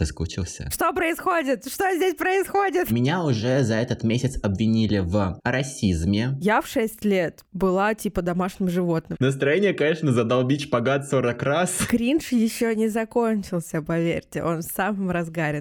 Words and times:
Соскучился. 0.00 0.70
Что 0.72 0.94
происходит? 0.94 1.70
Что 1.70 1.94
здесь 1.94 2.14
происходит? 2.14 2.90
Меня 2.90 3.22
уже 3.22 3.62
за 3.64 3.74
этот 3.74 4.02
месяц 4.02 4.38
обвинили 4.42 5.00
в 5.00 5.38
расизме. 5.44 6.38
Я 6.40 6.62
в 6.62 6.66
6 6.66 7.04
лет 7.04 7.44
была 7.52 7.94
типа 7.94 8.22
домашним 8.22 8.70
животным. 8.70 9.18
Настроение, 9.20 9.74
конечно, 9.74 10.10
задолбить 10.14 10.62
шпагат 10.62 11.06
40 11.06 11.42
раз. 11.42 11.72
Кринж 11.86 12.32
еще 12.32 12.74
не 12.74 12.88
закончился, 12.88 13.82
поверьте, 13.82 14.42
он 14.42 14.60
в 14.60 14.62
самом 14.62 15.10
разгаре. 15.10 15.60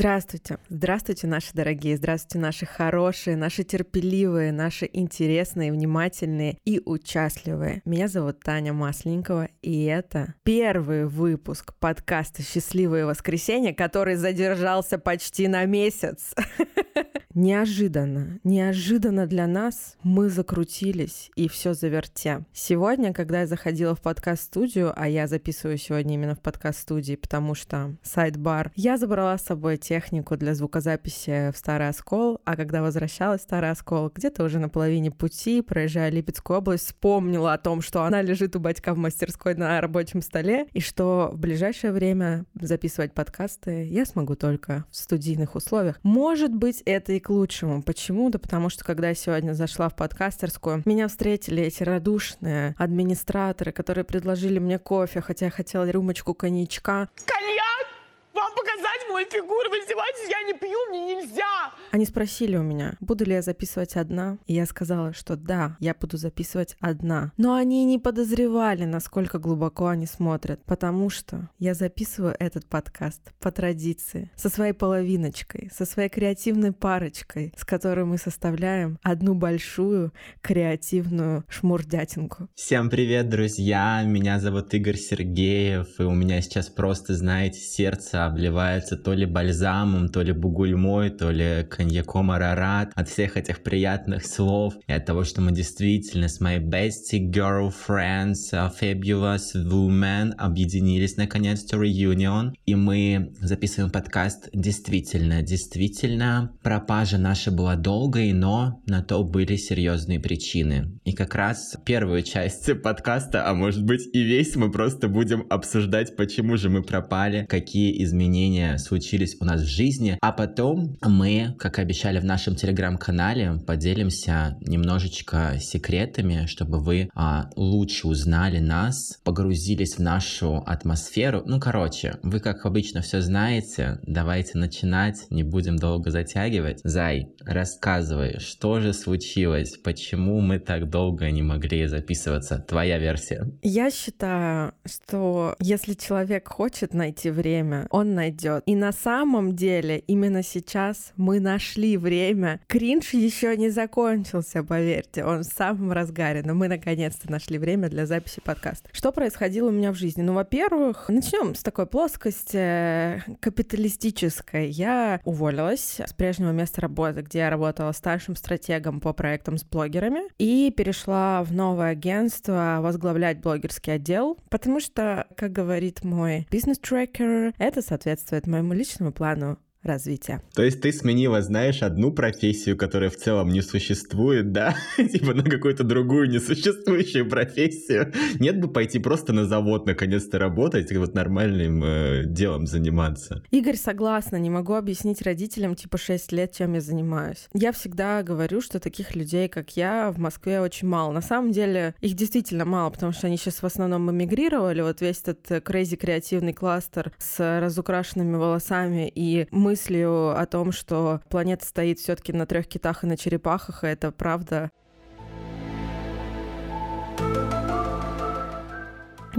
Здравствуйте. 0.00 0.56
Здравствуйте, 0.70 1.26
наши 1.26 1.52
дорогие. 1.52 1.94
Здравствуйте, 1.94 2.38
наши 2.38 2.64
хорошие, 2.64 3.36
наши 3.36 3.64
терпеливые, 3.64 4.50
наши 4.50 4.88
интересные, 4.90 5.70
внимательные 5.70 6.56
и 6.64 6.80
участливые. 6.82 7.82
Меня 7.84 8.08
зовут 8.08 8.40
Таня 8.40 8.72
Масленникова, 8.72 9.50
и 9.60 9.84
это 9.84 10.32
первый 10.42 11.04
выпуск 11.04 11.74
подкаста 11.78 12.42
«Счастливое 12.42 13.04
воскресенье», 13.04 13.74
который 13.74 14.14
задержался 14.14 14.96
почти 14.96 15.48
на 15.48 15.66
месяц. 15.66 16.34
Неожиданно, 17.34 18.40
неожиданно 18.42 19.24
для 19.26 19.46
нас 19.46 19.96
мы 20.02 20.30
закрутились 20.30 21.30
и 21.36 21.48
все 21.48 21.74
завертя. 21.74 22.44
Сегодня, 22.52 23.12
когда 23.12 23.42
я 23.42 23.46
заходила 23.46 23.94
в 23.94 24.00
подкаст-студию, 24.00 24.92
а 24.96 25.08
я 25.08 25.28
записываю 25.28 25.78
сегодня 25.78 26.14
именно 26.14 26.34
в 26.34 26.40
подкаст-студии, 26.40 27.14
потому 27.14 27.54
что 27.54 27.96
сайт-бар, 28.02 28.72
я 28.74 28.96
забрала 28.96 29.38
с 29.38 29.44
собой 29.44 29.76
технику 29.90 30.36
для 30.36 30.54
звукозаписи 30.54 31.50
в 31.52 31.56
Старый 31.56 31.88
Оскол, 31.88 32.40
а 32.44 32.54
когда 32.54 32.80
возвращалась 32.80 33.40
в 33.40 33.44
Старый 33.44 33.72
Оскол, 33.72 34.12
где-то 34.14 34.44
уже 34.44 34.60
на 34.60 34.68
половине 34.68 35.10
пути, 35.10 35.62
проезжая 35.62 36.12
Липецкую 36.12 36.58
область, 36.58 36.86
вспомнила 36.86 37.52
о 37.54 37.58
том, 37.58 37.82
что 37.82 38.04
она 38.04 38.22
лежит 38.22 38.54
у 38.54 38.60
батька 38.60 38.94
в 38.94 38.98
мастерской 38.98 39.56
на 39.56 39.80
рабочем 39.80 40.22
столе, 40.22 40.68
и 40.72 40.80
что 40.80 41.30
в 41.32 41.38
ближайшее 41.38 41.92
время 41.92 42.44
записывать 42.54 43.14
подкасты 43.14 43.82
я 43.82 44.06
смогу 44.06 44.36
только 44.36 44.84
в 44.92 44.96
студийных 44.96 45.56
условиях. 45.56 45.98
Может 46.04 46.54
быть, 46.54 46.82
это 46.86 47.12
и 47.14 47.18
к 47.18 47.28
лучшему. 47.28 47.82
Почему? 47.82 48.30
Да 48.30 48.38
потому 48.38 48.68
что, 48.68 48.84
когда 48.84 49.08
я 49.08 49.16
сегодня 49.16 49.54
зашла 49.54 49.88
в 49.88 49.96
подкастерскую, 49.96 50.84
меня 50.84 51.08
встретили 51.08 51.64
эти 51.64 51.82
радушные 51.82 52.76
администраторы, 52.78 53.72
которые 53.72 54.04
предложили 54.04 54.60
мне 54.60 54.78
кофе, 54.78 55.20
хотя 55.20 55.46
я 55.46 55.50
хотела 55.50 55.90
рюмочку 55.90 56.32
коньячка. 56.32 57.08
Коньяк! 57.26 57.99
Вам 58.34 58.52
показать 58.54 59.00
мою 59.10 59.26
фигуру? 59.26 59.70
Вы 59.70 59.78
издеваетесь? 59.78 60.30
Я 60.30 60.42
не 60.46 60.58
пью, 60.58 60.78
мне 60.90 61.14
нельзя! 61.14 61.72
Они 61.90 62.06
спросили 62.06 62.56
у 62.56 62.62
меня, 62.62 62.94
буду 63.00 63.24
ли 63.24 63.32
я 63.32 63.42
записывать 63.42 63.96
одна, 63.96 64.38
и 64.46 64.54
я 64.54 64.64
сказала, 64.64 65.12
что 65.12 65.34
да, 65.34 65.76
я 65.80 65.92
буду 65.92 66.16
записывать 66.16 66.76
одна. 66.78 67.32
Но 67.36 67.54
они 67.54 67.84
не 67.84 67.98
подозревали, 67.98 68.84
насколько 68.84 69.38
глубоко 69.38 69.88
они 69.88 70.06
смотрят, 70.06 70.64
потому 70.64 71.10
что 71.10 71.50
я 71.58 71.74
записываю 71.74 72.36
этот 72.38 72.66
подкаст 72.66 73.32
по 73.40 73.50
традиции, 73.50 74.30
со 74.36 74.48
своей 74.48 74.72
половиночкой, 74.72 75.70
со 75.74 75.84
своей 75.84 76.08
креативной 76.08 76.72
парочкой, 76.72 77.52
с 77.56 77.64
которой 77.64 78.04
мы 78.04 78.18
составляем 78.18 78.98
одну 79.02 79.34
большую 79.34 80.12
креативную 80.42 81.44
шмурдятинку. 81.48 82.48
Всем 82.54 82.88
привет, 82.88 83.28
друзья! 83.28 84.02
Меня 84.04 84.38
зовут 84.38 84.72
Игорь 84.74 84.96
Сергеев, 84.96 85.98
и 85.98 86.04
у 86.04 86.12
меня 86.12 86.40
сейчас 86.40 86.68
просто, 86.68 87.14
знаете, 87.14 87.58
сердце 87.58 88.19
обливается 88.26 88.96
то 88.96 89.12
ли 89.12 89.26
бальзамом, 89.26 90.08
то 90.08 90.22
ли 90.22 90.32
бугульмой, 90.32 91.10
то 91.10 91.30
ли 91.30 91.66
коньяком 91.68 92.30
Арарат, 92.30 92.92
от 92.94 93.08
всех 93.08 93.36
этих 93.36 93.62
приятных 93.62 94.26
слов 94.26 94.74
и 94.86 94.92
от 94.92 95.06
того, 95.06 95.24
что 95.24 95.40
мы 95.40 95.52
действительно 95.52 96.28
с 96.28 96.40
моей 96.40 96.60
bestie 96.60 97.30
girlfriends, 97.30 98.52
uh, 98.52 98.70
fabulous 98.78 99.54
woman 99.54 100.32
объединились 100.38 101.16
наконец-то 101.16 101.76
reunion, 101.76 102.52
и 102.66 102.74
мы 102.74 103.32
записываем 103.40 103.90
подкаст 103.90 104.48
действительно, 104.52 105.42
действительно, 105.42 106.52
пропажа 106.62 107.18
наша 107.18 107.50
была 107.50 107.76
долгой, 107.76 108.32
но 108.32 108.80
на 108.86 109.02
то 109.02 109.22
были 109.24 109.56
серьезные 109.56 110.20
причины. 110.20 110.98
И 111.04 111.12
как 111.12 111.34
раз 111.34 111.76
первую 111.84 112.22
часть 112.22 112.70
подкаста, 112.82 113.48
а 113.48 113.54
может 113.54 113.84
быть 113.84 114.08
и 114.12 114.22
весь, 114.22 114.56
мы 114.56 114.70
просто 114.70 115.08
будем 115.08 115.46
обсуждать, 115.50 116.16
почему 116.16 116.56
же 116.56 116.70
мы 116.70 116.82
пропали, 116.82 117.46
какие 117.48 118.02
изменения 118.10 118.76
случились 118.78 119.36
у 119.40 119.44
нас 119.44 119.62
в 119.62 119.66
жизни, 119.66 120.18
а 120.20 120.32
потом 120.32 120.98
мы, 121.02 121.54
как 121.58 121.78
обещали 121.78 122.18
в 122.18 122.24
нашем 122.24 122.56
телеграм-канале, 122.56 123.60
поделимся 123.66 124.58
немножечко 124.60 125.54
секретами, 125.60 126.46
чтобы 126.46 126.80
вы 126.80 127.08
а, 127.14 127.50
лучше 127.56 128.08
узнали 128.08 128.58
нас, 128.58 129.20
погрузились 129.24 129.96
в 129.96 130.00
нашу 130.00 130.56
атмосферу. 130.66 131.42
Ну, 131.46 131.60
короче, 131.60 132.18
вы, 132.22 132.40
как 132.40 132.66
обычно, 132.66 133.00
все 133.00 133.20
знаете. 133.20 133.98
Давайте 134.02 134.58
начинать, 134.58 135.26
не 135.30 135.42
будем 135.42 135.76
долго 135.76 136.10
затягивать. 136.10 136.80
Зай, 136.82 137.28
рассказывай, 137.44 138.38
что 138.40 138.80
же 138.80 138.92
случилось, 138.92 139.76
почему 139.76 140.40
мы 140.40 140.58
так 140.58 140.90
долго 140.90 141.30
не 141.30 141.42
могли 141.42 141.86
записываться? 141.86 142.64
Твоя 142.68 142.98
версия. 142.98 143.46
Я 143.62 143.90
считаю, 143.90 144.72
что 144.84 145.54
если 145.60 145.94
человек 145.94 146.48
хочет 146.48 146.94
найти 146.94 147.30
время, 147.30 147.86
он 147.90 147.99
найдет. 148.04 148.62
И 148.66 148.74
на 148.74 148.92
самом 148.92 149.56
деле 149.56 149.98
именно 149.98 150.42
сейчас 150.42 151.12
мы 151.16 151.40
нашли 151.40 151.96
время. 151.96 152.60
Кринж 152.66 153.14
еще 153.14 153.56
не 153.56 153.70
закончился, 153.70 154.62
поверьте, 154.62 155.24
он 155.24 155.40
в 155.40 155.44
самом 155.44 155.92
разгаре, 155.92 156.42
но 156.44 156.54
мы 156.54 156.68
наконец-то 156.68 157.30
нашли 157.30 157.58
время 157.58 157.88
для 157.88 158.06
записи 158.06 158.40
подкаста. 158.40 158.88
Что 158.92 159.12
происходило 159.12 159.68
у 159.68 159.72
меня 159.72 159.92
в 159.92 159.96
жизни? 159.96 160.22
Ну, 160.22 160.32
во-первых, 160.34 161.08
начнем 161.08 161.54
с 161.54 161.62
такой 161.62 161.86
плоскости 161.86 162.56
э, 162.56 163.20
капиталистической. 163.40 164.70
Я 164.70 165.20
уволилась 165.24 166.00
с 166.00 166.12
прежнего 166.12 166.52
места 166.52 166.80
работы, 166.80 167.22
где 167.22 167.40
я 167.40 167.50
работала 167.50 167.92
старшим 167.92 168.36
стратегом 168.36 169.00
по 169.00 169.12
проектам 169.12 169.58
с 169.58 169.64
блогерами, 169.64 170.22
и 170.38 170.72
перешла 170.76 171.42
в 171.42 171.52
новое 171.52 171.90
агентство 171.90 172.78
возглавлять 172.80 173.40
блогерский 173.40 173.94
отдел, 173.94 174.38
потому 174.48 174.80
что, 174.80 175.26
как 175.36 175.52
говорит 175.52 176.04
мой 176.04 176.46
бизнес-трекер, 176.50 177.52
это 177.58 177.82
соответствует 177.90 178.46
моему 178.46 178.72
личному 178.72 179.12
плану 179.12 179.58
развития. 179.82 180.42
То 180.54 180.62
есть 180.62 180.80
ты 180.80 180.92
сменила, 180.92 181.40
знаешь, 181.42 181.82
одну 181.82 182.12
профессию, 182.12 182.76
которая 182.76 183.10
в 183.10 183.16
целом 183.16 183.48
не 183.48 183.62
существует, 183.62 184.52
да? 184.52 184.76
типа 184.96 185.34
на 185.34 185.42
какую-то 185.42 185.84
другую 185.84 186.28
несуществующую 186.30 187.28
профессию. 187.28 188.12
Нет 188.38 188.60
бы 188.60 188.68
пойти 188.68 188.98
просто 188.98 189.32
на 189.32 189.46
завод 189.46 189.86
наконец-то 189.86 190.38
работать 190.38 190.92
и 190.92 190.96
вот 190.96 191.14
нормальным 191.14 191.82
э, 191.84 192.24
делом 192.26 192.66
заниматься. 192.66 193.42
Игорь, 193.50 193.76
согласна, 193.76 194.36
не 194.36 194.50
могу 194.50 194.74
объяснить 194.74 195.22
родителям 195.22 195.74
типа 195.74 195.98
6 195.98 196.32
лет, 196.32 196.54
чем 196.54 196.74
я 196.74 196.80
занимаюсь. 196.80 197.48
Я 197.54 197.72
всегда 197.72 198.22
говорю, 198.22 198.60
что 198.60 198.80
таких 198.80 199.14
людей, 199.16 199.48
как 199.48 199.76
я, 199.76 200.10
в 200.12 200.18
Москве 200.18 200.60
очень 200.60 200.88
мало. 200.88 201.12
На 201.12 201.22
самом 201.22 201.52
деле 201.52 201.94
их 202.00 202.14
действительно 202.14 202.64
мало, 202.64 202.90
потому 202.90 203.12
что 203.12 203.26
они 203.26 203.36
сейчас 203.36 203.62
в 203.62 203.66
основном 203.66 204.10
эмигрировали. 204.10 204.82
Вот 204.82 205.00
весь 205.00 205.22
этот 205.22 205.50
crazy 205.66 205.96
креативный 205.96 206.52
кластер 206.52 207.12
с 207.18 207.60
разукрашенными 207.60 208.36
волосами 208.36 209.10
и 209.14 209.46
мы 209.50 209.69
мыслью 209.70 210.36
о 210.36 210.46
том, 210.46 210.72
что 210.72 211.20
планета 211.28 211.64
стоит 211.64 212.00
все-таки 212.00 212.32
на 212.32 212.44
трех 212.44 212.66
китах 212.66 213.04
и 213.04 213.06
на 213.06 213.16
черепахах, 213.16 213.84
и 213.84 213.86
это 213.86 214.10
правда. 214.10 214.70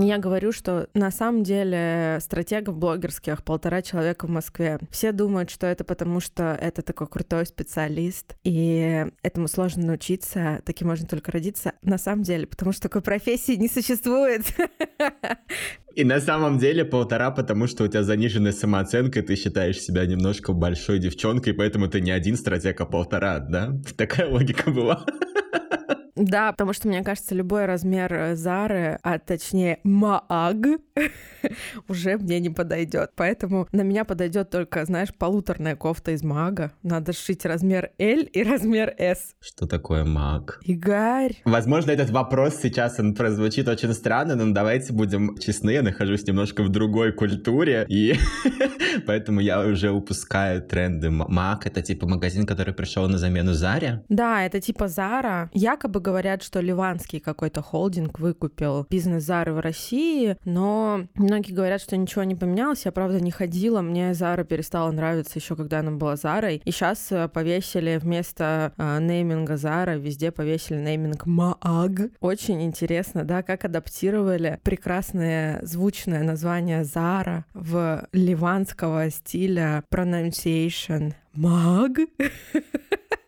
Я 0.04 0.18
говорю, 0.18 0.52
что 0.52 0.88
на 0.94 1.12
самом 1.12 1.44
деле 1.44 2.18
стратегов 2.22 2.78
блогерских 2.78 3.44
полтора 3.44 3.82
человека 3.82 4.26
в 4.26 4.30
Москве. 4.30 4.80
Все 4.90 5.12
думают, 5.12 5.52
что 5.52 5.68
это 5.68 5.84
потому, 5.84 6.20
что 6.20 6.58
это 6.60 6.82
такой 6.82 7.08
крутой 7.08 7.46
специалист, 7.46 8.36
и 8.44 9.06
этому 9.22 9.48
сложно 9.48 9.86
научиться, 9.86 10.62
таким 10.66 10.88
можно 10.88 11.08
только 11.08 11.32
родиться. 11.32 11.74
На 11.84 11.98
самом 11.98 12.24
деле, 12.24 12.48
потому 12.48 12.72
что 12.72 12.84
такой 12.84 13.02
профессии 13.02 13.54
не 13.54 13.68
существует. 13.68 14.42
И 15.96 16.06
на 16.06 16.22
самом 16.22 16.58
деле 16.58 16.86
полтора, 16.86 17.32
потому 17.32 17.68
что 17.68 17.84
у 17.84 17.88
тебя 17.88 18.04
заниженная 18.04 18.54
самооценка, 18.54 19.20
и 19.20 19.22
ты 19.22 19.36
считаешь 19.36 19.78
себя 19.78 20.06
немножко 20.06 20.54
большой 20.54 21.00
девчонкой, 21.00 21.54
поэтому 21.54 21.90
ты 21.90 22.00
не 22.00 22.12
один 22.12 22.38
стратег, 22.38 22.80
а 22.80 22.86
полтора, 22.86 23.40
да? 23.40 23.74
Такая 23.98 24.30
логика 24.30 24.72
была. 24.72 25.06
Да, 26.22 26.52
потому 26.52 26.74
что, 26.74 26.88
мне 26.88 27.04
кажется, 27.04 27.34
любой 27.34 27.66
размер 27.66 28.14
э, 28.14 28.36
Зары, 28.36 29.00
а 29.02 29.18
точнее 29.18 29.80
Мааг, 29.84 30.56
уже 31.88 32.18
мне 32.18 32.40
не 32.40 32.50
подойдет. 32.50 33.12
Поэтому 33.16 33.68
на 33.72 33.82
меня 33.82 34.06
подойдет 34.06 34.52
только, 34.52 34.86
знаешь, 34.86 35.10
полуторная 35.18 35.76
кофта 35.76 36.12
из 36.12 36.24
Маага. 36.24 36.72
Надо 36.84 37.14
сшить 37.14 37.46
размер 37.46 37.92
L 37.98 38.20
и 38.22 38.44
размер 38.50 38.94
S. 38.98 39.34
Что 39.40 39.66
такое 39.66 40.06
Мааг? 40.06 40.60
Игорь. 40.64 41.42
Возможно, 41.46 41.92
этот 41.92 42.12
вопрос 42.12 42.58
сейчас 42.62 43.00
он 43.00 43.16
прозвучит 43.16 43.68
очень 43.68 43.94
странно, 43.94 44.36
но 44.36 44.54
давайте 44.54 44.94
будем 44.94 45.38
честны, 45.38 45.72
я 45.72 45.82
нахожусь 45.82 46.28
немножко 46.28 46.62
в 46.64 46.70
другой 46.70 47.14
культуре, 47.14 47.86
и 47.90 48.16
поэтому 49.08 49.40
я 49.40 49.62
уже 49.62 49.90
упускаю 49.90 50.62
тренды. 50.62 51.10
Мааг— 51.10 51.66
это 51.66 51.82
типа 51.82 52.08
магазин, 52.08 52.46
который 52.46 52.74
пришел 52.76 53.08
на 53.08 53.18
замену 53.18 53.54
Заре? 53.54 54.04
Да, 54.10 54.46
это 54.46 54.62
типа 54.62 54.88
Зара. 54.88 55.50
Якобы 55.54 56.00
говорят, 56.12 56.44
что 56.44 56.60
ливанский 56.60 57.22
какой-то 57.22 57.62
холдинг 57.62 58.20
выкупил 58.20 58.86
бизнес 58.90 59.24
Зары 59.24 59.54
в 59.54 59.62
России, 59.62 60.36
но 60.44 61.08
многие 61.16 61.54
говорят, 61.54 61.80
что 61.80 61.96
ничего 61.96 62.26
не 62.26 62.36
поменялось. 62.36 62.84
Я, 62.84 62.92
правда, 62.92 63.22
не 63.22 63.32
ходила, 63.32 63.80
мне 63.82 64.14
Зара 64.14 64.44
перестала 64.44 64.92
нравиться 64.92 65.40
еще 65.40 65.56
когда 65.56 65.80
она 65.80 65.92
была 65.92 66.18
Зарой. 66.18 66.62
И 66.66 66.72
сейчас 66.72 67.12
э, 67.12 67.30
повесили 67.30 67.98
вместо 67.98 68.74
э, 68.78 69.00
нейминга 69.00 69.56
Зара 69.56 69.96
везде 69.96 70.32
повесили 70.32 70.80
нейминг 70.80 71.26
Мааг. 71.26 72.12
Очень 72.20 72.62
интересно, 72.64 73.24
да, 73.24 73.42
как 73.42 73.64
адаптировали 73.64 74.60
прекрасное 74.64 75.64
звучное 75.64 76.24
название 76.24 76.84
Зара 76.84 77.46
в 77.54 78.06
ливанского 78.12 79.10
стиля 79.10 79.86
pronunciation. 79.90 81.14
Маг? 81.34 81.92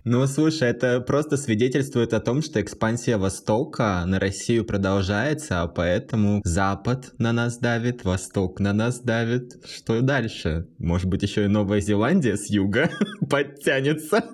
Ну, 0.03 0.27
слушай, 0.27 0.67
это 0.67 0.99
просто 0.99 1.37
свидетельствует 1.37 2.13
о 2.13 2.19
том, 2.19 2.41
что 2.41 2.59
экспансия 2.59 3.17
Востока 3.17 4.03
на 4.05 4.19
Россию 4.19 4.65
продолжается, 4.65 5.61
а 5.61 5.67
поэтому 5.67 6.41
Запад 6.43 7.13
на 7.17 7.31
нас 7.31 7.57
давит, 7.57 8.03
Восток 8.03 8.59
на 8.59 8.73
нас 8.73 8.99
давит. 8.99 9.65
Что 9.65 10.01
дальше? 10.01 10.67
Может 10.77 11.07
быть, 11.07 11.23
еще 11.23 11.45
и 11.45 11.47
Новая 11.47 11.79
Зеландия 11.79 12.35
с 12.35 12.49
юга 12.49 12.89
подтянется? 13.29 14.25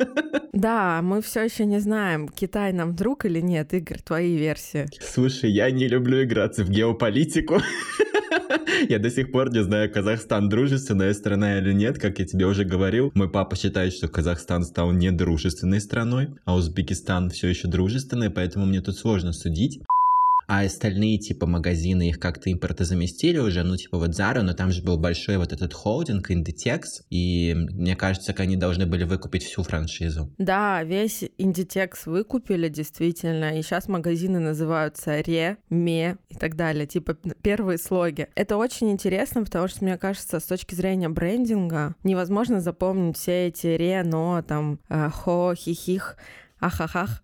Да, 0.54 1.02
мы 1.04 1.22
все 1.22 1.44
еще 1.44 1.66
не 1.66 1.78
знаем, 1.80 2.28
Китай 2.30 2.74
нам 2.74 2.96
друг 2.96 3.26
или 3.26 3.40
нет, 3.40 3.72
Игорь, 3.76 4.02
твои 4.02 4.36
версии. 4.36 4.88
Слушай, 5.00 5.52
я 5.52 5.70
не 5.70 5.88
люблю 5.88 6.24
играться 6.24 6.64
в 6.64 6.72
геополитику. 6.72 7.60
Я 8.90 9.00
до 9.00 9.10
сих 9.10 9.32
пор 9.32 9.52
не 9.52 9.64
знаю, 9.64 9.92
Казахстан 9.92 10.50
дружественная 10.50 11.14
страна 11.14 11.60
или 11.60 11.74
нет, 11.74 12.00
как 12.00 12.20
я 12.20 12.26
тебе 12.26 12.46
уже 12.46 12.64
говорил. 12.64 13.12
Мой 13.14 13.30
папа 13.30 13.56
считает, 13.56 13.94
что 13.94 14.08
Казахстан 14.08 14.64
стал 14.64 14.92
недружественной 14.92 15.82
страной, 15.82 16.30
а 16.46 16.56
Узбекистан 16.56 17.30
все 17.30 17.48
еще 17.48 17.68
дружественный, 17.68 18.30
поэтому 18.30 18.66
мне 18.66 18.82
тут 18.82 18.98
сложно 18.98 19.34
судить 19.34 19.80
а 20.50 20.62
остальные 20.62 21.20
типа 21.20 21.46
магазины 21.46 22.10
их 22.10 22.20
как-то 22.20 22.52
импортозаместили 22.52 23.38
уже, 23.38 23.62
ну 23.62 23.78
типа 23.78 24.00
вот 24.00 24.10
Zara, 24.10 24.42
но 24.42 24.54
там 24.54 24.72
же 24.72 24.82
был 24.82 24.98
большой 24.98 25.38
вот 25.38 25.54
этот 25.54 25.76
холдинг 25.76 26.32
Inditex, 26.32 26.82
и 27.12 27.54
мне 27.56 27.96
кажется, 27.96 28.34
они 28.36 28.56
должны 28.56 28.88
были 28.88 29.04
выкупить 29.04 29.44
всю 29.44 29.62
франшизу. 29.62 30.34
Да, 30.40 30.82
весь 30.82 31.22
Inditex 31.38 31.92
выкупили 32.08 32.68
действительно, 32.68 33.60
и 33.60 33.62
сейчас 33.62 33.88
магазины 33.88 34.40
называются 34.40 35.22
Ре, 35.22 35.58
Ме 35.70 36.18
и 36.30 36.36
так 36.36 36.56
далее, 36.56 36.88
типа 36.88 37.16
первые 37.44 37.78
слоги. 37.78 38.26
Это 38.34 38.58
очень 38.58 38.90
интересно, 38.90 39.44
потому 39.44 39.68
что, 39.68 39.84
мне 39.84 40.00
кажется, 40.00 40.40
с 40.40 40.46
точки 40.46 40.74
зрения 40.74 41.10
брендинга 41.10 41.94
невозможно 42.04 42.60
запомнить 42.60 43.18
все 43.18 43.50
эти 43.50 43.68
Ре, 43.68 44.02
Но, 44.04 44.42
там, 44.42 44.80
э, 44.90 45.12
Хо, 45.12 45.54
Хихих, 45.56 46.18
Ахахах. 46.60 47.22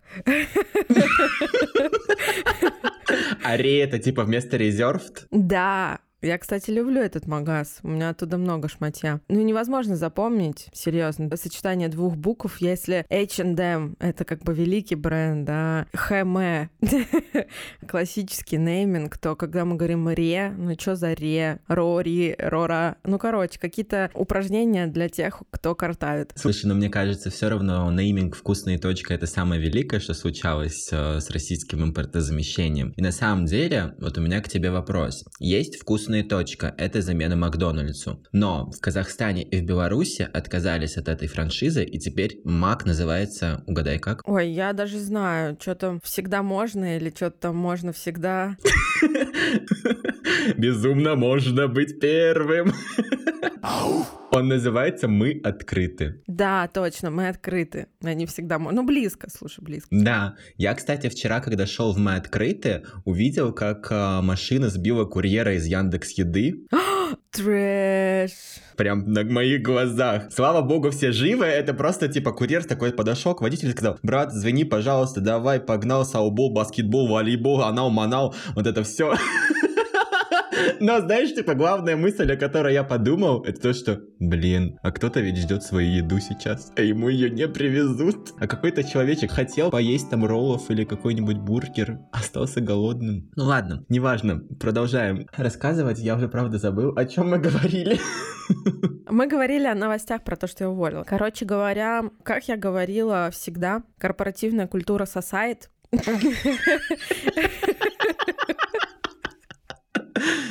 А 3.42 3.56
ре 3.56 3.80
это 3.82 3.98
типа 3.98 4.24
вместо 4.24 4.56
reserved? 4.56 5.26
Да, 5.30 6.00
я, 6.26 6.38
кстати, 6.38 6.70
люблю 6.70 7.00
этот 7.00 7.26
магаз. 7.26 7.78
У 7.82 7.88
меня 7.88 8.10
оттуда 8.10 8.36
много 8.36 8.68
шматья. 8.68 9.20
Ну, 9.28 9.42
невозможно 9.42 9.96
запомнить, 9.96 10.68
серьезно, 10.72 11.34
сочетание 11.36 11.88
двух 11.88 12.16
букв, 12.16 12.60
если 12.60 13.06
H&M— 13.10 13.96
это 14.00 14.24
как 14.24 14.42
бы 14.42 14.54
великий 14.54 14.94
бренд, 14.94 15.44
да, 15.44 15.86
Хэме— 15.94 16.70
классический 17.88 18.56
нейминг, 18.56 19.18
то 19.18 19.36
когда 19.36 19.64
мы 19.64 19.76
говорим 19.76 20.08
«ре», 20.08 20.52
ну, 20.56 20.74
что 20.78 20.96
за 20.96 21.14
«ре», 21.14 21.60
«рори», 21.68 22.34
«рора», 22.38 22.96
ну, 23.04 23.18
короче, 23.18 23.58
какие-то 23.58 24.10
упражнения 24.14 24.86
для 24.86 25.08
тех, 25.08 25.42
кто 25.50 25.74
картавит. 25.74 26.32
Слушай, 26.34 26.66
ну, 26.66 26.74
мне 26.74 26.88
кажется, 26.88 27.30
все 27.30 27.48
равно 27.48 27.90
нейминг 27.90 28.36
«вкусная 28.36 28.78
точка»— 28.78 29.14
это 29.14 29.26
самое 29.26 29.60
великое, 29.60 30.00
что 30.00 30.14
случалось 30.14 30.88
э, 30.90 31.20
с 31.20 31.30
российским 31.30 31.84
импортозамещением. 31.84 32.92
И 32.96 33.02
на 33.02 33.12
самом 33.12 33.46
деле, 33.46 33.94
вот 33.98 34.18
у 34.18 34.20
меня 34.20 34.40
к 34.40 34.48
тебе 34.48 34.70
вопрос. 34.70 35.24
Есть 35.38 35.76
вкус 35.76 36.08
вкусная 36.16 36.22
точка– 36.24 36.74
это 36.78 37.02
замена 37.02 37.36
Макдональдсу. 37.36 38.22
Но 38.32 38.70
в 38.70 38.80
Казахстане 38.80 39.42
и 39.42 39.60
в 39.60 39.64
Беларуси 39.64 40.28
отказались 40.32 40.96
от 40.96 41.08
этой 41.08 41.28
франшизы, 41.28 41.84
и 41.84 41.98
теперь 41.98 42.40
Мак 42.44 42.86
называется, 42.86 43.62
угадай 43.66 43.98
как? 43.98 44.22
Ой, 44.26 44.48
я 44.50 44.72
даже 44.72 44.98
знаю, 44.98 45.56
что 45.60 45.74
там 45.74 46.00
всегда 46.02 46.42
можно 46.42 46.96
или 46.96 47.10
что 47.10 47.30
там 47.30 47.56
можно 47.56 47.92
всегда. 47.92 48.56
Безумно 50.56 51.16
можно 51.16 51.68
быть 51.68 52.00
первым. 52.00 52.72
Он 54.36 54.48
называется 54.48 55.08
«Мы 55.08 55.40
открыты». 55.42 56.22
Да, 56.26 56.68
точно, 56.68 57.10
мы 57.10 57.28
открыты. 57.28 57.86
Они 58.02 58.26
всегда... 58.26 58.58
Ну, 58.58 58.84
близко, 58.84 59.28
слушай, 59.30 59.64
близко. 59.64 59.88
Да. 59.90 60.36
Я, 60.58 60.74
кстати, 60.74 61.08
вчера, 61.08 61.40
когда 61.40 61.66
шел 61.66 61.94
в 61.94 61.98
«Мы 61.98 62.16
открыты», 62.16 62.82
увидел, 63.06 63.52
как 63.54 63.90
э, 63.90 64.20
машина 64.20 64.68
сбила 64.68 65.06
курьера 65.06 65.54
из 65.54 65.64
Яндекс 65.64 65.95
Еды. 66.04 66.66
Трэш. 67.30 68.30
Прям 68.76 69.12
на 69.12 69.24
моих 69.24 69.62
глазах. 69.62 70.32
Слава 70.32 70.62
богу, 70.62 70.90
все 70.90 71.12
живы. 71.12 71.44
Это 71.44 71.74
просто, 71.74 72.08
типа, 72.08 72.32
курьер 72.32 72.64
такой 72.64 72.92
подошел 72.92 73.34
к 73.34 73.40
водителю 73.40 73.70
и 73.70 73.72
сказал, 73.72 73.98
брат, 74.02 74.32
звони, 74.32 74.64
пожалуйста, 74.64 75.20
давай, 75.20 75.60
погнал, 75.60 76.04
саубол, 76.04 76.52
баскетбол, 76.52 77.08
волейбол, 77.08 77.62
анал, 77.62 77.90
манал, 77.90 78.34
вот 78.54 78.66
это 78.66 78.82
все. 78.82 79.14
Но 80.80 81.00
знаешь, 81.00 81.34
типа, 81.34 81.54
главная 81.54 81.96
мысль, 81.96 82.30
о 82.32 82.36
которой 82.36 82.74
я 82.74 82.84
подумал, 82.84 83.42
это 83.44 83.60
то, 83.60 83.72
что, 83.74 84.00
блин, 84.18 84.78
а 84.82 84.92
кто-то 84.92 85.20
ведь 85.20 85.38
ждет 85.38 85.62
свою 85.62 85.90
еду 85.90 86.18
сейчас, 86.20 86.72
а 86.76 86.82
ему 86.82 87.08
ее 87.08 87.30
не 87.30 87.48
привезут. 87.48 88.34
А 88.38 88.46
какой-то 88.46 88.84
человечек 88.84 89.30
хотел 89.30 89.70
поесть 89.70 90.10
там 90.10 90.24
роллов 90.24 90.70
или 90.70 90.84
какой-нибудь 90.84 91.38
бургер, 91.38 92.00
остался 92.12 92.60
голодным. 92.60 93.30
Ну 93.36 93.44
ладно, 93.44 93.84
неважно, 93.88 94.42
продолжаем 94.60 95.26
рассказывать. 95.36 95.98
Я 95.98 96.16
уже, 96.16 96.28
правда, 96.28 96.58
забыл, 96.58 96.92
о 96.96 97.04
чем 97.04 97.30
мы 97.30 97.38
говорили. 97.38 97.98
Мы 99.08 99.26
говорили 99.26 99.66
о 99.66 99.74
новостях 99.74 100.22
про 100.22 100.36
то, 100.36 100.46
что 100.46 100.64
я 100.64 100.70
уволила. 100.70 101.04
Короче 101.04 101.44
говоря, 101.44 102.04
как 102.22 102.48
я 102.48 102.56
говорила 102.56 103.30
всегда, 103.32 103.82
корпоративная 103.98 104.66
культура 104.66 105.04
сосает. 105.04 105.70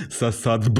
Сосадб. 0.10 0.80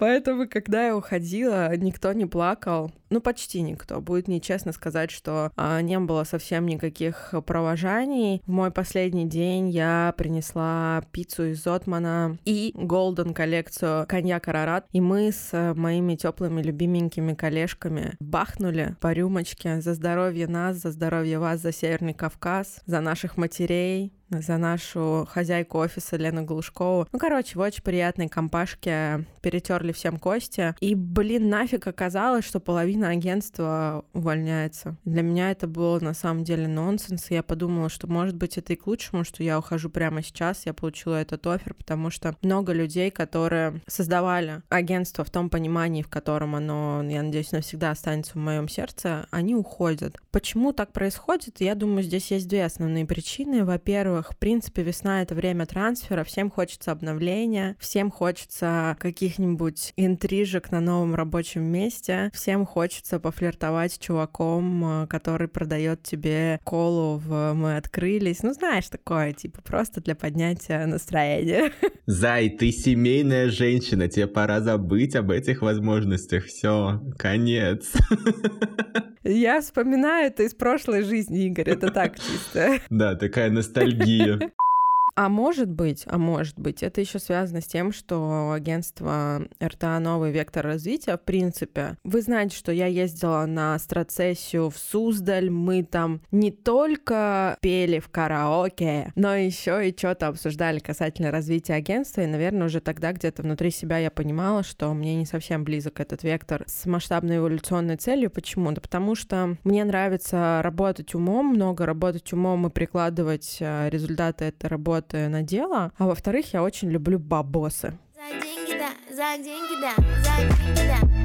Поэтому, 0.00 0.48
когда 0.48 0.86
я 0.86 0.96
уходила, 0.96 1.76
никто 1.76 2.14
не 2.14 2.24
плакал. 2.24 2.90
Ну, 3.10 3.20
почти 3.20 3.60
никто. 3.60 4.00
Будет 4.00 4.28
нечестно 4.28 4.72
сказать, 4.72 5.10
что 5.10 5.52
а, 5.56 5.82
не 5.82 5.98
было 5.98 6.24
совсем 6.24 6.64
никаких 6.64 7.34
провожаний. 7.44 8.40
В 8.46 8.50
мой 8.50 8.70
последний 8.70 9.28
день 9.28 9.68
я 9.68 10.14
принесла 10.16 11.02
пиццу 11.12 11.50
из 11.50 11.62
Зотмана 11.62 12.38
и 12.46 12.72
Голден 12.74 13.34
коллекцию 13.34 14.06
коньяк 14.08 14.48
Арарат. 14.48 14.86
И 14.92 15.02
мы 15.02 15.32
с 15.32 15.74
моими 15.76 16.16
теплыми 16.16 16.62
любименькими 16.62 17.34
коллежками 17.34 18.14
бахнули 18.20 18.96
по 19.00 19.12
рюмочке 19.12 19.82
за 19.82 19.92
здоровье 19.92 20.46
нас, 20.46 20.78
за 20.78 20.92
здоровье 20.92 21.38
вас, 21.38 21.60
за 21.60 21.72
Северный 21.72 22.14
Кавказ, 22.14 22.80
за 22.86 23.02
наших 23.02 23.36
матерей, 23.36 24.14
за 24.30 24.58
нашу 24.58 25.26
хозяйку 25.30 25.78
офиса 25.78 26.16
Лену 26.16 26.44
Глушкову. 26.44 27.06
Ну, 27.12 27.18
короче, 27.18 27.58
в 27.58 27.60
очень 27.60 27.82
приятной 27.82 28.28
компашке 28.28 29.24
перетерли 29.42 29.92
всем 29.92 30.18
кости. 30.18 30.74
И, 30.80 30.94
блин, 30.94 31.48
нафиг 31.48 31.86
оказалось, 31.86 32.44
что 32.44 32.60
половина 32.60 33.08
агентства 33.08 34.04
увольняется. 34.12 34.96
Для 35.04 35.22
меня 35.22 35.50
это 35.50 35.66
было 35.66 35.98
на 36.00 36.14
самом 36.14 36.44
деле 36.44 36.68
нонсенс. 36.68 37.30
И 37.30 37.34
я 37.34 37.42
подумала, 37.42 37.88
что, 37.88 38.06
может 38.06 38.36
быть, 38.36 38.58
это 38.58 38.72
и 38.72 38.76
к 38.76 38.86
лучшему, 38.86 39.24
что 39.24 39.42
я 39.42 39.58
ухожу 39.58 39.90
прямо 39.90 40.22
сейчас. 40.22 40.66
Я 40.66 40.74
получила 40.74 41.16
этот 41.16 41.46
офер, 41.46 41.74
потому 41.74 42.10
что 42.10 42.36
много 42.42 42.72
людей, 42.72 43.10
которые 43.10 43.80
создавали 43.86 44.62
агентство 44.68 45.24
в 45.24 45.30
том 45.30 45.50
понимании, 45.50 46.02
в 46.02 46.08
котором 46.08 46.54
оно, 46.54 47.02
я 47.08 47.22
надеюсь, 47.22 47.52
навсегда 47.52 47.90
останется 47.90 48.32
в 48.32 48.36
моем 48.36 48.68
сердце, 48.68 49.26
они 49.30 49.54
уходят. 49.54 50.16
Почему 50.30 50.72
так 50.72 50.92
происходит? 50.92 51.60
Я 51.60 51.74
думаю, 51.74 52.02
здесь 52.02 52.30
есть 52.30 52.48
две 52.48 52.64
основные 52.64 53.06
причины. 53.06 53.64
Во-первых, 53.64 54.19
в 54.28 54.36
принципе, 54.36 54.82
весна— 54.82 55.22
это 55.22 55.34
время 55.34 55.66
трансфера, 55.66 56.24
всем 56.24 56.50
хочется 56.50 56.92
обновления, 56.92 57.76
всем 57.78 58.10
хочется 58.10 58.96
каких-нибудь 59.00 59.92
интрижек 59.96 60.70
на 60.70 60.80
новом 60.80 61.14
рабочем 61.14 61.62
месте, 61.62 62.30
всем 62.34 62.66
хочется 62.66 63.20
пофлиртовать 63.20 63.92
с 63.94 63.98
чуваком, 63.98 65.04
э, 65.04 65.06
который 65.06 65.48
продает 65.48 66.02
тебе 66.02 66.60
колу 66.64 67.18
в 67.18 67.54
«Мы 67.54 67.76
открылись». 67.76 68.42
Ну, 68.42 68.52
знаешь, 68.52 68.88
такое, 68.88 69.32
типа, 69.32 69.62
просто 69.62 70.00
для 70.00 70.14
поднятия 70.14 70.86
настроения. 70.86 71.72
Зай, 72.06 72.48
ты 72.50 72.72
семейная 72.72 73.50
женщина, 73.50 74.08
тебе 74.08 74.26
пора 74.26 74.60
забыть 74.60 75.14
об 75.16 75.30
этих 75.30 75.62
возможностях. 75.62 76.46
Все, 76.46 77.00
конец. 77.18 77.92
Я 79.22 79.60
вспоминаю 79.60 80.28
это 80.28 80.44
из 80.44 80.54
прошлой 80.54 81.02
жизни, 81.02 81.46
Игорь, 81.46 81.68
это 81.68 81.90
так 81.90 82.16
чисто. 82.18 82.78
Да, 82.88 83.14
такая 83.14 83.50
ностальгия. 83.50 84.09
die 84.18 84.38
А 85.14 85.28
может 85.28 85.68
быть, 85.68 86.04
а 86.06 86.18
может 86.18 86.58
быть, 86.58 86.82
это 86.82 87.00
еще 87.00 87.18
связано 87.18 87.60
с 87.60 87.66
тем, 87.66 87.92
что 87.92 88.52
агентство 88.52 89.42
РТА 89.62 89.98
«Новый 89.98 90.32
вектор 90.32 90.64
развития», 90.64 91.16
в 91.16 91.22
принципе, 91.22 91.96
вы 92.04 92.22
знаете, 92.22 92.56
что 92.56 92.72
я 92.72 92.86
ездила 92.86 93.44
на 93.46 93.78
страцессию 93.78 94.70
в 94.70 94.78
Суздаль, 94.78 95.50
мы 95.50 95.82
там 95.82 96.20
не 96.30 96.50
только 96.50 97.56
пели 97.60 97.98
в 97.98 98.08
караоке, 98.08 99.12
но 99.14 99.34
еще 99.34 99.88
и 99.88 99.96
что-то 99.96 100.28
обсуждали 100.28 100.78
касательно 100.78 101.30
развития 101.30 101.74
агентства, 101.74 102.22
и, 102.22 102.26
наверное, 102.26 102.66
уже 102.66 102.80
тогда 102.80 103.12
где-то 103.12 103.42
внутри 103.42 103.70
себя 103.70 103.98
я 103.98 104.10
понимала, 104.10 104.62
что 104.62 104.92
мне 104.94 105.16
не 105.16 105.26
совсем 105.26 105.64
близок 105.64 106.00
этот 106.00 106.22
вектор 106.22 106.64
с 106.66 106.86
масштабной 106.86 107.38
эволюционной 107.38 107.96
целью. 107.96 108.30
Почему? 108.30 108.72
Да 108.72 108.80
потому 108.80 109.14
что 109.14 109.56
мне 109.64 109.84
нравится 109.84 110.60
работать 110.62 111.14
умом, 111.14 111.46
много 111.48 111.86
работать 111.86 112.32
умом 112.32 112.66
и 112.66 112.70
прикладывать 112.70 113.58
э, 113.60 113.88
результаты 113.90 114.46
этой 114.46 114.66
работы 114.66 114.99
на 115.12 115.42
дело. 115.42 115.92
А 115.98 116.06
во-вторых, 116.06 116.52
я 116.52 116.62
очень 116.62 116.90
люблю 116.90 117.18
бабосы. 117.18 117.98
За 118.14 118.40
деньги, 118.42 118.78
да, 118.78 119.14
за 119.14 119.42
деньги, 119.42 119.80
да, 119.80 119.94
за 120.22 120.36
деньги, 120.38 121.14
да. 121.14 121.19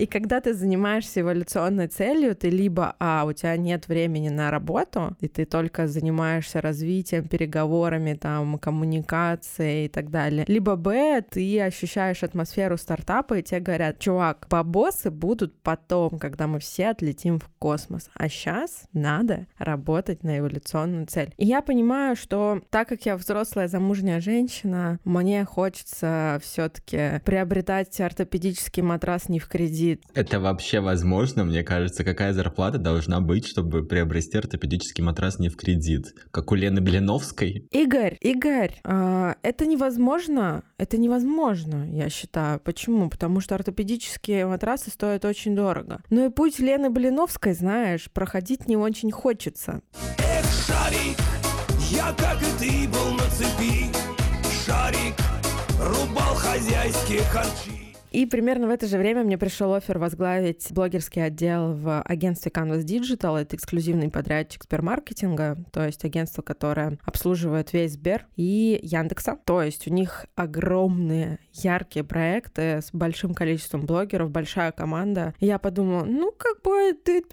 И 0.00 0.06
когда 0.06 0.40
ты 0.40 0.54
занимаешься 0.54 1.20
эволюционной 1.20 1.86
целью, 1.86 2.34
ты 2.34 2.48
либо, 2.48 2.96
а, 2.98 3.24
у 3.26 3.34
тебя 3.34 3.54
нет 3.58 3.86
времени 3.86 4.30
на 4.30 4.50
работу, 4.50 5.14
и 5.20 5.28
ты 5.28 5.44
только 5.44 5.88
занимаешься 5.88 6.62
развитием, 6.62 7.28
переговорами, 7.28 8.14
там, 8.14 8.58
коммуникацией 8.58 9.84
и 9.84 9.88
так 9.90 10.10
далее, 10.10 10.46
либо, 10.48 10.76
б, 10.76 11.22
ты 11.28 11.60
ощущаешь 11.60 12.22
атмосферу 12.22 12.78
стартапа, 12.78 13.34
и 13.34 13.42
тебе 13.42 13.60
говорят, 13.60 13.98
чувак, 13.98 14.46
бабосы 14.48 15.10
будут 15.10 15.60
потом, 15.60 16.18
когда 16.18 16.46
мы 16.46 16.60
все 16.60 16.88
отлетим 16.88 17.38
в 17.38 17.50
космос, 17.58 18.08
а 18.14 18.30
сейчас 18.30 18.84
надо 18.94 19.48
работать 19.58 20.22
на 20.22 20.38
эволюционную 20.38 21.08
цель. 21.08 21.34
И 21.36 21.44
я 21.44 21.60
понимаю, 21.60 22.16
что 22.16 22.62
так 22.70 22.88
как 22.88 23.04
я 23.04 23.18
взрослая 23.18 23.68
замужняя 23.68 24.22
женщина, 24.22 24.98
мне 25.04 25.44
хочется 25.44 26.40
все 26.42 26.70
таки 26.70 27.20
приобретать 27.26 28.00
ортопедический 28.00 28.82
матрас 28.82 29.28
не 29.28 29.38
в 29.38 29.46
кредит, 29.46 29.89
Это 30.14 30.40
вообще 30.40 30.80
возможно? 30.80 31.44
Мне 31.44 31.62
кажется, 31.62 32.04
какая 32.04 32.32
зарплата 32.32 32.78
должна 32.78 33.20
быть, 33.20 33.46
чтобы 33.46 33.84
приобрести 33.84 34.38
ортопедический 34.38 35.02
матрас 35.02 35.38
не 35.38 35.48
в 35.48 35.56
кредит? 35.56 36.14
Как 36.30 36.52
у 36.52 36.54
Лены 36.54 36.80
Блиновской? 36.80 37.66
Игорь, 37.70 38.16
Игорь, 38.20 38.80
э, 38.84 39.34
это 39.42 39.66
невозможно. 39.66 40.62
Это 40.78 40.98
невозможно, 40.98 41.88
я 41.90 42.08
считаю. 42.08 42.60
Почему? 42.60 43.08
Потому 43.10 43.40
что 43.40 43.54
ортопедические 43.54 44.46
матрасы 44.46 44.90
стоят 44.90 45.24
очень 45.24 45.54
дорого. 45.54 46.02
Ну 46.10 46.26
и 46.26 46.30
путь 46.30 46.58
Лены 46.58 46.90
Блиновской, 46.90 47.54
знаешь, 47.54 48.10
проходить 48.10 48.68
не 48.68 48.76
очень 48.76 49.10
хочется. 49.10 49.82
Эх, 50.18 50.46
шарик, 50.66 51.18
я, 51.90 52.12
как 52.12 52.40
и 52.42 52.58
ты, 52.58 52.88
был 52.88 53.12
на 53.14 53.24
цепи. 53.30 53.90
Шарик, 54.64 55.14
рубал 55.78 56.34
хозяйские 56.34 57.20
харчи. 57.22 57.79
И 58.10 58.26
примерно 58.26 58.66
в 58.66 58.70
это 58.70 58.86
же 58.86 58.98
время 58.98 59.22
мне 59.22 59.38
пришел 59.38 59.74
офер 59.74 59.98
возглавить 59.98 60.66
блогерский 60.72 61.24
отдел 61.24 61.74
в 61.74 62.02
агентстве 62.02 62.50
Canvas 62.50 62.84
Digital. 62.84 63.40
Это 63.40 63.56
эксклюзивный 63.56 64.10
подрядчик 64.10 64.64
сбермаркетинга, 64.64 65.58
то 65.72 65.86
есть 65.86 66.04
агентство, 66.04 66.42
которое 66.42 66.98
обслуживает 67.04 67.72
весь 67.72 67.92
Сбер 67.92 68.26
и 68.36 68.78
Яндекса. 68.82 69.38
То 69.44 69.62
есть 69.62 69.86
у 69.86 69.92
них 69.92 70.26
огромные 70.34 71.38
яркие 71.52 72.04
проекты 72.04 72.80
с 72.82 72.90
большим 72.92 73.34
количеством 73.34 73.86
блогеров, 73.86 74.30
большая 74.30 74.72
команда. 74.72 75.34
Я 75.40 75.58
подумала, 75.58 76.04
ну 76.04 76.32
как 76.32 76.62
бы 76.62 76.92
ты 76.92 77.24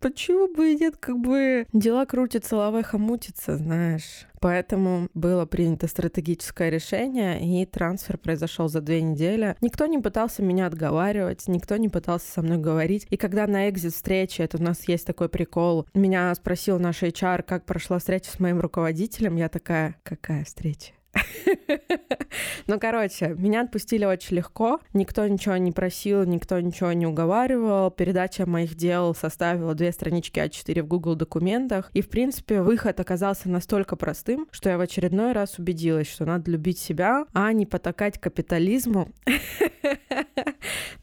почему 0.00 0.52
бы 0.54 0.72
и 0.72 0.76
нет, 0.76 0.96
как 0.98 1.18
бы 1.18 1.66
дела 1.72 2.06
крутятся, 2.06 2.56
лавой 2.56 2.82
хомутится, 2.82 3.56
знаешь. 3.56 4.26
Поэтому 4.46 5.08
было 5.12 5.44
принято 5.44 5.88
стратегическое 5.88 6.70
решение, 6.70 7.40
и 7.44 7.66
трансфер 7.66 8.16
произошел 8.16 8.68
за 8.68 8.80
две 8.80 9.02
недели. 9.02 9.56
Никто 9.60 9.86
не 9.86 9.98
пытался 9.98 10.40
меня 10.40 10.68
отговаривать, 10.68 11.48
никто 11.48 11.76
не 11.76 11.88
пытался 11.88 12.30
со 12.30 12.42
мной 12.42 12.58
говорить. 12.58 13.08
И 13.10 13.16
когда 13.16 13.48
на 13.48 13.68
экзит 13.68 13.92
встрече, 13.92 14.44
это 14.44 14.58
у 14.58 14.62
нас 14.62 14.86
есть 14.86 15.04
такой 15.04 15.28
прикол, 15.28 15.88
меня 15.94 16.32
спросил 16.36 16.78
наш 16.78 17.02
HR, 17.02 17.42
как 17.42 17.64
прошла 17.64 17.98
встреча 17.98 18.30
с 18.30 18.38
моим 18.38 18.60
руководителем, 18.60 19.34
я 19.34 19.48
такая, 19.48 19.96
какая 20.04 20.44
встреча? 20.44 20.92
Ну, 22.66 22.80
короче, 22.80 23.28
меня 23.38 23.62
отпустили 23.62 24.04
очень 24.04 24.36
легко. 24.36 24.80
Никто 24.92 25.26
ничего 25.26 25.56
не 25.56 25.72
просил, 25.72 26.24
никто 26.24 26.58
ничего 26.60 26.92
не 26.92 27.06
уговаривал. 27.06 27.90
Передача 27.90 28.44
моих 28.46 28.74
дел 28.74 29.14
составила 29.14 29.74
две 29.74 29.92
странички 29.92 30.40
А4 30.40 30.82
в 30.82 30.86
Google 30.86 31.14
документах. 31.14 31.90
И, 31.94 32.02
в 32.02 32.08
принципе, 32.08 32.60
выход 32.62 32.98
оказался 32.98 33.48
настолько 33.48 33.96
простым, 33.96 34.48
что 34.50 34.68
я 34.68 34.78
в 34.78 34.80
очередной 34.80 35.32
раз 35.32 35.58
убедилась, 35.58 36.08
что 36.08 36.24
надо 36.24 36.50
любить 36.50 36.78
себя, 36.78 37.26
а 37.32 37.52
не 37.52 37.66
потакать 37.66 38.18
капитализму. 38.18 39.08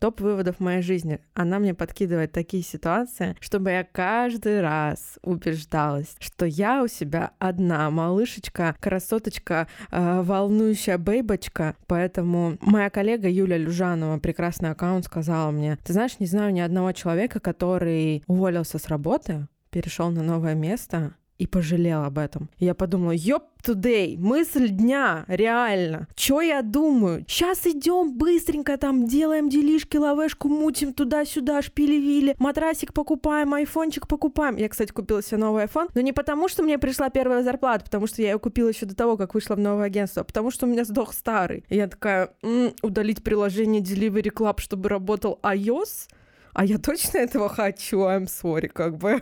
Топ 0.03 0.19
выводов 0.19 0.60
моей 0.60 0.81
жизни. 0.81 1.22
Она 1.33 1.60
мне 1.60 1.74
подкидывает 1.74 2.33
такие 2.33 2.62
ситуации, 2.62 3.38
чтобы 3.39 3.72
я 3.72 3.86
каждый 3.86 4.60
раз 4.60 5.17
убеждалась, 5.24 6.17
что 6.19 6.45
я 6.45 6.83
у 6.83 6.89
себя 6.89 7.31
одна 7.39 7.89
малышечка, 7.89 8.75
красоточка, 8.81 9.69
Э, 9.91 10.22
волнующая 10.22 10.98
бейбочка, 10.98 11.75
поэтому 11.88 12.57
моя 12.60 12.89
коллега 12.89 13.29
Юля 13.29 13.57
Люжанова, 13.57 14.17
прекрасный 14.19 14.72
аккаунт, 14.72 15.05
сказала 15.05 15.51
мне, 15.51 15.77
ты 15.83 15.93
знаешь, 15.93 16.19
не 16.19 16.25
знаю 16.25 16.51
ни 16.51 16.60
одного 16.60 16.91
человека, 16.91 17.39
который 17.39 18.24
уволился 18.27 18.79
с 18.79 18.88
работы, 18.88 19.48
перешел 19.69 20.10
на 20.10 20.22
новое 20.22 20.55
место 20.55 21.13
и 21.37 21.47
пожалел 21.47 22.03
об 22.03 22.17
этом. 22.17 22.49
Я 22.59 22.73
подумала, 22.73 23.11
ёп, 23.11 23.43
today, 23.63 24.17
мысль 24.17 24.69
дня, 24.69 25.25
реально. 25.27 26.07
Чё 26.15 26.41
я 26.41 26.61
думаю? 26.61 27.25
Сейчас 27.27 27.65
идем 27.65 28.17
быстренько 28.17 28.77
там, 28.77 29.07
делаем 29.07 29.49
делишки, 29.49 29.97
лавешку 29.97 30.47
мутим 30.47 30.93
туда-сюда, 30.93 31.61
шпили-вили, 31.61 32.35
матрасик 32.39 32.93
покупаем, 32.93 33.53
айфончик 33.53 34.07
покупаем. 34.07 34.55
Я, 34.57 34.69
кстати, 34.69 34.91
купила 34.91 35.23
себе 35.23 35.37
новый 35.37 35.65
iPhone, 35.65 35.89
но 35.95 36.01
не 36.01 36.13
потому, 36.13 36.47
что 36.47 36.63
мне 36.63 36.77
пришла 36.77 37.09
первая 37.09 37.43
зарплата, 37.43 37.85
потому 37.85 38.07
что 38.07 38.21
я 38.21 38.31
ее 38.31 38.39
купила 38.39 38.69
еще 38.69 38.85
до 38.85 38.95
того, 38.95 39.17
как 39.17 39.33
вышла 39.33 39.55
в 39.55 39.59
новое 39.59 39.85
агентство, 39.85 40.21
а 40.21 40.25
потому 40.25 40.51
что 40.51 40.65
у 40.65 40.69
меня 40.69 40.85
сдох 40.85 41.13
старый. 41.13 41.65
И 41.69 41.75
я 41.75 41.87
такая, 41.87 42.31
м-м, 42.43 42.73
удалить 42.81 43.23
приложение 43.23 43.81
Delivery 43.81 44.31
Club, 44.33 44.59
чтобы 44.59 44.89
работал 44.89 45.39
iOS— 45.43 46.07
а 46.53 46.65
я 46.65 46.77
точно 46.77 47.17
этого 47.17 47.50
хочу, 47.50 48.01
I'm 48.01 48.25
sorry, 48.25 48.67
как 48.67 48.98
бы. 48.98 49.22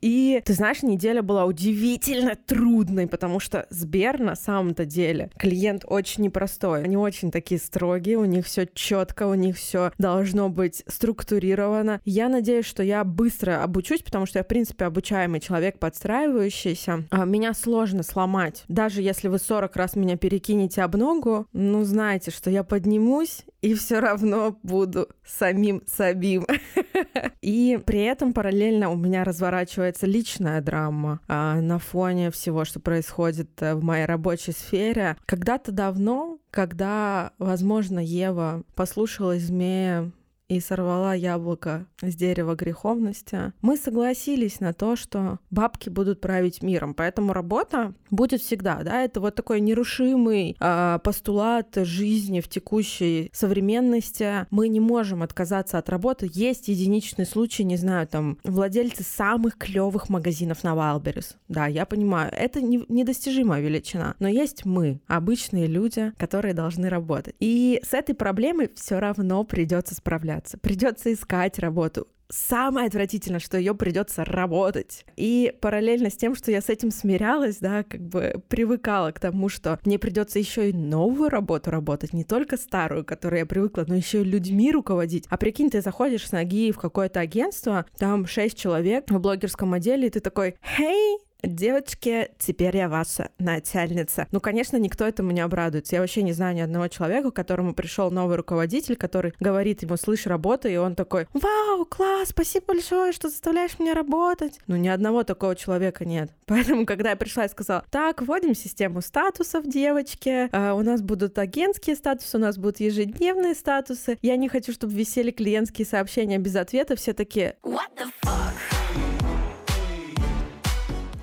И, 0.00 0.42
ты 0.44 0.52
знаешь, 0.52 0.82
неделя 0.82 1.22
была 1.22 1.44
удивительно 1.44 2.36
трудной, 2.36 3.06
потому 3.06 3.40
что 3.40 3.66
Сбер 3.70 4.20
на 4.20 4.34
самом-то 4.34 4.84
деле 4.84 5.30
клиент 5.38 5.84
очень 5.86 6.24
непростой. 6.24 6.84
Они 6.84 6.96
очень 6.96 7.30
такие 7.30 7.58
строгие, 7.58 8.18
у 8.18 8.24
них 8.24 8.46
все 8.46 8.66
четко, 8.66 9.26
у 9.26 9.34
них 9.34 9.56
все 9.56 9.92
должно 9.98 10.48
быть 10.48 10.82
структурировано. 10.86 12.00
Я 12.04 12.28
надеюсь, 12.28 12.66
что 12.66 12.82
я 12.82 13.04
быстро 13.04 13.62
обучусь, 13.62 14.02
потому 14.02 14.26
что 14.26 14.38
я, 14.38 14.44
в 14.44 14.48
принципе, 14.48 14.84
обучаемый 14.84 15.40
человек, 15.40 15.78
подстраивающийся. 15.78 17.04
А 17.10 17.24
меня 17.24 17.54
сложно 17.54 18.02
сломать. 18.02 18.64
Даже 18.68 19.02
если 19.02 19.28
вы 19.28 19.38
40 19.38 19.74
раз 19.76 19.96
меня 19.96 20.16
перекинете 20.16 20.82
об 20.82 20.96
ногу, 20.96 21.46
ну, 21.52 21.84
знаете, 21.84 22.30
что 22.30 22.50
я 22.50 22.64
поднимусь 22.64 23.44
и 23.64 23.72
все 23.72 23.98
равно 23.98 24.58
буду 24.62 25.08
самим 25.24 25.82
собим. 25.86 26.46
И 27.40 27.80
при 27.86 28.02
этом 28.02 28.34
параллельно 28.34 28.90
у 28.90 28.96
меня 28.96 29.24
разворачивается 29.24 30.06
личная 30.06 30.60
драма 30.60 31.20
а, 31.28 31.62
на 31.62 31.78
фоне 31.78 32.30
всего, 32.30 32.66
что 32.66 32.78
происходит 32.78 33.50
э, 33.62 33.74
в 33.74 33.82
моей 33.82 34.04
рабочей 34.04 34.52
сфере. 34.52 35.16
Когда-то 35.24 35.72
давно, 35.72 36.40
когда, 36.50 37.32
возможно, 37.38 38.00
Ева 38.00 38.64
послушала 38.74 39.38
змея 39.38 40.10
и 40.56 40.60
сорвала 40.60 41.14
яблоко 41.14 41.86
с 42.00 42.14
дерева 42.14 42.54
греховности, 42.54 43.52
мы 43.60 43.76
согласились 43.76 44.60
на 44.60 44.72
то, 44.72 44.96
что 44.96 45.38
бабки 45.50 45.88
будут 45.88 46.20
править 46.20 46.62
миром. 46.62 46.94
Поэтому 46.94 47.32
работа 47.32 47.94
будет 48.10 48.40
всегда, 48.40 48.82
да, 48.82 49.02
это 49.02 49.20
вот 49.20 49.34
такой 49.34 49.60
нерушимый 49.60 50.56
э, 50.58 50.98
постулат 51.02 51.74
жизни 51.76 52.40
в 52.40 52.48
текущей 52.48 53.30
современности. 53.32 54.46
Мы 54.50 54.68
не 54.68 54.80
можем 54.80 55.22
отказаться 55.22 55.78
от 55.78 55.88
работы. 55.88 56.30
Есть 56.32 56.68
единичный 56.68 57.26
случай, 57.26 57.64
не 57.64 57.76
знаю, 57.76 58.06
там, 58.06 58.38
владельцы 58.44 59.02
самых 59.02 59.58
клевых 59.58 60.08
магазинов 60.08 60.62
на 60.62 60.74
Wildberries. 60.74 61.34
Да, 61.48 61.66
я 61.66 61.86
понимаю, 61.86 62.32
это 62.32 62.60
не, 62.60 62.84
недостижимая 62.88 63.60
величина, 63.60 64.14
но 64.18 64.28
есть 64.28 64.64
мы, 64.64 65.00
обычные 65.06 65.66
люди, 65.66 66.12
которые 66.18 66.54
должны 66.54 66.88
работать. 66.88 67.34
И 67.40 67.80
с 67.82 67.94
этой 67.94 68.14
проблемой 68.14 68.70
все 68.74 68.98
равно 68.98 69.44
придется 69.44 69.94
справляться 69.94 70.43
справляться, 70.44 70.58
придется 70.58 71.12
искать 71.12 71.58
работу. 71.58 72.06
Самое 72.30 72.88
отвратительное, 72.88 73.38
что 73.38 73.58
ее 73.58 73.74
придется 73.74 74.24
работать. 74.24 75.04
И 75.14 75.52
параллельно 75.60 76.08
с 76.08 76.16
тем, 76.16 76.34
что 76.34 76.50
я 76.50 76.62
с 76.62 76.70
этим 76.70 76.90
смирялась, 76.90 77.58
да, 77.58 77.82
как 77.82 78.00
бы 78.00 78.42
привыкала 78.48 79.12
к 79.12 79.20
тому, 79.20 79.50
что 79.50 79.78
мне 79.84 79.98
придется 79.98 80.38
еще 80.38 80.70
и 80.70 80.72
новую 80.72 81.28
работу 81.28 81.70
работать, 81.70 82.14
не 82.14 82.24
только 82.24 82.56
старую, 82.56 83.04
к 83.04 83.08
которой 83.08 83.40
я 83.40 83.46
привыкла, 83.46 83.84
но 83.86 83.94
еще 83.94 84.22
и 84.22 84.24
людьми 84.24 84.72
руководить. 84.72 85.26
А 85.28 85.36
прикинь, 85.36 85.70
ты 85.70 85.82
заходишь 85.82 86.26
с 86.26 86.32
ноги 86.32 86.72
в 86.72 86.78
какое-то 86.78 87.20
агентство, 87.20 87.84
там 87.98 88.26
шесть 88.26 88.58
человек 88.58 89.10
в 89.10 89.20
блогерском 89.20 89.74
отделе, 89.74 90.06
и 90.06 90.10
ты 90.10 90.20
такой, 90.20 90.56
«Hey, 90.78 91.18
девочки, 91.46 92.30
теперь 92.38 92.76
я 92.76 92.88
ваша 92.88 93.30
начальница. 93.38 94.26
Ну, 94.32 94.40
конечно, 94.40 94.76
никто 94.76 95.06
этому 95.06 95.30
не 95.30 95.40
обрадуется. 95.40 95.96
Я 95.96 96.00
вообще 96.00 96.22
не 96.22 96.32
знаю 96.32 96.54
ни 96.54 96.60
одного 96.60 96.88
человека, 96.88 97.30
к 97.30 97.34
которому 97.34 97.74
пришел 97.74 98.10
новый 98.10 98.36
руководитель, 98.36 98.96
который 98.96 99.34
говорит 99.40 99.82
ему, 99.82 99.96
слышь, 99.96 100.26
работа, 100.26 100.68
и 100.68 100.76
он 100.76 100.94
такой, 100.94 101.26
вау, 101.32 101.84
класс, 101.84 102.28
спасибо 102.30 102.66
большое, 102.68 103.12
что 103.12 103.28
заставляешь 103.28 103.78
меня 103.78 103.94
работать. 103.94 104.58
Ну, 104.66 104.76
ни 104.76 104.88
одного 104.88 105.24
такого 105.24 105.56
человека 105.56 106.04
нет. 106.04 106.30
Поэтому, 106.46 106.86
когда 106.86 107.10
я 107.10 107.16
пришла 107.16 107.44
и 107.44 107.48
сказала, 107.48 107.84
так, 107.90 108.22
вводим 108.22 108.54
систему 108.54 109.00
статусов, 109.00 109.66
девочки, 109.66 110.48
э, 110.50 110.72
у 110.72 110.82
нас 110.82 111.02
будут 111.02 111.38
агентские 111.38 111.96
статусы, 111.96 112.36
у 112.36 112.40
нас 112.40 112.58
будут 112.58 112.80
ежедневные 112.80 113.54
статусы, 113.54 114.18
я 114.22 114.36
не 114.36 114.48
хочу, 114.48 114.72
чтобы 114.72 114.94
висели 114.94 115.30
клиентские 115.30 115.86
сообщения 115.86 116.38
без 116.38 116.56
ответа, 116.56 116.96
все 116.96 117.12
такие, 117.12 117.56
What 117.62 117.90
the 117.96 118.10
fuck? 118.24 118.63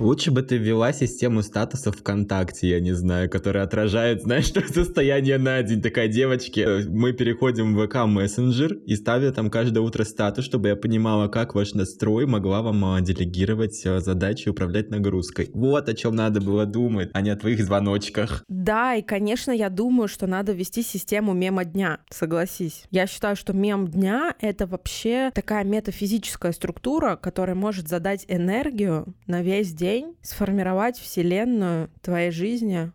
Лучше 0.02 0.32
бы 0.32 0.42
ты 0.42 0.58
ввела 0.58 0.94
систему 0.94 1.44
статусов 1.44 1.96
ВКонтакте, 1.98 2.68
я 2.68 2.80
не 2.80 2.92
знаю, 2.94 3.30
которая 3.30 3.64
отражает, 3.66 4.24
знаешь, 4.24 4.52
состояние 4.74 5.38
на 5.38 5.62
день. 5.62 5.80
Такая, 5.80 6.08
девочки, 6.08 6.90
мы 6.90 7.14
переходим 7.14 7.76
в 7.76 7.86
ВК 7.86 8.08
мессенджер 8.08 8.74
и 8.88 8.96
ставят 8.96 9.36
там 9.36 9.52
каждое 9.52 9.82
утро 9.82 10.04
статус, 10.04 10.44
чтобы 10.44 10.70
я 10.70 10.76
понимала, 10.76 11.28
как 11.28 11.54
ваш 11.54 11.76
настрой, 11.76 12.26
могла 12.26 12.64
вам 12.64 12.84
а, 12.84 13.02
делегировать 13.02 13.80
а, 13.86 14.00
задачи, 14.00 14.50
управлять 14.50 14.90
нагрузкой. 14.90 15.52
Вот 15.54 15.88
о 15.88 15.94
чем 15.94 16.16
надо 16.16 16.42
было 16.42 16.66
думать, 16.66 17.12
а 17.14 17.22
не 17.22 17.30
о 17.30 17.36
твоих 17.36 17.64
звоночках. 17.64 18.44
Да, 18.48 18.96
и, 18.96 19.04
конечно, 19.04 19.52
я 19.52 19.70
думаю, 19.70 20.08
что 20.08 20.26
надо 20.26 20.52
ввести 20.52 20.82
систему 20.82 21.34
мема 21.34 21.64
дня, 21.64 22.00
согласись. 22.10 22.86
Я 22.90 23.06
считаю, 23.06 23.36
что 23.36 23.54
мем 23.54 23.88
дня— 23.88 24.34
это 24.42 24.66
вообще 24.66 25.30
такая 25.36 25.64
метафизическая 25.64 26.54
структура, 26.54 27.18
которая 27.18 27.56
может 27.56 27.88
задать 27.88 28.26
энергию 28.28 29.14
на 29.28 29.44
весь 29.44 29.72
день 29.72 29.91
день 29.92 30.16
сформировать 30.22 30.98
вселенную 30.98 31.90
твоей 32.02 32.32
жизни 32.32 32.92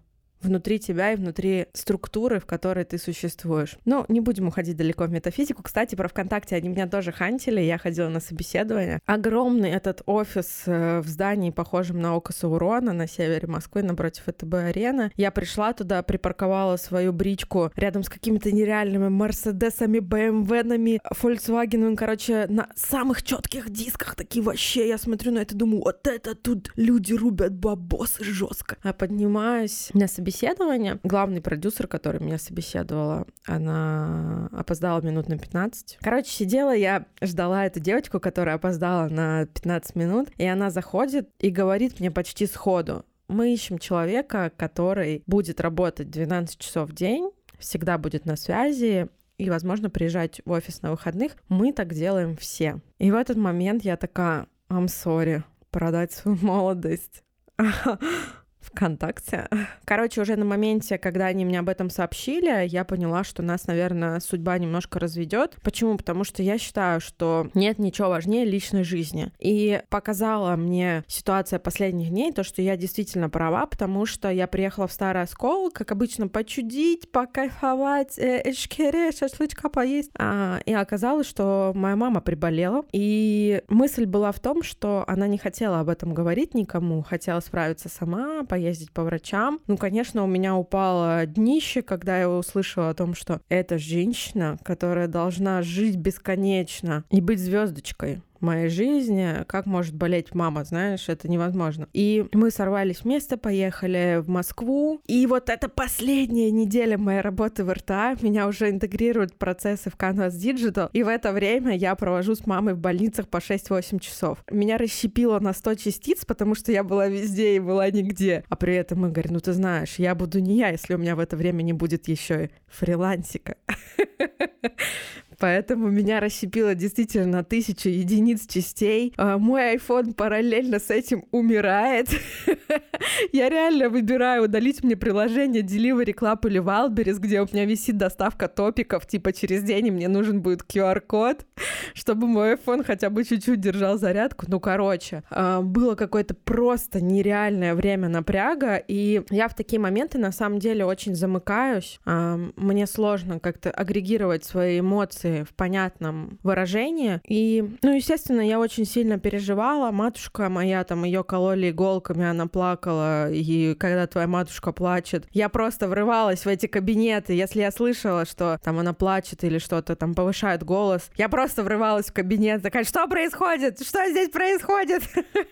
внутри 0.47 0.79
тебя 0.79 1.13
и 1.13 1.17
внутри 1.17 1.67
структуры, 1.73 2.41
в 2.41 2.47
которой 2.47 2.85
ты 2.85 2.99
существуешь. 2.99 3.77
Ну, 3.85 4.05
не 4.09 4.21
будем 4.21 4.49
уходить 4.49 4.77
далеко 4.77 5.05
в 5.05 5.11
метафизику. 5.11 5.63
Кстати, 5.63 5.95
про 5.95 6.09
ВКонтакте 6.09 6.57
они 6.57 6.69
меня 6.69 6.87
тоже 6.87 7.13
хантили, 7.13 7.61
я 7.61 7.79
ходила 7.79 8.09
на 8.09 8.21
собеседование. 8.21 9.01
Огромный 9.07 9.71
этот 9.71 10.03
офис 10.07 10.63
э, 10.67 11.01
в 11.01 11.09
здании, 11.09 11.51
похожем 11.51 12.01
на 12.01 12.17
Око 12.17 12.33
Саурона 12.33 12.93
на 12.93 13.07
севере 13.07 13.49
Москвы, 13.49 13.83
напротив 13.83 14.25
ВТБ-арены. 14.27 15.11
Я 15.17 15.31
пришла 15.31 15.73
туда, 15.73 16.03
припарковала 16.03 16.77
свою 16.77 17.13
бричку 17.13 17.71
рядом 17.77 18.03
с 18.03 18.09
какими-то 18.09 18.53
нереальными 18.53 19.09
Мерседесами, 19.09 19.99
БМВнами, 19.99 21.01
Volkswagen, 21.21 21.97
короче, 21.97 22.47
на 22.49 22.69
самых 22.75 23.23
четких 23.23 23.71
дисках 23.71 24.15
такие 24.15 24.43
вообще. 24.43 24.89
Я 24.89 24.99
смотрю 24.99 25.33
на 25.33 25.41
это, 25.41 25.55
думаю, 25.55 25.83
вот 25.83 26.07
это 26.07 26.35
тут 26.35 26.71
люди 26.77 27.13
рубят 27.13 27.55
бабосы 27.55 28.25
жестко. 28.25 28.77
А 28.83 28.93
поднимаюсь 28.93 29.91
на 29.93 30.07
собеседование 30.07 30.36
собеседование. 30.37 30.99
Главный 31.03 31.41
продюсер, 31.41 31.87
который 31.87 32.21
меня 32.21 32.39
собеседовала, 32.39 33.27
она 33.47 34.49
опоздала 34.53 35.01
минут 35.01 35.29
на 35.29 35.39
15. 35.39 35.99
Короче, 36.01 36.31
сидела 36.31 36.75
я, 36.75 37.07
ждала 37.21 37.67
эту 37.67 37.81
девочку, 37.81 38.21
которая 38.21 38.57
опоздала 38.57 39.09
на 39.09 39.47
15 39.47 39.97
минут, 39.97 40.29
и 40.37 40.47
она 40.47 40.71
заходит 40.71 41.31
и 41.39 41.51
говорит 41.51 42.01
мне 42.01 42.11
почти 42.11 42.47
сходу, 42.47 43.05
мы 43.29 43.53
ищем 43.53 43.79
человека, 43.79 44.53
который 44.57 45.25
будет 45.27 45.61
работать 45.61 46.11
12 46.11 46.59
часов 46.59 46.91
в 46.91 46.95
день, 46.95 47.31
всегда 47.59 47.99
будет 47.99 48.25
на 48.25 48.37
связи, 48.37 49.09
и, 49.39 49.51
возможно, 49.51 49.91
приезжать 49.91 50.41
в 50.45 50.51
офис 50.51 50.81
на 50.83 50.93
выходных. 50.93 51.33
Мы 51.49 51.73
так 51.73 51.93
делаем 51.93 52.37
все. 52.37 52.81
И 52.99 53.11
в 53.11 53.15
этот 53.15 53.37
момент 53.37 53.85
я 53.85 53.97
такая, 53.97 54.47
I'm 54.71 54.87
sorry, 54.87 55.43
продать 55.71 56.13
свою 56.13 56.39
молодость. 56.41 57.23
ВКонтакте. 58.67 59.49
Короче, 59.85 60.21
уже 60.21 60.37
на 60.37 60.45
моменте, 60.45 60.99
когда 60.99 61.27
они 61.27 61.45
мне 61.45 61.61
об 61.61 61.69
этом 61.69 61.91
сообщили, 61.91 62.67
я 62.67 62.85
поняла, 62.85 63.25
что 63.25 63.43
нас, 63.43 63.67
наверное, 63.67 64.21
судьба 64.21 64.59
немножко 64.59 64.99
разведет. 64.99 65.57
Почему? 65.63 65.97
Потому 65.97 66.25
что 66.25 66.43
я 66.43 66.59
считаю, 66.59 67.01
что 67.01 67.49
нет 67.55 67.79
ничего 67.79 68.09
важнее 68.09 68.45
личной 68.45 68.85
жизни. 68.85 69.31
И 69.39 69.83
показала 69.89 70.57
мне 70.57 71.05
ситуация 71.07 71.59
последних 71.59 72.11
дней 72.11 72.33
то, 72.33 72.45
что 72.45 72.63
я 72.63 72.77
действительно 72.77 73.29
права, 73.29 73.67
потому 73.67 74.07
что 74.07 74.31
я 74.31 74.47
приехала 74.47 74.87
в 74.87 74.93
Старый 74.93 75.23
Оскол, 75.23 75.71
как 75.71 75.93
обычно, 75.93 76.29
почудить, 76.29 77.11
покайфовать, 77.11 78.19
э, 78.19 78.43
эшкере, 78.51 79.13
шашлычка 79.13 79.69
поесть. 79.69 80.11
А, 80.19 80.61
и 80.65 80.73
оказалось, 80.73 81.27
что 81.27 81.73
моя 81.75 81.97
мама 81.97 82.21
приболела. 82.21 82.85
И 82.93 83.63
мысль 83.69 84.07
была 84.07 84.33
в 84.33 84.41
том, 84.41 84.63
что 84.63 85.05
она 85.07 85.27
не 85.27 85.39
хотела 85.39 85.81
об 85.81 85.89
этом 85.89 86.15
говорить 86.15 86.55
никому, 86.55 87.03
хотела 87.03 87.41
справиться 87.41 87.89
сама, 87.89 88.45
поездить 88.57 88.91
по 88.91 89.05
врачам. 89.05 89.61
Ну, 89.67 89.77
конечно, 89.77 90.25
у 90.25 90.27
меня 90.27 90.57
упало 90.57 91.27
днище, 91.27 91.83
когда 91.83 92.19
я 92.19 92.31
услышала 92.31 92.89
о 92.89 92.95
том, 92.95 93.15
что 93.15 93.43
это 93.51 93.77
женщина, 93.77 94.57
которая 94.65 95.09
должна 95.09 95.61
жить 95.61 95.97
бесконечно 95.97 97.05
и 97.11 97.21
быть 97.21 97.39
звездочкой 97.39 98.23
моей 98.41 98.69
жизни, 98.69 99.45
как 99.47 99.67
может 99.67 99.95
болеть 99.95 100.35
мама, 100.35 100.65
знаешь, 100.65 101.09
это 101.09 101.29
невозможно. 101.29 101.89
И 101.93 102.27
мы 102.33 102.51
сорвались 102.51 103.03
вместе, 103.03 103.37
поехали 103.37 104.21
в 104.21 104.29
Москву, 104.29 105.01
и 105.07 105.27
вот 105.27 105.51
это 105.51 105.69
последняя 105.69 106.51
неделя 106.51 106.99
моей 106.99 107.21
работы 107.21 107.65
в 107.65 107.73
РТА, 107.73 108.17
меня 108.21 108.47
уже 108.47 108.71
интегрируют 108.71 109.37
процессы 109.37 109.91
в 109.91 109.97
Canvas 109.97 110.31
Digital, 110.31 110.91
и 110.93 111.03
в 111.03 111.09
это 111.09 111.33
время 111.33 111.77
я 111.77 111.95
провожу 111.95 112.35
с 112.35 112.47
мамой 112.47 112.75
в 112.75 112.79
больницах 112.79 113.29
по 113.29 113.39
6-8 113.39 113.99
часов. 114.01 114.45
Меня 114.51 114.79
расщепило 114.79 115.39
на 115.41 115.53
100 115.53 115.75
частиц, 115.75 116.25
потому 116.25 116.55
что 116.55 116.73
я 116.73 116.85
была 116.85 117.09
везде 117.09 117.57
и 117.57 117.61
была 117.61 117.91
нигде. 117.91 118.45
А 118.49 118.57
при 118.57 118.75
этом 118.75 119.01
мы 119.01 119.11
говорим, 119.11 119.35
ну 119.35 119.41
ты 119.41 119.53
знаешь, 119.53 119.97
я 119.99 120.15
буду 120.15 120.41
не 120.41 120.59
я, 120.59 120.69
если 120.69 120.95
у 120.95 120.99
меня 120.99 121.17
в 121.17 121.21
это 121.21 121.37
время 121.37 121.63
не 121.63 121.73
будет 121.73 122.09
еще 122.09 122.47
и 122.47 122.51
фрилансика. 122.69 123.57
Поэтому 125.39 125.91
меня 125.91 126.21
расщепило 126.21 126.75
действительно 126.75 127.45
тысячу 127.45 127.89
единиц 127.89 128.47
частей. 128.47 129.13
А, 129.17 129.39
мой 129.39 129.77
iPhone 129.77 130.15
параллельно 130.15 130.79
с 130.79 130.91
этим 130.91 131.25
умирает. 131.31 132.09
Я 133.33 133.49
реально 133.49 133.89
выбираю 133.89 134.45
удалить 134.45 134.83
мне 134.83 134.97
приложение 134.97 135.63
Delivery 135.63 136.15
Club 136.15 136.49
или 136.49 136.61
Wildberries, 136.61 137.19
где 137.19 137.41
у 137.41 137.47
меня 137.51 137.65
висит 137.65 137.97
доставка 137.97 138.49
топиков, 138.49 139.07
типа 139.07 139.33
через 139.33 139.63
день 139.63 139.91
мне 139.91 140.09
нужен 140.09 140.41
будет 140.41 140.63
QR-код, 140.63 141.47
чтобы 141.95 142.27
мой 142.27 142.55
iPhone 142.55 142.85
хотя 142.85 143.11
бы 143.11 143.25
чуть-чуть 143.25 143.61
держал 143.61 143.99
зарядку. 143.99 144.47
Ну, 144.49 144.61
короче, 144.61 145.23
а, 145.31 145.61
было 145.61 145.95
какое-то 145.95 146.35
просто 146.35 147.01
нереальное 147.01 147.75
время 147.75 148.09
напряга, 148.09 148.77
и 148.77 149.23
я 149.31 149.49
в 149.49 149.55
такие 149.55 149.81
моменты 149.81 150.19
на 150.19 150.33
самом 150.33 150.59
деле 150.59 150.85
очень 150.85 151.15
замыкаюсь. 151.15 152.01
А, 152.05 152.39
мне 152.57 152.87
сложно 152.87 153.39
как-то 153.41 153.71
агрегировать 153.71 154.45
свои 154.45 154.81
эмоции 154.81 155.26
эмоции 155.27 155.45
в 155.45 155.55
понятном 155.55 156.39
выражении. 156.43 157.21
И, 157.27 157.65
ну, 157.83 157.95
естественно, 157.95 158.41
я 158.41 158.59
очень 158.59 158.85
сильно 158.85 159.19
переживала. 159.19 159.91
Матушка 159.91 160.49
моя, 160.49 160.85
там, 160.85 161.05
ее 161.05 161.25
кололи 161.25 161.71
иголками, 161.71 162.25
она 162.25 162.47
плакала. 162.47 163.31
И 163.31 163.75
когда 163.75 164.07
твоя 164.07 164.27
матушка 164.27 164.73
плачет, 164.73 165.27
я 165.33 165.49
просто 165.49 165.89
врывалась 165.89 166.45
в 166.45 166.49
эти 166.49 166.67
кабинеты. 166.67 167.35
Если 167.35 167.61
я 167.61 167.71
слышала, 167.71 168.25
что 168.25 168.59
там 168.63 168.79
она 168.79 168.93
плачет 168.93 169.45
или 169.45 169.59
что-то 169.59 169.97
там 169.97 170.15
повышает 170.15 170.63
голос, 170.63 171.11
я 171.17 171.29
просто 171.29 171.63
врывалась 171.63 172.07
в 172.07 172.13
кабинет, 172.13 172.63
такая, 172.63 172.85
что 172.85 173.07
происходит? 173.07 173.81
Что 173.81 174.09
здесь 174.09 174.31
происходит? 174.31 175.03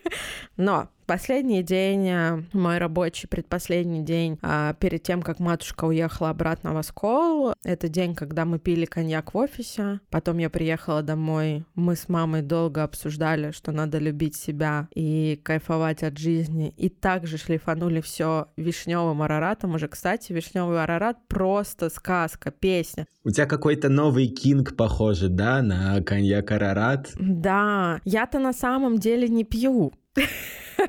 Но 0.57 0.89
Последний 1.05 1.61
день, 1.61 2.07
э, 2.07 2.43
мой 2.53 2.79
рабочий 2.79 3.27
предпоследний 3.27 4.01
день, 4.01 4.39
а, 4.41 4.73
перед 4.73 5.03
тем, 5.03 5.21
как 5.21 5.39
матушка 5.39 5.85
уехала 5.85 6.31
обратно 6.31 6.73
в 6.73 6.77
Оскол, 6.77 7.53
это 7.63 7.87
день, 7.89 8.15
когда 8.15 8.43
мы 8.43 8.57
пили 8.57 8.85
коньяк 8.85 9.35
в 9.35 9.37
офисе. 9.37 9.99
Потом 10.09 10.39
я 10.39 10.49
приехала 10.49 11.03
домой. 11.03 11.63
Мы 11.75 11.95
с 11.95 12.09
мамой 12.09 12.41
долго 12.41 12.81
обсуждали, 12.81 13.51
что 13.51 13.71
надо 13.71 13.99
любить 13.99 14.35
себя 14.35 14.87
и 14.95 15.39
кайфовать 15.43 16.01
от 16.01 16.17
жизни. 16.17 16.73
И 16.75 16.89
также 16.89 17.37
шлифанули 17.37 18.01
все 18.01 18.47
вишневым 18.57 19.21
араратом. 19.21 19.75
Уже, 19.75 19.87
кстати, 19.87 20.33
вишневый 20.33 20.81
арарат 20.81 21.17
просто 21.27 21.91
сказка, 21.91 22.49
песня. 22.49 23.05
У 23.23 23.29
тебя 23.29 23.45
какой-то 23.45 23.89
новый 23.89 24.27
кинг, 24.27 24.75
похоже, 24.75 25.29
да, 25.29 25.61
на 25.61 26.01
коньяк 26.01 26.51
арарат? 26.51 27.11
Да, 27.19 28.01
я-то 28.05 28.39
на 28.39 28.53
самом 28.53 28.97
деле 28.97 29.27
не 29.27 29.43
пью. 29.43 29.93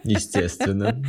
Естественно. 0.04 1.02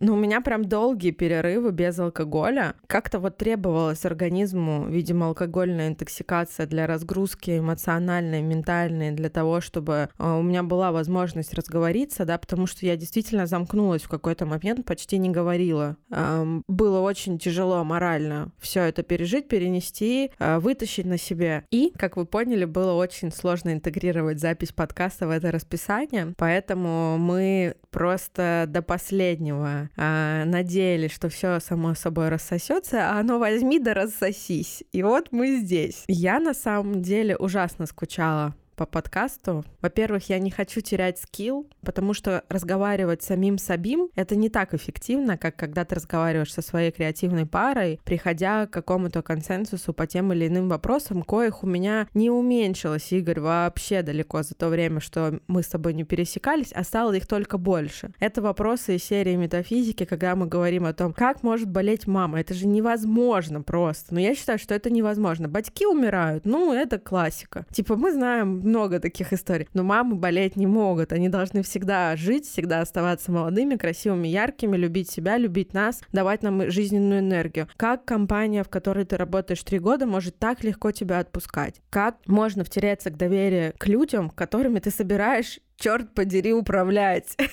Но 0.00 0.14
у 0.14 0.16
меня 0.16 0.40
прям 0.40 0.64
долгие 0.64 1.10
перерывы 1.10 1.72
без 1.72 1.98
алкоголя. 1.98 2.74
Как-то 2.86 3.18
вот 3.18 3.36
требовалось 3.36 4.06
организму, 4.06 4.86
видимо, 4.88 5.26
алкогольная 5.26 5.88
интоксикация 5.88 6.66
для 6.66 6.86
разгрузки 6.86 7.58
эмоциональной, 7.58 8.40
ментальной, 8.40 9.10
для 9.10 9.28
того, 9.28 9.60
чтобы 9.60 10.08
э, 10.18 10.38
у 10.38 10.42
меня 10.42 10.62
была 10.62 10.90
возможность 10.90 11.52
разговориться, 11.52 12.24
да, 12.24 12.38
потому 12.38 12.66
что 12.66 12.86
я 12.86 12.96
действительно 12.96 13.46
замкнулась 13.46 14.02
в 14.02 14.08
какой-то 14.08 14.46
момент, 14.46 14.86
почти 14.86 15.18
не 15.18 15.28
говорила. 15.28 15.98
Эм, 16.10 16.64
было 16.66 17.00
очень 17.00 17.38
тяжело 17.38 17.84
морально 17.84 18.52
все 18.58 18.84
это 18.84 19.02
пережить, 19.02 19.48
перенести, 19.48 20.32
э, 20.38 20.58
вытащить 20.58 21.04
на 21.04 21.18
себе. 21.18 21.64
И, 21.70 21.92
как 21.98 22.16
вы 22.16 22.24
поняли, 22.24 22.64
было 22.64 22.94
очень 22.94 23.30
сложно 23.30 23.74
интегрировать 23.74 24.40
запись 24.40 24.72
подкаста 24.72 25.26
в 25.26 25.30
это 25.30 25.52
расписание, 25.52 26.32
поэтому 26.38 27.18
мы 27.18 27.74
просто 27.90 28.64
до 28.66 28.80
последнего 28.80 29.89
э, 29.96 30.44
надеялись, 30.44 31.12
что 31.12 31.28
все 31.28 31.60
само 31.60 31.94
собой 31.94 32.28
рассосется, 32.28 33.10
а 33.10 33.20
оно 33.20 33.38
возьми 33.38 33.78
да 33.78 33.94
рассосись. 33.94 34.84
И 34.92 35.02
вот 35.02 35.28
мы 35.30 35.56
здесь. 35.56 36.04
Я 36.08 36.40
на 36.40 36.54
самом 36.54 37.02
деле 37.02 37.36
ужасно 37.36 37.86
скучала 37.86 38.54
по 38.80 38.86
подкасту. 38.86 39.62
Во-первых, 39.82 40.30
я 40.30 40.38
не 40.38 40.50
хочу 40.50 40.80
терять 40.80 41.18
скилл, 41.18 41.68
потому 41.82 42.14
что 42.14 42.44
разговаривать 42.48 43.22
самим 43.22 43.58
собим— 43.58 44.08
это 44.14 44.36
не 44.36 44.48
так 44.48 44.72
эффективно, 44.72 45.36
как 45.36 45.54
когда 45.56 45.84
ты 45.84 45.96
разговариваешь 45.96 46.50
со 46.50 46.62
своей 46.62 46.90
креативной 46.90 47.44
парой, 47.44 48.00
приходя 48.06 48.66
к 48.66 48.70
какому-то 48.70 49.20
консенсусу 49.20 49.92
по 49.92 50.06
тем 50.06 50.32
или 50.32 50.46
иным 50.46 50.70
вопросам, 50.70 51.22
коих 51.22 51.62
у 51.62 51.66
меня 51.66 52.08
не 52.14 52.30
уменьшилось, 52.30 53.12
Игорь, 53.12 53.40
вообще 53.40 54.00
далеко 54.00 54.42
за 54.42 54.54
то 54.54 54.68
время, 54.68 55.00
что 55.00 55.40
мы 55.46 55.62
с 55.62 55.68
тобой 55.68 55.92
не 55.92 56.04
пересекались, 56.04 56.72
а 56.72 56.82
стало 56.82 57.12
их 57.12 57.26
только 57.26 57.58
больше. 57.58 58.14
Это 58.18 58.40
вопросы 58.40 58.96
из 58.96 59.04
серии 59.04 59.36
метафизики, 59.36 60.06
когда 60.06 60.34
мы 60.36 60.46
говорим 60.46 60.86
о 60.86 60.94
том, 60.94 61.12
как 61.12 61.42
может 61.42 61.68
болеть 61.68 62.06
мама. 62.06 62.40
Это 62.40 62.54
же 62.54 62.66
невозможно 62.66 63.60
просто. 63.60 64.14
Но 64.14 64.20
я 64.20 64.34
считаю, 64.34 64.58
что 64.58 64.74
это 64.74 64.88
невозможно. 64.88 65.48
Батьки 65.48 65.84
умирают, 65.84 66.46
ну, 66.46 66.72
это 66.72 66.98
классика. 66.98 67.66
Типа, 67.70 67.96
мы 67.96 68.10
знаем 68.12 68.69
много 68.70 69.00
таких 69.00 69.32
историй. 69.32 69.68
Но 69.74 69.82
мамы 69.82 70.16
болеть 70.16 70.56
не 70.56 70.66
могут. 70.66 71.12
Они 71.12 71.28
должны 71.28 71.62
всегда 71.62 72.16
жить, 72.16 72.46
всегда 72.46 72.80
оставаться 72.80 73.30
молодыми, 73.30 73.76
красивыми, 73.76 74.28
яркими, 74.28 74.76
любить 74.76 75.10
себя, 75.10 75.36
любить 75.36 75.74
нас, 75.74 76.00
давать 76.12 76.42
нам 76.42 76.70
жизненную 76.70 77.20
энергию. 77.20 77.68
Как 77.76 78.04
компания, 78.04 78.64
в 78.64 78.68
которой 78.68 79.04
ты 79.04 79.16
работаешь 79.16 79.62
три 79.62 79.78
года, 79.78 80.06
может 80.06 80.38
так 80.38 80.64
легко 80.64 80.90
тебя 80.92 81.18
отпускать? 81.18 81.82
Как 81.90 82.16
можно 82.26 82.64
втереться 82.64 83.10
к 83.10 83.16
доверию 83.16 83.74
к 83.76 83.86
людям, 83.86 84.30
которыми 84.30 84.78
ты 84.78 84.90
собираешь 84.90 85.58
черт 85.76 86.14
подери, 86.14 86.52
управлять. 86.52 87.36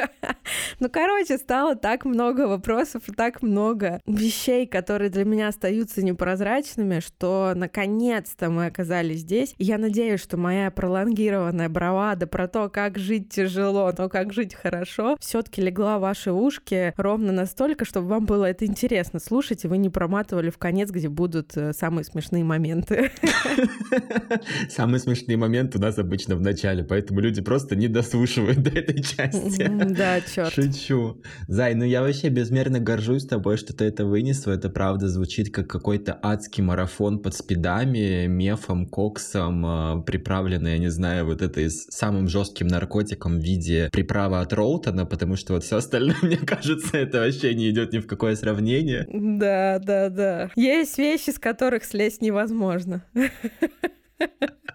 Ну, 0.78 0.88
короче, 0.90 1.38
стало 1.38 1.74
так 1.74 2.04
много 2.04 2.46
вопросов 2.46 3.08
и 3.08 3.12
так 3.12 3.42
много 3.42 4.00
вещей, 4.06 4.66
которые 4.66 5.10
для 5.10 5.24
меня 5.24 5.48
остаются 5.48 6.02
непрозрачными, 6.02 7.00
что 7.00 7.52
наконец-то 7.54 8.50
мы 8.50 8.66
оказались 8.66 9.20
здесь. 9.20 9.54
И 9.58 9.64
я 9.64 9.78
надеюсь, 9.78 10.20
что 10.20 10.36
моя 10.36 10.70
пролонгированная 10.70 11.68
бравада 11.68 12.26
про 12.26 12.46
то, 12.48 12.68
как 12.68 12.98
жить 12.98 13.30
тяжело, 13.30 13.92
но 13.96 14.08
как 14.08 14.32
жить 14.32 14.54
хорошо, 14.54 15.16
все-таки 15.20 15.62
легла 15.62 15.98
в 15.98 16.02
ваши 16.02 16.32
ушки 16.32 16.92
ровно 16.96 17.32
настолько, 17.32 17.84
чтобы 17.84 18.08
вам 18.08 18.26
было 18.26 18.44
это 18.44 18.66
интересно 18.66 19.18
слушать, 19.18 19.64
и 19.64 19.68
вы 19.68 19.78
не 19.78 19.88
проматывали 19.88 20.50
в 20.50 20.58
конец, 20.58 20.90
где 20.90 21.08
будут 21.08 21.56
э, 21.56 21.72
самые 21.72 22.04
смешные 22.04 22.44
моменты. 22.44 23.10
Самые 24.68 25.00
смешные 25.00 25.36
моменты 25.36 25.78
у 25.78 25.80
нас 25.80 25.98
обычно 25.98 26.36
в 26.36 26.40
начале, 26.40 26.84
поэтому 26.84 27.20
люди 27.20 27.40
просто 27.40 27.76
не 27.76 27.88
дослушивают 27.88 28.62
до 28.62 28.70
этой 28.70 29.02
части. 29.02 29.66
Да, 29.94 30.20
черт. 30.34 30.52
Шучу. 30.52 31.22
Зай, 31.48 31.74
ну 31.74 31.84
я 31.84 32.02
вообще 32.02 32.28
безмерно 32.28 32.80
горжусь 32.80 33.26
тобой, 33.26 33.56
что 33.56 33.74
ты 33.74 33.84
это 33.84 34.04
вынесла. 34.04 34.52
Это 34.52 34.68
правда 34.68 35.08
звучит 35.08 35.52
как 35.52 35.68
какой-то 35.68 36.18
адский 36.22 36.62
марафон 36.62 37.20
под 37.20 37.34
спидами, 37.34 38.26
мефом, 38.26 38.86
коксом, 38.86 39.64
а, 39.66 40.00
приправленный, 40.02 40.72
я 40.72 40.78
не 40.78 40.90
знаю, 40.90 41.26
вот 41.26 41.42
этой 41.42 41.70
самым 41.70 42.28
жестким 42.28 42.66
наркотиком 42.66 43.38
в 43.38 43.42
виде 43.42 43.88
приправы 43.92 44.40
от 44.40 44.52
Роутона, 44.52 45.06
потому 45.06 45.36
что 45.36 45.54
вот 45.54 45.64
все 45.64 45.76
остальное, 45.76 46.16
мне 46.22 46.38
кажется, 46.38 46.96
это 46.96 47.20
вообще 47.20 47.54
не 47.54 47.70
идет 47.70 47.92
ни 47.92 47.98
в 47.98 48.06
какое 48.06 48.36
сравнение. 48.36 49.06
Да, 49.12 49.78
да, 49.78 50.08
да. 50.08 50.50
Есть 50.56 50.98
вещи, 50.98 51.30
с 51.30 51.38
которых 51.38 51.84
слезть 51.84 52.22
невозможно. 52.22 53.04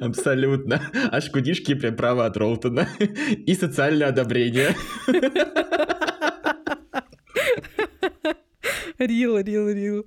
Абсолютно. 0.00 0.80
Аж 1.10 1.30
кудишки 1.30 1.74
прям 1.74 1.96
право 1.96 2.26
от 2.26 2.36
Ролтона. 2.36 2.88
И 3.46 3.54
социальное 3.54 4.08
одобрение. 4.08 4.74
Рил, 8.98 9.38
рил, 9.38 9.68
рил. 9.68 10.06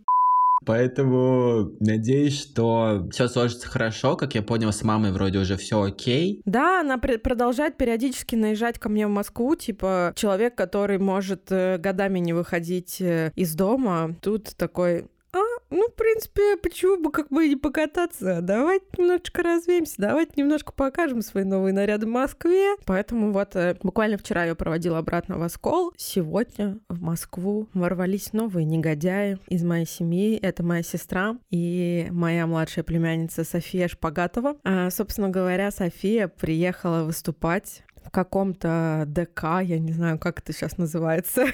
Поэтому 0.65 1.72
надеюсь, 1.80 2.39
что 2.39 3.08
все 3.12 3.28
сложится 3.28 3.67
хорошо. 3.67 4.15
Как 4.15 4.36
я 4.36 4.41
понял, 4.43 4.72
с 4.72 4.84
мамой 4.84 5.12
вроде 5.12 5.39
уже 5.39 5.58
все 5.58 5.82
окей. 5.82 6.41
Да, 6.45 6.82
она 6.82 6.98
продолжает 6.98 7.78
периодически 7.78 8.36
наезжать 8.36 8.78
ко 8.78 8.89
мне 8.89 9.08
в 9.08 9.10
Москву. 9.10 9.56
Типа 9.56 10.13
человек, 10.15 10.56
который 10.56 11.00
может 11.00 11.52
э, 11.52 11.78
годами 11.78 12.19
не 12.19 12.34
выходить 12.34 13.00
э, 13.00 13.32
из 13.36 13.56
дома. 13.56 14.15
Тут 14.22 14.56
такой 14.58 15.08
ну, 15.69 15.88
в 15.88 15.93
принципе, 15.93 16.58
почему 16.58 16.97
бы 16.97 17.12
как 17.12 17.29
бы 17.29 17.45
и 17.45 17.49
не 17.49 17.55
покататься? 17.55 18.41
Давайте 18.41 18.86
немножечко 18.97 19.43
развеемся, 19.43 19.95
давайте 19.97 20.34
немножко 20.36 20.71
покажем 20.71 21.21
свои 21.21 21.43
новые 21.43 21.73
наряды 21.73 22.08
в 22.08 22.10
Москве. 22.10 22.75
Поэтому 22.86 23.32
вот 23.32 23.55
э, 23.55 23.77
буквально 23.84 24.17
вчера 24.17 24.45
я 24.45 24.55
проводила 24.55 24.97
обратно 24.97 25.38
в 25.38 25.43
Оскол. 25.43 25.93
Сегодня 25.97 26.79
в 26.89 27.01
Москву 27.01 27.67
ворвались 27.73 28.34
новые 28.34 28.65
негодяи 28.65 29.38
из 29.47 29.63
моей 29.63 29.86
семьи. 29.86 30.38
Это 30.38 30.63
моя 30.63 30.84
сестра 30.84 31.38
и 31.51 32.08
моя 32.12 32.47
младшая 32.47 32.84
племянница 32.84 33.43
София 33.43 33.88
Шпагатова. 33.88 34.58
А, 34.63 34.89
собственно 34.89 35.29
говоря, 35.29 35.71
София 35.71 36.27
приехала 36.27 37.03
выступать 37.03 37.84
в 38.03 38.10
каком-то 38.12 39.03
ДК, 39.08 39.62
я 39.62 39.77
не 39.77 39.91
знаю, 39.91 40.17
как 40.17 40.39
это 40.39 40.53
сейчас 40.53 40.77
называется, 40.77 41.47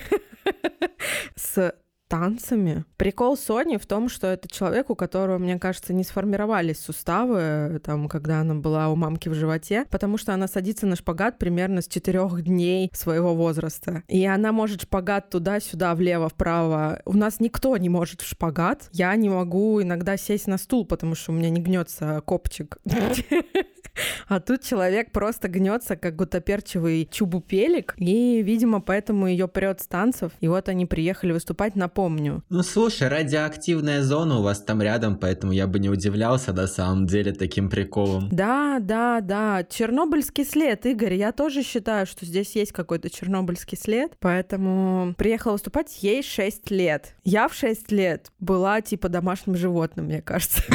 с 1.35 1.75
танцами. 2.07 2.85
Прикол 2.97 3.37
Сони 3.37 3.77
в 3.77 3.85
том, 3.85 4.09
что 4.09 4.27
это 4.27 4.47
человек, 4.47 4.89
у 4.89 4.95
которого, 4.95 5.37
мне 5.37 5.59
кажется, 5.59 5.93
не 5.93 6.03
сформировались 6.03 6.79
суставы, 6.79 7.79
там, 7.83 8.07
когда 8.07 8.41
она 8.41 8.55
была 8.55 8.89
у 8.89 8.95
мамки 8.95 9.29
в 9.29 9.33
животе, 9.33 9.85
потому 9.89 10.17
что 10.17 10.33
она 10.33 10.47
садится 10.47 10.85
на 10.85 10.95
шпагат 10.95 11.37
примерно 11.37 11.81
с 11.81 11.87
четырех 11.87 12.41
дней 12.43 12.89
своего 12.93 13.35
возраста. 13.35 14.03
И 14.07 14.25
она 14.25 14.51
может 14.51 14.83
шпагат 14.83 15.29
туда-сюда, 15.29 15.95
влево, 15.95 16.29
вправо. 16.29 17.01
У 17.05 17.13
нас 17.13 17.39
никто 17.39 17.75
не 17.77 17.89
может 17.89 18.21
в 18.21 18.27
шпагат. 18.27 18.89
Я 18.91 19.15
не 19.15 19.29
могу 19.29 19.81
иногда 19.81 20.17
сесть 20.17 20.47
на 20.47 20.57
стул, 20.57 20.85
потому 20.85 21.15
что 21.15 21.31
у 21.31 21.35
меня 21.35 21.49
не 21.49 21.61
гнется 21.61 22.21
копчик. 22.25 22.77
А 24.27 24.39
тут 24.39 24.63
человек 24.63 25.11
просто 25.11 25.47
гнется, 25.47 25.95
как 25.95 26.15
гутоперчивый 26.15 27.07
чубупелик, 27.11 27.93
и, 27.97 28.41
видимо, 28.41 28.81
поэтому 28.81 29.27
ее 29.27 29.47
прет 29.47 29.81
с 29.81 29.87
танцев. 29.87 30.31
И 30.39 30.47
вот 30.47 30.69
они 30.69 30.85
приехали 30.85 31.31
выступать, 31.31 31.75
напомню. 31.75 32.43
Ну, 32.49 32.63
слушай, 32.63 33.07
радиоактивная 33.07 34.01
зона 34.01 34.39
у 34.39 34.41
вас 34.41 34.61
там 34.61 34.81
рядом, 34.81 35.17
поэтому 35.17 35.53
я 35.53 35.67
бы 35.67 35.79
не 35.79 35.89
удивлялся 35.89 36.53
на 36.53 36.67
самом 36.67 37.05
деле 37.05 37.33
таким 37.33 37.69
приколом. 37.69 38.29
Да, 38.31 38.79
да, 38.79 39.21
да. 39.21 39.63
Чернобыльский 39.63 40.45
след, 40.45 40.85
Игорь. 40.85 41.13
Я 41.13 41.31
тоже 41.31 41.63
считаю, 41.63 42.05
что 42.05 42.25
здесь 42.25 42.55
есть 42.55 42.71
какой-то 42.71 43.09
чернобыльский 43.09 43.77
след, 43.77 44.13
поэтому 44.19 45.13
приехала 45.17 45.53
выступать 45.53 46.03
ей 46.03 46.23
6 46.23 46.71
лет. 46.71 47.15
Я 47.23 47.47
в 47.47 47.53
6 47.53 47.91
лет 47.91 48.31
была 48.39 48.81
типа 48.81 49.09
домашним 49.09 49.55
животным, 49.55 50.05
мне 50.05 50.21
кажется. 50.21 50.63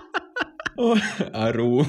Ару. 1.32 1.84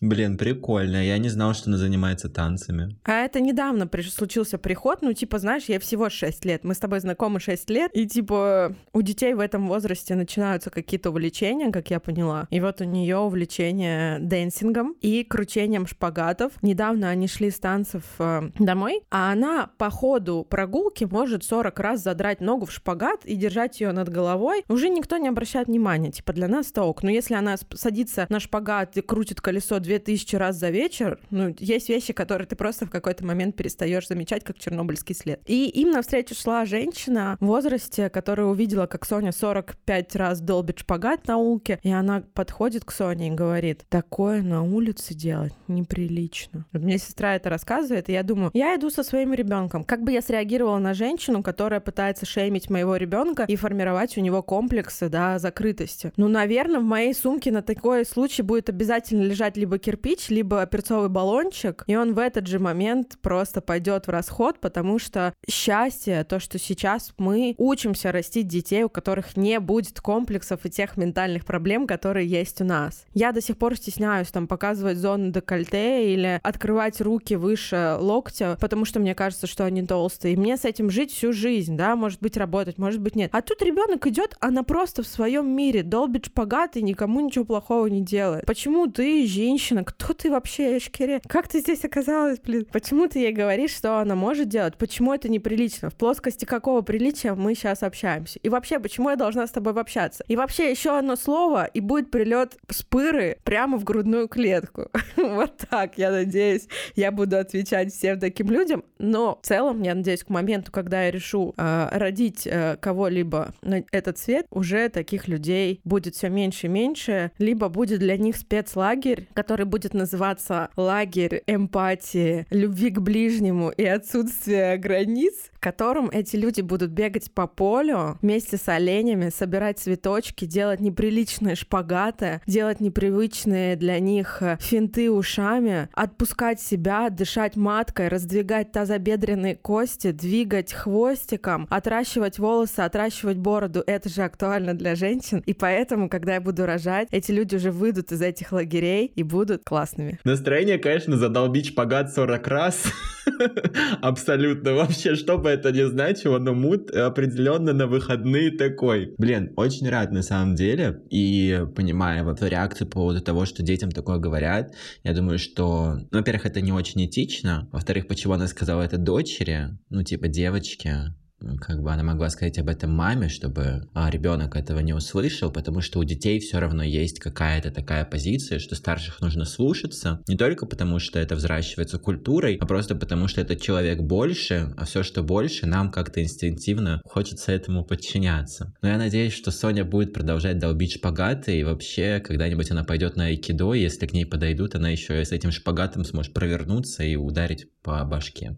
Блин, 0.00 0.38
прикольно. 0.38 1.04
Я 1.04 1.18
не 1.18 1.28
знал, 1.28 1.54
что 1.54 1.68
она 1.68 1.76
занимается 1.76 2.28
танцами. 2.28 2.96
А 3.04 3.24
это 3.24 3.40
недавно 3.40 3.88
случился 4.10 4.56
приход. 4.58 5.02
Ну, 5.02 5.12
типа, 5.12 5.38
знаешь, 5.38 5.64
я 5.64 5.78
всего 5.78 6.08
6 6.08 6.44
лет. 6.46 6.64
Мы 6.64 6.74
с 6.74 6.78
тобой 6.78 7.00
знакомы 7.00 7.38
6 7.38 7.70
лет. 7.70 7.90
И, 7.94 8.06
типа, 8.06 8.74
у 8.92 9.02
детей 9.02 9.34
в 9.34 9.40
этом 9.40 9.68
возрасте 9.68 10.14
начинаются 10.14 10.70
какие-то 10.70 11.10
увлечения, 11.10 11.70
как 11.70 11.90
я 11.90 12.00
поняла. 12.00 12.46
И 12.50 12.60
вот 12.60 12.80
у 12.80 12.84
нее 12.84 13.18
увлечение 13.18 14.18
dancing 14.20 14.79
ом 14.79 14.96
и 15.00 15.22
кручением 15.22 15.86
шпагатов. 15.86 16.52
Недавно 16.62 17.10
они 17.10 17.28
шли 17.28 17.50
с 17.50 17.58
танцев 17.58 18.04
э, 18.18 18.50
домой, 18.58 19.02
а 19.10 19.32
она 19.32 19.70
по 19.76 19.90
ходу 19.90 20.46
прогулки 20.48 21.04
может 21.04 21.44
40 21.44 21.78
раз 21.78 22.02
задрать 22.02 22.40
ногу 22.40 22.66
в 22.66 22.72
шпагат 22.72 23.24
и 23.24 23.36
держать 23.36 23.80
ее 23.80 23.92
над 23.92 24.08
головой. 24.08 24.64
Уже 24.68 24.88
никто 24.88 25.18
не 25.18 25.28
обращает 25.28 25.68
внимания. 25.68 26.10
Типа, 26.10 26.32
для 26.32 26.48
нас 26.48 26.70
это 26.70 26.82
ок. 26.84 27.02
Но 27.02 27.10
если 27.10 27.34
она 27.34 27.56
садится 27.74 28.26
на 28.30 28.40
шпагат 28.40 28.96
и 28.96 29.00
крутит 29.00 29.40
колесо 29.40 29.78
2000 29.78 30.36
раз 30.36 30.56
за 30.56 30.70
вечер, 30.70 31.18
ну, 31.30 31.54
есть 31.58 31.88
вещи, 31.88 32.12
которые 32.12 32.46
ты 32.46 32.56
просто 32.56 32.86
в 32.86 32.90
какой-то 32.90 33.24
момент 33.24 33.56
перестаешь 33.56 34.08
замечать, 34.08 34.44
как 34.44 34.58
чернобыльский 34.58 35.14
след. 35.14 35.40
И 35.46 35.68
им 35.68 35.90
навстречу 35.90 36.34
шла 36.34 36.64
женщина 36.64 37.36
в 37.40 37.46
возрасте, 37.46 38.08
которая 38.08 38.46
увидела, 38.46 38.86
как 38.86 39.04
Соня 39.04 39.32
45 39.32 40.16
раз 40.16 40.40
долбит 40.40 40.78
шпагат 40.78 41.26
на 41.26 41.36
улке, 41.36 41.78
и 41.82 41.90
она 41.90 42.22
подходит 42.34 42.84
к 42.84 42.92
Соне 42.92 43.28
и 43.28 43.30
говорит, 43.32 43.84
такое 43.88 44.42
на 44.42 44.62
улице 44.62 45.14
делать 45.14 45.52
неприлично. 45.68 46.66
Вот 46.72 46.82
мне 46.82 46.98
сестра 46.98 47.34
это 47.34 47.50
рассказывает, 47.50 48.08
и 48.08 48.12
я 48.12 48.22
думаю, 48.22 48.50
я 48.54 48.76
иду 48.76 48.90
со 48.90 49.02
своим 49.02 49.34
ребенком. 49.34 49.84
Как 49.84 50.02
бы 50.02 50.12
я 50.12 50.22
среагировала 50.22 50.78
на 50.78 50.94
женщину, 50.94 51.42
которая 51.42 51.80
пытается 51.80 52.26
шеймить 52.26 52.70
моего 52.70 52.96
ребенка 52.96 53.44
и 53.44 53.56
формировать 53.56 54.16
у 54.16 54.20
него 54.20 54.42
комплексы, 54.42 55.08
да, 55.08 55.38
закрытости? 55.38 56.12
Ну, 56.16 56.28
наверное, 56.28 56.80
в 56.80 56.84
моей 56.84 57.14
сумке 57.14 57.50
на 57.50 57.62
такой 57.62 58.04
случай 58.04 58.19
будет 58.42 58.68
обязательно 58.68 59.22
лежать 59.22 59.56
либо 59.56 59.78
кирпич, 59.78 60.28
либо 60.28 60.64
перцовый 60.66 61.08
баллончик, 61.08 61.84
и 61.86 61.96
он 61.96 62.14
в 62.14 62.18
этот 62.18 62.46
же 62.46 62.58
момент 62.58 63.18
просто 63.20 63.60
пойдет 63.60 64.06
в 64.06 64.10
расход, 64.10 64.58
потому 64.60 64.98
что 64.98 65.34
счастье, 65.48 66.24
то, 66.24 66.40
что 66.40 66.58
сейчас 66.58 67.12
мы 67.18 67.54
учимся 67.58 68.12
растить 68.12 68.48
детей, 68.48 68.84
у 68.84 68.88
которых 68.88 69.36
не 69.36 69.60
будет 69.60 70.00
комплексов 70.00 70.64
и 70.64 70.70
тех 70.70 70.96
ментальных 70.96 71.44
проблем, 71.44 71.86
которые 71.86 72.26
есть 72.26 72.60
у 72.60 72.64
нас. 72.64 73.04
Я 73.14 73.32
до 73.32 73.40
сих 73.40 73.56
пор 73.56 73.76
стесняюсь 73.76 74.28
там 74.28 74.46
показывать 74.46 74.98
зону 74.98 75.30
декольте 75.30 76.12
или 76.12 76.40
открывать 76.42 77.00
руки 77.00 77.34
выше 77.34 77.96
локтя, 77.98 78.56
потому 78.60 78.84
что 78.84 79.00
мне 79.00 79.14
кажется, 79.14 79.46
что 79.46 79.64
они 79.64 79.86
толстые. 79.86 80.34
И 80.34 80.36
мне 80.36 80.56
с 80.56 80.64
этим 80.64 80.90
жить 80.90 81.12
всю 81.12 81.32
жизнь, 81.32 81.76
да, 81.76 81.96
может 81.96 82.20
быть, 82.20 82.36
работать, 82.36 82.78
может 82.78 83.00
быть, 83.00 83.16
нет. 83.16 83.30
А 83.32 83.42
тут 83.42 83.62
ребенок 83.62 84.06
идет, 84.06 84.36
она 84.40 84.62
просто 84.62 85.02
в 85.02 85.06
своем 85.06 85.48
мире 85.54 85.82
долбит 85.82 86.26
шпагат 86.26 86.76
и 86.76 86.82
никому 86.82 87.20
ничего 87.20 87.44
плохого 87.44 87.86
не 87.86 87.99
делает. 88.04 88.46
Почему 88.46 88.86
ты, 88.86 89.26
женщина, 89.26 89.84
кто 89.84 90.12
ты 90.12 90.30
вообще, 90.30 90.78
Эшкере? 90.78 91.20
Как 91.28 91.48
ты 91.48 91.60
здесь 91.60 91.84
оказалась, 91.84 92.38
блин? 92.40 92.66
Почему 92.72 93.08
ты 93.08 93.20
ей 93.20 93.32
говоришь, 93.32 93.74
что 93.74 93.98
она 93.98 94.14
может 94.14 94.48
делать? 94.48 94.76
Почему 94.76 95.14
это 95.14 95.28
неприлично? 95.28 95.90
В 95.90 95.94
плоскости 95.94 96.44
какого 96.44 96.82
приличия 96.82 97.34
мы 97.34 97.54
сейчас 97.54 97.82
общаемся? 97.82 98.38
И 98.42 98.48
вообще, 98.48 98.78
почему 98.78 99.10
я 99.10 99.16
должна 99.16 99.46
с 99.46 99.50
тобой 99.50 99.72
общаться? 99.72 100.24
И 100.28 100.36
вообще, 100.36 100.70
еще 100.70 100.98
одно 100.98 101.16
слово, 101.16 101.64
и 101.64 101.80
будет 101.80 102.10
прилет 102.10 102.56
спыры 102.68 103.38
прямо 103.44 103.78
в 103.78 103.84
грудную 103.84 104.28
клетку. 104.28 104.90
вот 105.16 105.56
так, 105.70 105.98
я 105.98 106.10
надеюсь, 106.10 106.68
я 106.96 107.10
буду 107.12 107.38
отвечать 107.38 107.92
всем 107.92 108.18
таким 108.18 108.50
людям. 108.50 108.84
Но 108.98 109.38
в 109.42 109.46
целом, 109.46 109.82
я 109.82 109.94
надеюсь, 109.94 110.24
к 110.24 110.28
моменту, 110.28 110.72
когда 110.72 111.04
я 111.04 111.10
решу 111.10 111.54
э, 111.56 111.88
родить 111.92 112.46
э, 112.46 112.76
кого-либо 112.80 113.54
на 113.62 113.82
этот 113.92 114.18
свет, 114.18 114.46
уже 114.50 114.88
таких 114.88 115.28
людей 115.28 115.80
будет 115.84 116.14
все 116.14 116.28
меньше 116.28 116.66
и 116.66 116.70
меньше, 116.70 117.32
либо 117.38 117.68
будет 117.68 117.89
для 117.98 118.16
них 118.16 118.36
спецлагерь, 118.36 119.28
который 119.34 119.66
будет 119.66 119.94
называться 119.94 120.70
лагерь 120.76 121.42
эмпатии, 121.46 122.46
любви 122.50 122.90
к 122.90 123.00
ближнему 123.00 123.70
и 123.70 123.84
отсутствия 123.84 124.76
границ, 124.76 125.34
котором 125.60 126.08
эти 126.10 126.36
люди 126.36 126.60
будут 126.60 126.90
бегать 126.90 127.30
по 127.32 127.46
полю 127.46 128.18
вместе 128.22 128.56
с 128.56 128.68
оленями, 128.68 129.30
собирать 129.30 129.78
цветочки, 129.78 130.44
делать 130.44 130.80
неприличные 130.80 131.54
шпагаты, 131.54 132.40
делать 132.46 132.80
непривычные 132.80 133.76
для 133.76 133.98
них 134.00 134.38
э, 134.40 134.56
финты 134.60 135.10
ушами, 135.10 135.88
отпускать 135.92 136.60
себя, 136.60 137.10
дышать 137.10 137.56
маткой, 137.56 138.08
раздвигать 138.08 138.72
тазобедренные 138.72 139.56
кости, 139.56 140.12
двигать 140.12 140.72
хвостиком, 140.72 141.66
отращивать 141.70 142.38
волосы, 142.38 142.80
отращивать 142.80 143.36
бороду. 143.36 143.82
Это 143.86 144.08
же 144.08 144.22
актуально 144.22 144.74
для 144.74 144.94
женщин. 144.94 145.42
И 145.46 145.54
поэтому, 145.54 146.08
когда 146.08 146.34
я 146.34 146.40
буду 146.40 146.66
рожать, 146.66 147.08
эти 147.10 147.32
люди 147.32 147.56
уже 147.56 147.70
выйдут 147.70 148.12
из 148.12 148.22
этих 148.22 148.52
лагерей 148.52 149.12
и 149.14 149.22
будут 149.22 149.64
классными. 149.64 150.18
Настроение, 150.24 150.78
конечно, 150.78 151.16
задолбить 151.16 151.66
шпагат 151.66 152.12
40 152.12 152.46
раз. 152.48 152.84
Абсолютно. 154.00 154.74
Вообще, 154.74 155.14
что 155.14 155.38
бы 155.38 155.49
это 155.50 155.72
ни 155.72 155.82
значило, 155.82 156.38
но 156.38 156.54
мут 156.54 156.90
определенно 156.90 157.72
на 157.72 157.86
выходные 157.86 158.50
такой. 158.50 159.14
Блин, 159.18 159.52
очень 159.56 159.88
рад 159.88 160.12
на 160.12 160.22
самом 160.22 160.54
деле. 160.54 161.02
И 161.10 161.64
понимая 161.74 162.24
вот 162.24 162.42
реакцию 162.42 162.88
по 162.88 163.00
поводу 163.00 163.20
того, 163.20 163.44
что 163.44 163.62
детям 163.62 163.90
такое 163.90 164.18
говорят, 164.18 164.74
я 165.04 165.14
думаю, 165.14 165.38
что, 165.38 165.96
ну, 166.10 166.18
во-первых, 166.18 166.46
это 166.46 166.60
не 166.60 166.72
очень 166.72 167.04
этично. 167.06 167.68
Во-вторых, 167.72 168.08
почему 168.08 168.34
она 168.34 168.46
сказала 168.46 168.82
это 168.82 168.98
дочери, 168.98 169.78
ну, 169.88 170.02
типа 170.02 170.28
девочке, 170.28 171.14
как 171.60 171.82
бы 171.82 171.92
она 171.92 172.02
могла 172.02 172.28
сказать 172.30 172.58
об 172.58 172.68
этом 172.68 172.92
маме, 172.92 173.28
чтобы 173.28 173.88
а, 173.94 174.10
ребенок 174.10 174.56
этого 174.56 174.80
не 174.80 174.92
услышал, 174.92 175.50
потому 175.50 175.80
что 175.80 175.98
у 175.98 176.04
детей 176.04 176.38
все 176.40 176.58
равно 176.58 176.82
есть 176.82 177.18
какая-то 177.18 177.70
такая 177.70 178.04
позиция, 178.04 178.58
что 178.58 178.74
старших 178.74 179.20
нужно 179.20 179.44
слушаться, 179.44 180.22
не 180.28 180.36
только 180.36 180.66
потому, 180.66 180.98
что 180.98 181.18
это 181.18 181.36
взращивается 181.36 181.98
культурой, 181.98 182.56
а 182.60 182.66
просто 182.66 182.94
потому, 182.94 183.28
что 183.28 183.40
этот 183.40 183.60
человек 183.60 184.00
больше, 184.00 184.74
а 184.76 184.84
все, 184.84 185.02
что 185.02 185.22
больше, 185.22 185.66
нам 185.66 185.90
как-то 185.90 186.22
инстинктивно 186.22 187.00
хочется 187.04 187.52
этому 187.52 187.84
подчиняться. 187.84 188.74
Но 188.82 188.88
я 188.88 188.98
надеюсь, 188.98 189.32
что 189.32 189.50
Соня 189.50 189.84
будет 189.84 190.12
продолжать 190.12 190.58
долбить 190.58 190.94
шпагаты, 190.94 191.58
и 191.58 191.64
вообще, 191.64 192.20
когда-нибудь 192.20 192.70
она 192.70 192.84
пойдет 192.84 193.16
на 193.16 193.26
айкидо, 193.26 193.74
и 193.74 193.80
если 193.80 194.06
к 194.06 194.12
ней 194.12 194.26
подойдут, 194.26 194.74
она 194.74 194.90
еще 194.90 195.24
с 195.24 195.32
этим 195.32 195.50
шпагатом 195.52 196.04
сможет 196.04 196.34
провернуться 196.34 197.02
и 197.02 197.16
ударить 197.16 197.66
по 197.82 198.04
башке. 198.04 198.56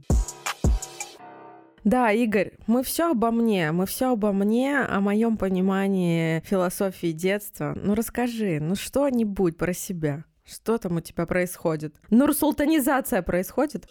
Да, 1.84 2.12
Игорь, 2.12 2.52
мы 2.68 2.84
все 2.84 3.10
обо 3.10 3.32
мне, 3.32 3.72
мы 3.72 3.86
все 3.86 4.12
обо 4.12 4.32
мне, 4.32 4.80
о 4.80 5.00
моем 5.00 5.36
понимании 5.36 6.40
философии 6.44 7.10
детства. 7.10 7.76
Ну 7.76 7.94
расскажи, 7.94 8.60
ну 8.60 8.76
что-нибудь 8.76 9.56
про 9.56 9.72
себя. 9.72 10.24
Что 10.52 10.76
там 10.76 10.96
у 10.96 11.00
тебя 11.00 11.24
происходит? 11.24 11.94
Нурсултанизация 12.10 13.22
происходит? 13.22 13.88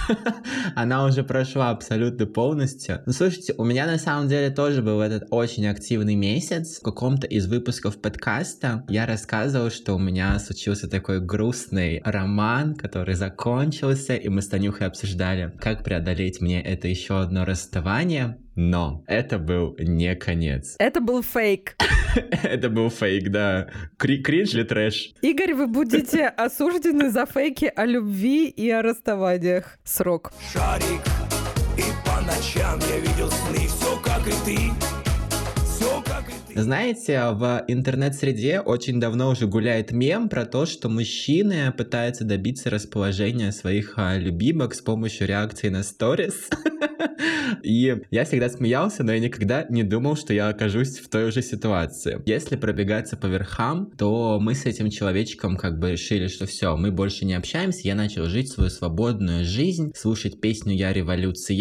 Она 0.74 1.04
уже 1.04 1.22
прошла 1.22 1.68
абсолютно 1.70 2.24
полностью. 2.24 3.02
Ну, 3.04 3.12
слушайте, 3.12 3.54
у 3.58 3.64
меня 3.64 3.86
на 3.86 3.98
самом 3.98 4.26
деле 4.26 4.48
тоже 4.48 4.80
был 4.80 5.02
этот 5.02 5.28
очень 5.30 5.66
активный 5.66 6.14
месяц. 6.14 6.78
В 6.78 6.82
каком-то 6.82 7.26
из 7.26 7.46
выпусков 7.48 8.00
подкаста 8.00 8.82
я 8.88 9.04
рассказывал, 9.04 9.70
что 9.70 9.94
у 9.94 9.98
меня 9.98 10.38
случился 10.38 10.88
такой 10.88 11.20
грустный 11.20 12.00
роман, 12.02 12.76
который 12.76 13.14
закончился, 13.14 14.14
и 14.14 14.28
мы 14.30 14.40
с 14.40 14.48
Танюхой 14.48 14.86
обсуждали, 14.86 15.54
как 15.60 15.84
преодолеть 15.84 16.40
мне 16.40 16.62
это 16.62 16.88
еще 16.88 17.20
одно 17.20 17.44
расставание. 17.44 18.38
Но 18.54 19.04
это 19.06 19.38
был 19.38 19.76
не 19.78 20.14
конец. 20.16 20.76
Это 20.78 21.00
был 21.00 21.22
фейк. 21.22 21.76
Это 22.42 22.68
был 22.68 22.90
фейк, 22.90 23.30
да. 23.30 23.68
Кри 23.96 24.22
кринж 24.22 24.54
или 24.54 24.64
трэш? 24.64 25.12
Игорь, 25.22 25.54
вы 25.54 25.66
будете 25.66 26.26
осуждены 26.36 27.10
за 27.10 27.26
фейки 27.26 27.72
о 27.74 27.84
любви 27.84 28.48
и 28.48 28.68
о 28.70 28.82
расставаниях. 28.82 29.78
Срок. 29.84 30.32
Шарик, 30.52 31.02
и 31.76 31.84
по 32.04 32.20
ночам 32.22 32.80
я 32.90 32.98
видел 32.98 33.30
сны, 33.30 33.66
все 33.68 34.00
как 34.02 34.26
и 34.26 34.32
ты. 34.44 34.90
Знаете, 36.62 37.30
в 37.32 37.64
интернет-среде 37.68 38.60
очень 38.60 39.00
давно 39.00 39.30
уже 39.30 39.46
гуляет 39.46 39.92
мем 39.92 40.28
про 40.28 40.44
то, 40.44 40.66
что 40.66 40.90
мужчины 40.90 41.72
пытаются 41.72 42.24
добиться 42.24 42.68
расположения 42.68 43.50
своих 43.50 43.94
а, 43.96 44.18
любимок 44.18 44.74
с 44.74 44.82
помощью 44.82 45.26
реакции 45.26 45.70
на 45.70 45.82
сторис. 45.82 46.50
И 47.62 47.96
я 48.10 48.24
всегда 48.24 48.48
смеялся, 48.48 49.02
но 49.02 49.12
я 49.12 49.20
никогда 49.20 49.66
не 49.68 49.82
думал, 49.82 50.16
что 50.16 50.32
я 50.32 50.48
окажусь 50.48 50.98
в 50.98 51.08
той 51.08 51.32
же 51.32 51.42
ситуации. 51.42 52.22
Если 52.26 52.56
пробегаться 52.56 53.16
по 53.16 53.26
верхам, 53.26 53.90
то 53.96 54.38
мы 54.40 54.54
с 54.54 54.66
этим 54.66 54.90
человечком 54.90 55.56
как 55.56 55.78
бы 55.78 55.92
решили, 55.92 56.28
что 56.28 56.46
все, 56.46 56.76
мы 56.76 56.90
больше 56.90 57.24
не 57.24 57.34
общаемся. 57.34 57.88
Я 57.88 57.94
начал 57.94 58.26
жить 58.26 58.50
свою 58.50 58.70
свободную 58.70 59.44
жизнь, 59.44 59.92
слушать 59.96 60.40
песню 60.40 60.74
«Я 60.74 60.92
революция», 60.92 61.56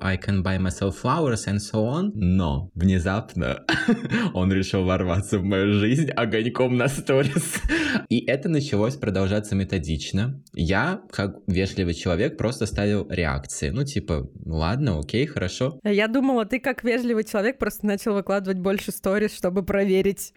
«I 0.00 0.16
can 0.16 0.42
buy 0.42 0.58
myself 0.58 0.94
flowers» 1.02 1.46
and 1.46 1.58
so 1.58 1.84
on. 1.86 2.10
Но 2.14 2.70
внезапно 2.74 3.64
он 4.34 4.52
решил 4.52 4.84
ворваться 4.84 5.38
в 5.38 5.44
мою 5.44 5.72
жизнь 5.74 6.10
огоньком 6.10 6.76
на 6.76 6.88
сторис. 6.88 7.60
И 8.08 8.24
это 8.26 8.48
началось 8.48 8.96
продолжаться 8.96 9.54
методично. 9.54 10.42
Я, 10.52 11.00
как 11.10 11.36
вежливый 11.46 11.94
человек, 11.94 12.36
просто 12.36 12.66
ставил 12.66 13.06
реакции. 13.08 13.70
Ну, 13.70 13.84
типа, 13.84 14.30
ладно, 14.44 14.98
окей, 14.98 15.26
хорошо. 15.26 15.78
Я 15.84 16.08
думала, 16.08 16.44
ты 16.44 16.60
как 16.60 16.84
вежливый 16.84 17.24
человек 17.24 17.58
просто 17.58 17.86
начал 17.86 18.14
выкладывать 18.14 18.58
больше 18.58 18.92
сторис, 18.92 19.34
чтобы 19.36 19.64
проверить. 19.64 20.34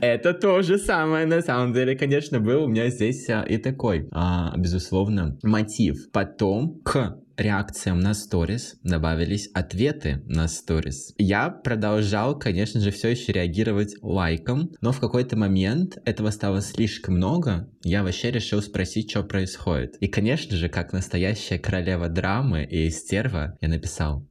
Это 0.00 0.32
то 0.32 0.62
же 0.62 0.78
самое, 0.78 1.26
на 1.26 1.42
самом 1.42 1.72
деле, 1.72 1.96
конечно, 1.96 2.40
был 2.40 2.64
у 2.64 2.68
меня 2.68 2.88
здесь 2.88 3.28
а, 3.28 3.42
и 3.42 3.58
такой, 3.58 4.08
а, 4.12 4.54
безусловно, 4.56 5.38
мотив. 5.42 6.10
Потом 6.12 6.80
к 6.84 7.18
реакциям 7.36 8.00
на 8.00 8.14
сторис 8.14 8.76
добавились 8.82 9.48
ответы 9.54 10.22
на 10.26 10.48
сторис. 10.48 11.14
Я 11.18 11.50
продолжал, 11.50 12.38
конечно 12.38 12.80
же, 12.80 12.90
все 12.90 13.08
еще 13.08 13.32
реагировать 13.32 13.96
лайком, 14.02 14.72
но 14.80 14.92
в 14.92 15.00
какой-то 15.00 15.36
момент 15.36 15.98
этого 16.04 16.30
стало 16.30 16.60
слишком 16.60 17.16
много, 17.16 17.68
я 17.82 18.02
вообще 18.02 18.30
решил 18.30 18.62
спросить, 18.62 19.10
что 19.10 19.22
происходит. 19.22 19.96
И, 20.00 20.08
конечно 20.08 20.56
же, 20.56 20.68
как 20.68 20.92
настоящая 20.92 21.58
королева 21.58 22.08
драмы 22.08 22.64
и 22.64 22.90
стерва, 22.90 23.56
я 23.60 23.68
написал 23.68 24.26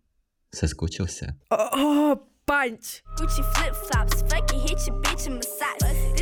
«Соскучился». 0.52 1.38
Панч! 2.46 3.02
Gucci 3.18 3.42
flip-flops, 3.56 4.22
fucking 4.30 4.60
hit 4.60 4.78
your 4.86 5.02
bitch 5.02 5.26
in 5.26 5.38
massage. 5.38 6.15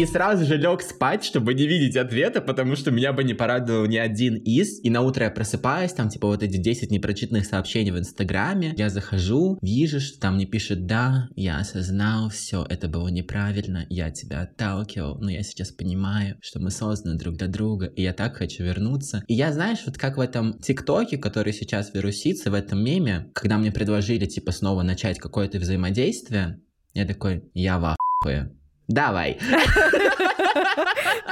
И 0.00 0.06
сразу 0.06 0.46
же 0.46 0.56
лег 0.56 0.80
спать, 0.80 1.22
чтобы 1.24 1.52
не 1.52 1.66
видеть 1.66 1.94
ответа, 1.94 2.40
потому 2.40 2.74
что 2.74 2.90
меня 2.90 3.12
бы 3.12 3.22
не 3.22 3.34
порадовал 3.34 3.84
ни 3.84 3.98
один 3.98 4.36
из. 4.36 4.82
И 4.82 4.88
на 4.88 5.02
утро 5.02 5.24
я 5.24 5.30
просыпаюсь, 5.30 5.92
там 5.92 6.08
типа 6.08 6.26
вот 6.26 6.42
эти 6.42 6.56
10 6.56 6.90
непрочитанных 6.90 7.44
сообщений 7.44 7.90
в 7.90 7.98
Инстаграме. 7.98 8.72
Я 8.78 8.88
захожу, 8.88 9.58
вижу, 9.60 10.00
что 10.00 10.18
там 10.18 10.36
мне 10.36 10.46
пишет, 10.46 10.86
да, 10.86 11.28
я 11.36 11.58
осознал, 11.58 12.30
все, 12.30 12.64
это 12.66 12.88
было 12.88 13.08
неправильно, 13.08 13.84
я 13.90 14.10
тебя 14.10 14.40
отталкивал, 14.40 15.18
но 15.20 15.30
я 15.30 15.42
сейчас 15.42 15.70
понимаю, 15.70 16.38
что 16.40 16.60
мы 16.60 16.70
созданы 16.70 17.18
друг 17.18 17.36
для 17.36 17.48
друга, 17.48 17.84
и 17.84 18.00
я 18.00 18.14
так 18.14 18.36
хочу 18.36 18.64
вернуться. 18.64 19.22
И 19.28 19.34
я, 19.34 19.52
знаешь, 19.52 19.80
вот 19.84 19.98
как 19.98 20.16
в 20.16 20.20
этом 20.20 20.58
ТикТоке, 20.60 21.18
который 21.18 21.52
сейчас 21.52 21.92
вирусится, 21.92 22.50
в 22.50 22.54
этом 22.54 22.82
меме, 22.82 23.30
когда 23.34 23.58
мне 23.58 23.70
предложили, 23.70 24.24
типа, 24.24 24.50
снова 24.52 24.82
начать 24.82 25.18
какое-то 25.18 25.58
взаимодействие, 25.58 26.58
я 26.94 27.04
такой, 27.04 27.44
я 27.52 27.78
в 27.78 27.94
ахуе. 28.24 28.56
Давай. 28.90 29.38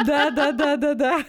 Да, 0.07 0.31
да, 0.31 0.53
да, 0.53 0.77
да, 0.77 0.95
да. 0.95 1.25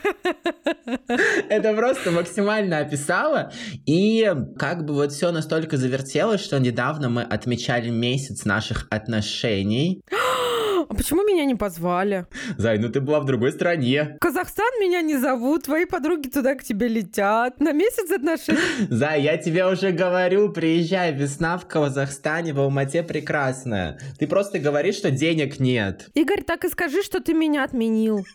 Это 1.50 1.74
просто 1.74 2.12
максимально 2.12 2.80
описала. 2.80 3.52
И 3.88 4.32
как 4.60 4.86
бы 4.86 4.94
вот 4.94 5.12
все 5.12 5.32
настолько 5.32 5.78
завертелось, 5.78 6.42
что 6.42 6.60
недавно 6.60 7.10
мы 7.10 7.24
отмечали 7.24 7.90
месяц 7.90 8.46
наших 8.46 8.86
отношений. 8.92 10.02
А 10.90 10.96
почему 10.96 11.24
меня 11.24 11.46
не 11.46 11.54
позвали? 11.54 12.26
Зай, 12.58 12.80
ну 12.80 12.90
ты 12.90 13.00
была 13.00 13.20
в 13.20 13.26
другой 13.26 13.52
стране. 13.52 14.16
В 14.16 14.20
Казахстан 14.20 14.66
меня 14.82 15.02
не 15.02 15.18
зовут, 15.18 15.66
твои 15.66 15.86
подруги 15.86 16.30
туда 16.30 16.56
к 16.56 16.64
тебе 16.64 16.88
летят. 16.88 17.60
На 17.60 17.74
месяц 17.74 18.10
отношений. 18.12 18.88
Зай, 18.90 19.22
я 19.22 19.38
тебе 19.38 19.68
уже 19.68 19.92
говорю, 19.92 20.52
приезжай, 20.52 21.14
весна 21.14 21.60
в 21.60 21.68
Казахстане, 21.68 22.54
в 22.54 22.60
Алмате 22.60 23.04
прекрасная. 23.04 24.00
Ты 24.18 24.26
просто 24.26 24.58
говоришь, 24.58 24.96
что 24.96 25.12
денег 25.12 25.60
нет. 25.60 26.10
Игорь, 26.16 26.42
так 26.42 26.66
и 26.66 26.70
скажи, 26.70 27.04
что 27.04 27.20
ты 27.20 27.36
меня 27.36 27.64
отменил. 27.64 28.26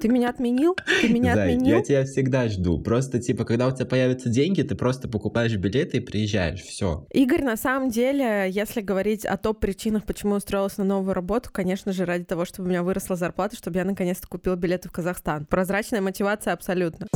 Ты 0.00 0.08
меня 0.08 0.30
отменил? 0.30 0.76
Ты 1.00 1.08
меня 1.08 1.34
Зай, 1.34 1.54
отменил? 1.54 1.76
я 1.76 1.82
тебя 1.82 2.04
всегда 2.04 2.48
жду. 2.48 2.78
Просто, 2.80 3.20
типа, 3.20 3.44
когда 3.44 3.68
у 3.68 3.72
тебя 3.72 3.86
появятся 3.86 4.28
деньги, 4.28 4.62
ты 4.62 4.74
просто 4.74 5.08
покупаешь 5.08 5.54
билеты 5.56 5.98
и 5.98 6.00
приезжаешь. 6.00 6.62
Все. 6.62 7.06
Игорь, 7.12 7.42
на 7.42 7.56
самом 7.56 7.90
деле, 7.90 8.48
если 8.50 8.80
говорить 8.80 9.24
о 9.24 9.36
топ-причинах, 9.36 10.04
почему 10.04 10.34
устроилась 10.34 10.78
на 10.78 10.84
новую 10.84 11.14
работу, 11.14 11.50
конечно 11.52 11.92
же, 11.92 12.04
ради 12.04 12.24
того, 12.24 12.44
чтобы 12.44 12.66
у 12.68 12.70
меня 12.70 12.82
выросла 12.82 13.16
зарплата, 13.16 13.56
чтобы 13.56 13.78
я 13.78 13.84
наконец-то 13.84 14.26
купила 14.26 14.56
билеты 14.56 14.88
в 14.88 14.92
Казахстан. 14.92 15.46
Прозрачная 15.46 16.00
мотивация 16.00 16.52
абсолютно. 16.52 17.06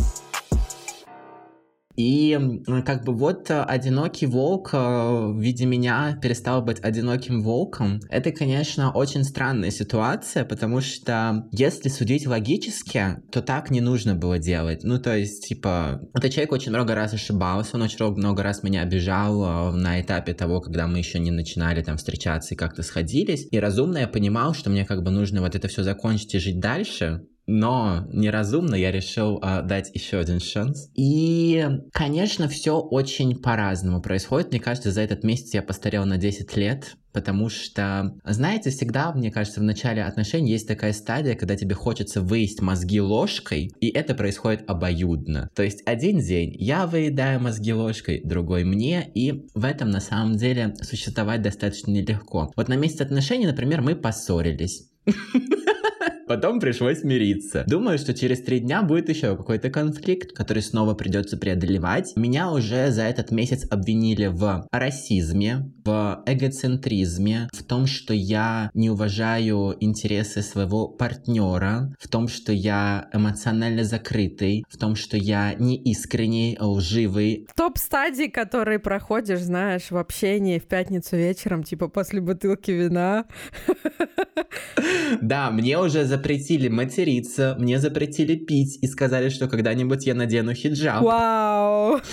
И 1.96 2.32
м, 2.32 2.62
как 2.84 3.04
бы 3.04 3.14
вот 3.14 3.50
э, 3.50 3.62
одинокий 3.62 4.26
волк 4.26 4.70
э, 4.72 4.76
в 4.76 5.40
виде 5.40 5.64
меня 5.64 6.18
перестал 6.20 6.62
быть 6.62 6.78
одиноким 6.80 7.42
волком. 7.42 8.00
Это, 8.10 8.32
конечно, 8.32 8.92
очень 8.92 9.24
странная 9.24 9.70
ситуация, 9.70 10.44
потому 10.44 10.80
что 10.80 11.48
если 11.52 11.88
судить 11.88 12.26
логически, 12.26 13.16
то 13.32 13.40
так 13.42 13.70
не 13.70 13.80
нужно 13.80 14.14
было 14.14 14.38
делать. 14.38 14.84
Ну, 14.84 14.98
то 14.98 15.16
есть, 15.16 15.48
типа, 15.48 16.00
этот 16.14 16.32
человек 16.32 16.52
очень 16.52 16.70
много 16.70 16.94
раз 16.94 17.14
ошибался, 17.14 17.76
он 17.76 17.82
очень 17.82 18.04
много 18.04 18.42
раз 18.42 18.62
меня 18.62 18.82
обижал 18.82 19.72
на 19.72 20.00
этапе 20.00 20.34
того, 20.34 20.60
когда 20.60 20.86
мы 20.86 20.98
еще 20.98 21.18
не 21.18 21.30
начинали 21.30 21.82
там 21.82 21.96
встречаться 21.96 22.54
и 22.54 22.56
как-то 22.56 22.82
сходились. 22.82 23.48
И 23.50 23.58
разумно 23.58 23.98
я 23.98 24.08
понимал, 24.08 24.54
что 24.54 24.70
мне 24.70 24.84
как 24.84 25.02
бы 25.02 25.10
нужно 25.10 25.40
вот 25.40 25.54
это 25.54 25.68
все 25.68 25.82
закончить 25.82 26.34
и 26.34 26.38
жить 26.38 26.60
дальше, 26.60 27.22
но 27.46 28.06
неразумно 28.12 28.74
я 28.74 28.90
решил 28.90 29.38
а, 29.42 29.62
дать 29.62 29.90
еще 29.94 30.18
один 30.18 30.40
шанс. 30.40 30.90
И, 30.94 31.66
конечно, 31.92 32.48
все 32.48 32.78
очень 32.78 33.36
по-разному 33.36 34.02
происходит. 34.02 34.50
Мне 34.50 34.60
кажется, 34.60 34.90
за 34.90 35.02
этот 35.02 35.24
месяц 35.24 35.54
я 35.54 35.62
постарел 35.62 36.04
на 36.04 36.16
10 36.18 36.56
лет. 36.56 36.96
Потому 37.12 37.48
что, 37.48 38.14
знаете, 38.26 38.68
всегда, 38.68 39.10
мне 39.14 39.30
кажется, 39.30 39.60
в 39.60 39.62
начале 39.62 40.04
отношений 40.04 40.50
есть 40.50 40.68
такая 40.68 40.92
стадия, 40.92 41.34
когда 41.34 41.56
тебе 41.56 41.74
хочется 41.74 42.20
выесть 42.20 42.60
мозги 42.60 43.00
ложкой, 43.00 43.72
и 43.80 43.88
это 43.88 44.14
происходит 44.14 44.68
обоюдно. 44.68 45.48
То 45.54 45.62
есть 45.62 45.82
один 45.86 46.18
день 46.18 46.54
я 46.58 46.86
выедаю 46.86 47.40
мозги 47.40 47.72
ложкой, 47.72 48.20
другой 48.22 48.64
мне, 48.64 49.10
и 49.14 49.46
в 49.54 49.64
этом 49.64 49.88
на 49.88 50.00
самом 50.00 50.36
деле 50.36 50.74
существовать 50.82 51.40
достаточно 51.40 51.90
нелегко. 51.90 52.52
Вот 52.54 52.68
на 52.68 52.76
месяц 52.76 53.00
отношений, 53.00 53.46
например, 53.46 53.80
мы 53.80 53.96
поссорились. 53.96 54.90
Потом 56.26 56.58
пришлось 56.58 57.04
мириться. 57.04 57.64
Думаю, 57.68 57.98
что 57.98 58.12
через 58.12 58.42
три 58.42 58.58
дня 58.58 58.82
будет 58.82 59.08
еще 59.08 59.36
какой-то 59.36 59.70
конфликт, 59.70 60.32
который 60.32 60.62
снова 60.62 60.94
придется 60.94 61.36
преодолевать. 61.36 62.14
Меня 62.16 62.50
уже 62.50 62.90
за 62.90 63.02
этот 63.02 63.30
месяц 63.30 63.64
обвинили 63.70 64.26
в 64.26 64.66
расизме, 64.72 65.70
в 65.86 66.22
эгоцентризме, 66.26 67.48
в 67.52 67.62
том, 67.62 67.86
что 67.86 68.12
я 68.12 68.70
не 68.74 68.90
уважаю 68.90 69.76
интересы 69.78 70.42
своего 70.42 70.88
партнера, 70.88 71.94
в 72.00 72.08
том, 72.08 72.26
что 72.26 72.52
я 72.52 73.08
эмоционально 73.12 73.84
закрытый, 73.84 74.64
в 74.68 74.76
том, 74.76 74.96
что 74.96 75.16
я 75.16 75.54
не 75.54 75.76
искренний, 75.76 76.58
лживый. 76.60 77.46
Топ-стадии, 77.54 78.26
которые 78.26 78.80
проходишь, 78.80 79.42
знаешь, 79.42 79.92
в 79.92 79.96
общении 79.96 80.58
в 80.58 80.66
пятницу 80.66 81.16
вечером, 81.16 81.62
типа 81.62 81.86
после 81.86 82.20
бутылки 82.20 82.72
вина. 82.72 83.26
Да, 85.22 85.50
мне 85.50 85.78
уже 85.78 86.04
запретили 86.04 86.68
материться, 86.68 87.56
мне 87.58 87.78
запретили 87.78 88.34
пить 88.34 88.78
и 88.82 88.88
сказали, 88.88 89.28
что 89.28 89.46
когда-нибудь 89.48 90.04
я 90.04 90.14
надену 90.14 90.52
хиджаб. 90.52 91.02
Вау! 91.02 92.00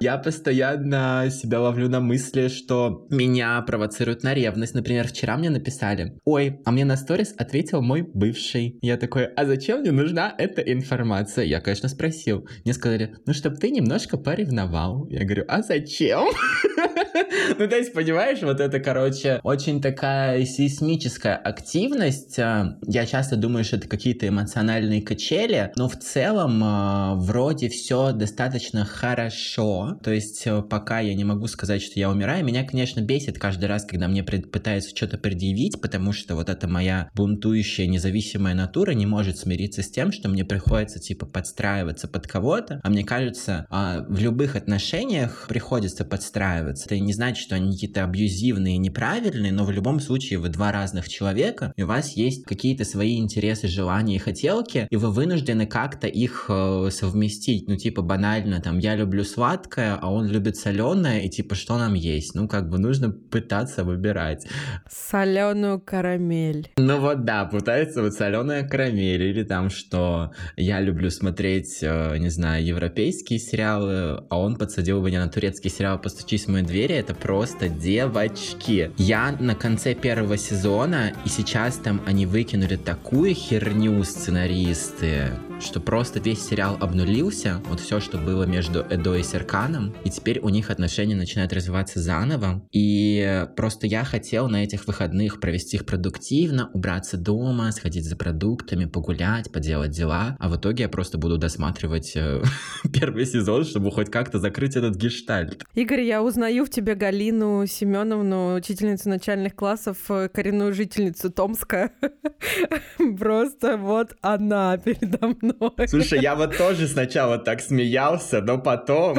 Я 0.00 0.18
постоянно 0.18 1.26
себя 1.42 1.60
ловлю 1.60 1.88
на 1.88 2.00
мысли, 2.00 2.48
что 2.48 3.06
меня 3.10 3.60
провоцируют 3.62 4.22
на 4.22 4.34
ревность. 4.34 4.74
Например, 4.74 5.08
вчера 5.08 5.36
мне 5.36 5.50
написали, 5.50 6.18
ой, 6.24 6.60
а 6.64 6.70
мне 6.70 6.84
на 6.84 6.96
сторис 6.96 7.34
ответил 7.36 7.82
мой 7.82 8.02
бывший. 8.02 8.78
Я 8.80 8.96
такой, 8.96 9.26
а 9.26 9.44
зачем 9.44 9.80
мне 9.80 9.90
нужна 9.90 10.34
эта 10.38 10.62
информация? 10.62 11.44
Я, 11.44 11.60
конечно, 11.60 11.88
спросил. 11.88 12.46
Мне 12.64 12.74
сказали, 12.74 13.16
ну, 13.26 13.32
чтобы 13.32 13.56
ты 13.56 13.70
немножко 13.70 14.16
поревновал. 14.16 15.06
Я 15.08 15.24
говорю, 15.24 15.44
а 15.48 15.62
зачем? 15.62 16.28
Ну, 17.58 17.68
то 17.68 17.76
есть, 17.76 17.92
понимаешь, 17.92 18.40
вот 18.42 18.60
это, 18.60 18.80
короче, 18.80 19.40
очень 19.42 19.80
такая 19.80 20.44
сейсмическая 20.44 21.36
активность. 21.36 22.38
А, 22.38 22.78
Я 22.86 23.06
часто 23.06 23.36
думаю, 23.36 23.64
что 23.64 23.76
это 23.76 23.88
какие-то 23.88 24.28
эмоциональные 24.28 25.02
качели, 25.02 25.72
но 25.76 25.88
в 25.88 25.96
целом 25.96 26.60
а, 26.64 27.14
вроде 27.14 27.68
все 27.68 28.12
достаточно 28.12 28.84
хорошо. 28.84 29.98
То 30.02 30.12
есть, 30.12 30.42
э, 30.46 30.62
пока 30.62 31.00
я 31.00 31.14
не 31.14 31.24
могу 31.24 31.46
сказать, 31.46 31.82
что 31.82 31.98
я 31.98 32.10
умираю, 32.10 32.44
меня, 32.44 32.64
конечно, 32.64 33.00
бесит 33.00 33.38
каждый 33.38 33.66
раз, 33.66 33.84
когда 33.84 34.08
мне 34.08 34.22
пытаются 34.22 34.94
что-то 34.94 35.18
предъявить, 35.18 35.80
потому 35.80 36.12
что 36.12 36.34
вот 36.34 36.48
эта 36.48 36.68
моя 36.68 37.10
бунтующая 37.14 37.86
независимая 37.86 38.54
натура 38.54 38.92
не 38.92 39.06
может 39.06 39.38
смириться 39.38 39.82
с 39.82 39.90
тем, 39.90 40.12
что 40.12 40.28
мне 40.28 40.44
приходится, 40.44 40.98
типа, 40.98 41.26
подстраиваться 41.26 42.08
под 42.08 42.26
кого-то. 42.26 42.80
А 42.82 42.90
мне 42.90 43.04
кажется, 43.04 43.66
а, 43.70 44.04
в 44.08 44.18
любых 44.18 44.56
отношениях 44.56 45.46
приходится 45.48 46.04
подстраиваться. 46.04 46.91
Это 46.92 47.00
не 47.00 47.14
значит, 47.14 47.42
что 47.42 47.54
они 47.54 47.72
какие-то 47.72 48.04
абьюзивные 48.04 48.74
и 48.74 48.78
неправильные, 48.78 49.50
но 49.50 49.64
в 49.64 49.70
любом 49.70 49.98
случае 49.98 50.38
вы 50.38 50.50
два 50.50 50.72
разных 50.72 51.08
человека, 51.08 51.72
и 51.76 51.84
у 51.84 51.86
вас 51.86 52.18
есть 52.18 52.44
какие-то 52.44 52.84
свои 52.84 53.18
интересы, 53.18 53.66
желания 53.66 54.16
и 54.16 54.18
хотелки, 54.18 54.86
и 54.90 54.96
вы 54.96 55.10
вынуждены 55.10 55.66
как-то 55.66 56.06
их 56.06 56.46
э, 56.50 56.90
совместить. 56.90 57.66
Ну, 57.68 57.76
типа, 57.76 58.02
банально, 58.02 58.60
там, 58.60 58.78
я 58.78 58.94
люблю 58.94 59.24
сладкое, 59.24 59.94
а 59.94 60.12
он 60.12 60.26
любит 60.26 60.58
соленое, 60.58 61.24
и 61.24 61.30
типа, 61.30 61.54
что 61.54 61.78
нам 61.78 61.94
есть? 61.94 62.34
Ну, 62.34 62.46
как 62.46 62.68
бы 62.68 62.78
нужно 62.78 63.08
пытаться 63.08 63.84
выбирать. 63.84 64.46
Соленую 64.90 65.80
карамель. 65.80 66.70
Ну 66.76 67.00
вот 67.00 67.24
да, 67.24 67.46
пытается 67.46 68.02
вот 68.02 68.12
соленая 68.12 68.68
карамель, 68.68 69.22
или 69.22 69.44
там, 69.44 69.70
что 69.70 70.32
я 70.56 70.78
люблю 70.82 71.08
смотреть, 71.08 71.78
э, 71.80 72.18
не 72.18 72.28
знаю, 72.28 72.62
европейские 72.66 73.38
сериалы, 73.38 74.26
а 74.28 74.38
он 74.38 74.56
подсадил 74.56 75.02
меня 75.02 75.24
на 75.24 75.30
турецкий 75.30 75.70
сериал 75.70 75.98
«Постучись 75.98 76.44
в 76.44 76.48
мою 76.48 76.66
дверь», 76.66 76.81
это 76.90 77.14
просто 77.14 77.68
девочки. 77.68 78.90
Я 78.96 79.36
на 79.38 79.54
конце 79.54 79.94
первого 79.94 80.36
сезона, 80.36 81.12
и 81.24 81.28
сейчас 81.28 81.76
там 81.76 82.00
они 82.06 82.26
выкинули 82.26 82.76
такую 82.76 83.34
херню 83.34 84.02
сценаристы, 84.04 85.32
что 85.60 85.80
просто 85.80 86.20
весь 86.20 86.44
сериал 86.44 86.76
обнулился, 86.80 87.62
вот 87.68 87.80
все, 87.80 88.00
что 88.00 88.18
было 88.18 88.44
между 88.44 88.80
Эдо 88.80 89.14
и 89.14 89.22
Серканом, 89.22 89.94
и 90.04 90.10
теперь 90.10 90.40
у 90.40 90.48
них 90.48 90.70
отношения 90.70 91.14
начинают 91.14 91.52
развиваться 91.52 92.00
заново, 92.00 92.62
и 92.72 93.46
просто 93.56 93.86
я 93.86 94.04
хотел 94.04 94.48
на 94.48 94.64
этих 94.64 94.86
выходных 94.86 95.40
провести 95.40 95.76
их 95.76 95.86
продуктивно, 95.86 96.70
убраться 96.72 97.16
дома, 97.16 97.70
сходить 97.72 98.04
за 98.04 98.16
продуктами, 98.16 98.86
погулять, 98.86 99.52
поделать 99.52 99.90
дела, 99.90 100.36
а 100.38 100.48
в 100.48 100.56
итоге 100.56 100.84
я 100.84 100.88
просто 100.88 101.18
буду 101.18 101.38
досматривать 101.38 102.12
э, 102.16 102.42
первый 102.92 103.26
сезон, 103.26 103.64
чтобы 103.64 103.90
хоть 103.90 104.10
как-то 104.10 104.38
закрыть 104.38 104.76
этот 104.76 104.96
гештальт. 104.96 105.64
Игорь, 105.74 106.02
я 106.02 106.22
узнаю 106.22 106.64
в 106.64 106.70
тебе 106.70 106.94
Галину 106.94 107.66
Семеновну, 107.66 108.56
учительницу 108.56 109.08
начальных 109.08 109.54
классов, 109.54 109.96
э, 110.08 110.28
коренную 110.28 110.72
жительницу 110.72 111.30
Томска. 111.30 111.92
Просто 113.18 113.76
вот 113.76 114.16
она 114.20 114.76
передо 114.76 115.28
мной. 115.42 115.88
Слушай, 115.88 116.20
я 116.20 116.34
вот 116.34 116.56
тоже 116.56 116.86
сначала 116.86 117.38
так 117.38 117.60
смеялся, 117.60 118.40
но 118.40 118.58
потом... 118.58 119.18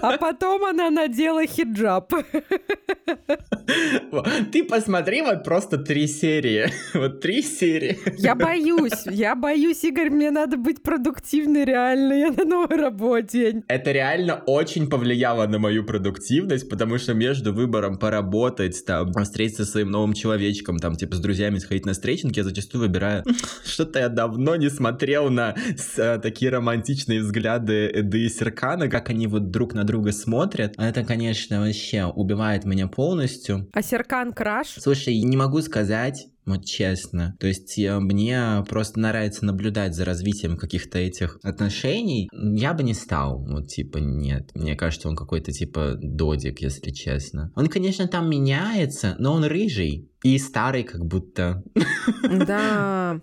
А 0.00 0.18
потом 0.18 0.64
она 0.64 0.90
надела 0.90 1.46
хиджаб. 1.46 2.12
Ты 4.52 4.64
посмотри 4.64 5.22
вот 5.22 5.44
просто 5.44 5.78
три 5.78 6.06
серии. 6.06 6.66
Вот 6.94 7.20
три 7.20 7.42
серии. 7.42 7.98
Я 8.18 8.34
боюсь, 8.34 9.06
я 9.10 9.34
боюсь, 9.34 9.84
Игорь, 9.84 10.10
мне 10.10 10.30
надо 10.30 10.56
быть 10.56 10.82
продуктивной 10.82 11.64
реально, 11.64 12.12
я 12.14 12.30
на 12.32 12.44
новой 12.44 12.76
работе. 12.76 13.62
Это 13.68 13.92
реально 13.92 14.42
очень 14.46 14.88
повлияло 14.90 15.46
на 15.46 15.58
мою 15.58 15.84
продуктивность, 15.84 16.68
потому 16.68 16.98
что 16.98 17.14
между 17.14 17.52
выбором 17.52 17.98
поработать, 17.98 18.84
там, 18.84 19.12
встретиться 19.12 19.64
со 19.64 19.72
своим 19.72 19.90
новым 19.90 20.12
человечком, 20.14 20.78
там, 20.78 20.96
типа, 20.96 21.16
с 21.16 21.20
друзьями 21.20 21.58
сходить 21.58 21.86
на 21.86 21.94
стрейчинг, 21.94 22.36
я 22.36 22.44
зачастую 22.44 22.82
выбираю 22.82 23.24
что-то 23.64 24.00
я 24.00 24.08
давно 24.08 24.56
не 24.56 24.68
смотрел 24.68 25.11
на 25.20 25.54
с, 25.76 25.98
а, 25.98 26.18
такие 26.18 26.50
романтичные 26.50 27.20
взгляды 27.20 27.90
Эды 27.92 28.24
и 28.24 28.28
Серкана, 28.28 28.88
как 28.88 29.10
они 29.10 29.26
вот 29.26 29.50
друг 29.50 29.74
на 29.74 29.84
друга 29.84 30.12
смотрят. 30.12 30.74
Это, 30.78 31.04
конечно, 31.04 31.60
вообще 31.60 32.04
убивает 32.04 32.64
меня 32.64 32.88
полностью. 32.88 33.68
А 33.72 33.82
Серкан 33.82 34.32
краш? 34.32 34.68
Слушай, 34.78 35.18
не 35.20 35.36
могу 35.36 35.60
сказать, 35.62 36.26
вот 36.44 36.64
честно. 36.64 37.36
То 37.38 37.46
есть 37.46 37.78
э, 37.78 37.98
мне 38.00 38.64
просто 38.68 38.98
нравится 38.98 39.44
наблюдать 39.44 39.94
за 39.94 40.04
развитием 40.04 40.56
каких-то 40.56 40.98
этих 40.98 41.38
отношений. 41.42 42.28
Я 42.32 42.74
бы 42.74 42.82
не 42.82 42.94
стал, 42.94 43.44
вот 43.44 43.68
типа 43.68 43.98
нет. 43.98 44.50
Мне 44.54 44.74
кажется, 44.74 45.08
он 45.08 45.14
какой-то 45.14 45.52
типа 45.52 45.96
додик, 46.00 46.60
если 46.60 46.90
честно. 46.90 47.52
Он, 47.54 47.68
конечно, 47.68 48.08
там 48.08 48.28
меняется, 48.28 49.14
но 49.18 49.34
он 49.34 49.44
рыжий 49.44 50.10
и 50.24 50.38
старый 50.38 50.82
как 50.82 51.04
будто. 51.04 51.62
Да. 52.46 53.20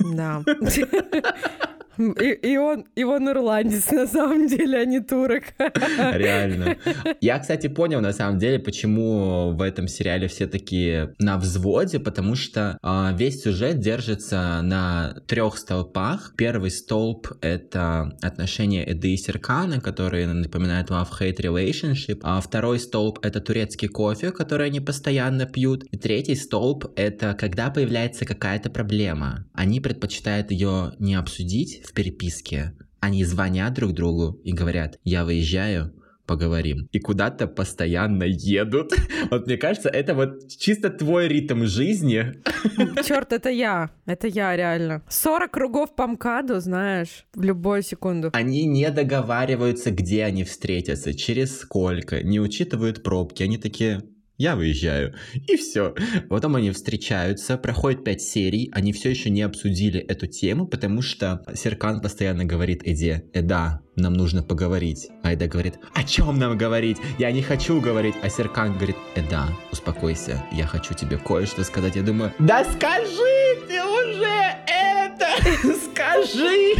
Да. 0.00 0.42
И, 1.98 2.52
и, 2.52 2.56
он, 2.56 2.84
и 2.94 3.04
он 3.04 3.28
ирландец, 3.28 3.90
на 3.92 4.06
самом 4.06 4.46
деле, 4.46 4.78
а 4.78 4.84
не 4.84 5.00
турок. 5.00 5.44
Реально. 5.58 6.76
Я, 7.20 7.38
кстати, 7.38 7.68
понял, 7.68 8.00
на 8.00 8.12
самом 8.12 8.38
деле, 8.38 8.58
почему 8.58 9.50
в 9.52 9.62
этом 9.62 9.88
сериале 9.88 10.28
все 10.28 10.46
такие 10.46 11.14
на 11.18 11.38
взводе, 11.38 11.98
потому 12.00 12.34
что 12.34 12.78
э, 12.82 13.10
весь 13.16 13.42
сюжет 13.42 13.80
держится 13.80 14.60
на 14.62 15.16
трех 15.26 15.58
столпах. 15.58 16.34
Первый 16.36 16.70
столб— 16.70 17.28
это 17.40 18.16
отношения 18.22 18.84
Эды 18.84 19.14
и 19.14 19.16
Серкана, 19.16 19.80
которые 19.80 20.26
напоминают 20.26 20.90
love-hate 20.90 21.40
relationship. 21.40 22.20
А 22.22 22.40
второй 22.40 22.78
столб— 22.78 23.18
это 23.22 23.40
турецкий 23.40 23.88
кофе, 23.88 24.30
который 24.30 24.66
они 24.66 24.80
постоянно 24.80 25.46
пьют. 25.46 25.84
И 25.90 25.96
третий 25.96 26.34
столб— 26.34 26.86
это 26.96 27.34
когда 27.34 27.70
появляется 27.70 28.24
какая-то 28.24 28.70
проблема. 28.70 29.46
Они 29.52 29.80
предпочитают 29.80 30.50
ее 30.50 30.92
не 30.98 31.14
обсудить, 31.14 31.82
в 31.86 31.92
переписке. 31.92 32.72
Они 33.00 33.24
звонят 33.24 33.74
друг 33.74 33.92
другу 33.92 34.40
и 34.44 34.52
говорят, 34.52 34.98
я 35.04 35.24
выезжаю, 35.24 35.92
поговорим. 36.26 36.88
И 36.92 36.98
куда-то 36.98 37.46
постоянно 37.46 38.24
едут. 38.24 38.92
Вот 39.30 39.46
мне 39.46 39.56
кажется, 39.56 39.88
это 39.88 40.14
вот 40.14 40.48
чисто 40.48 40.90
твой 40.90 41.28
ритм 41.28 41.64
жизни. 41.64 42.34
Черт, 43.06 43.32
это 43.32 43.48
я. 43.48 43.90
Это 44.06 44.26
я 44.26 44.54
реально. 44.56 45.02
40 45.08 45.50
кругов 45.50 45.94
по 45.94 46.06
МКАДу, 46.06 46.60
знаешь, 46.60 47.26
в 47.34 47.42
любую 47.42 47.82
секунду. 47.82 48.30
Они 48.32 48.66
не 48.66 48.90
договариваются, 48.90 49.90
где 49.90 50.24
они 50.24 50.44
встретятся, 50.44 51.14
через 51.14 51.58
сколько, 51.58 52.22
не 52.22 52.38
учитывают 52.38 53.02
пробки. 53.02 53.42
Они 53.42 53.56
такие, 53.56 54.02
я 54.36 54.56
выезжаю. 54.56 55.14
И 55.46 55.56
все. 55.56 55.94
Потом 56.28 56.56
они 56.56 56.70
встречаются, 56.70 57.56
проходит 57.56 58.04
пять 58.04 58.22
серий, 58.22 58.70
они 58.72 58.92
все 58.92 59.10
еще 59.10 59.30
не 59.30 59.42
обсудили 59.42 60.00
эту 60.00 60.26
тему, 60.26 60.66
потому 60.66 61.02
что 61.02 61.44
Серкан 61.54 62.00
постоянно 62.00 62.44
говорит 62.44 62.82
Эде, 62.84 63.24
Эда, 63.32 63.80
нам 63.96 64.14
нужно 64.14 64.42
поговорить. 64.42 65.08
А 65.22 65.34
Эда 65.34 65.46
говорит, 65.46 65.74
о 65.94 66.02
чем 66.02 66.38
нам 66.38 66.58
говорить? 66.58 66.98
Я 67.18 67.30
не 67.30 67.42
хочу 67.42 67.80
говорить. 67.80 68.14
А 68.22 68.28
Серкан 68.28 68.74
говорит, 68.74 68.96
Эда, 69.14 69.48
успокойся, 69.70 70.44
я 70.52 70.66
хочу 70.66 70.94
тебе 70.94 71.16
кое-что 71.16 71.62
сказать. 71.64 71.96
Я 71.96 72.02
думаю, 72.02 72.32
да 72.38 72.64
скажи 72.64 73.44
ты 73.68 73.82
уже 73.82 74.54
это! 74.66 75.26
Скажи! 75.92 76.74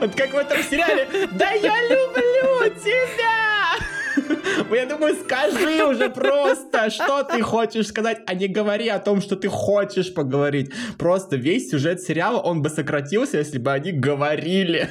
Вот 0.00 0.14
как 0.14 0.32
в 0.32 0.36
этом 0.36 0.62
сериале, 0.62 1.28
да 1.32 1.52
я 1.52 1.82
люблю 1.88 2.74
тебя! 2.82 3.55
Я 4.70 4.86
думаю, 4.86 5.14
скажи 5.16 5.84
уже 5.84 6.10
просто, 6.10 6.90
что 6.90 7.22
ты 7.22 7.42
хочешь 7.42 7.88
сказать, 7.88 8.18
а 8.26 8.34
не 8.34 8.48
говори 8.48 8.88
о 8.88 8.98
том, 8.98 9.20
что 9.20 9.36
ты 9.36 9.48
хочешь 9.48 10.12
поговорить. 10.12 10.70
Просто 10.98 11.36
весь 11.36 11.70
сюжет 11.70 12.00
сериала, 12.00 12.38
он 12.38 12.62
бы 12.62 12.68
сократился, 12.68 13.38
если 13.38 13.58
бы 13.58 13.72
они 13.72 13.92
говорили. 13.92 14.88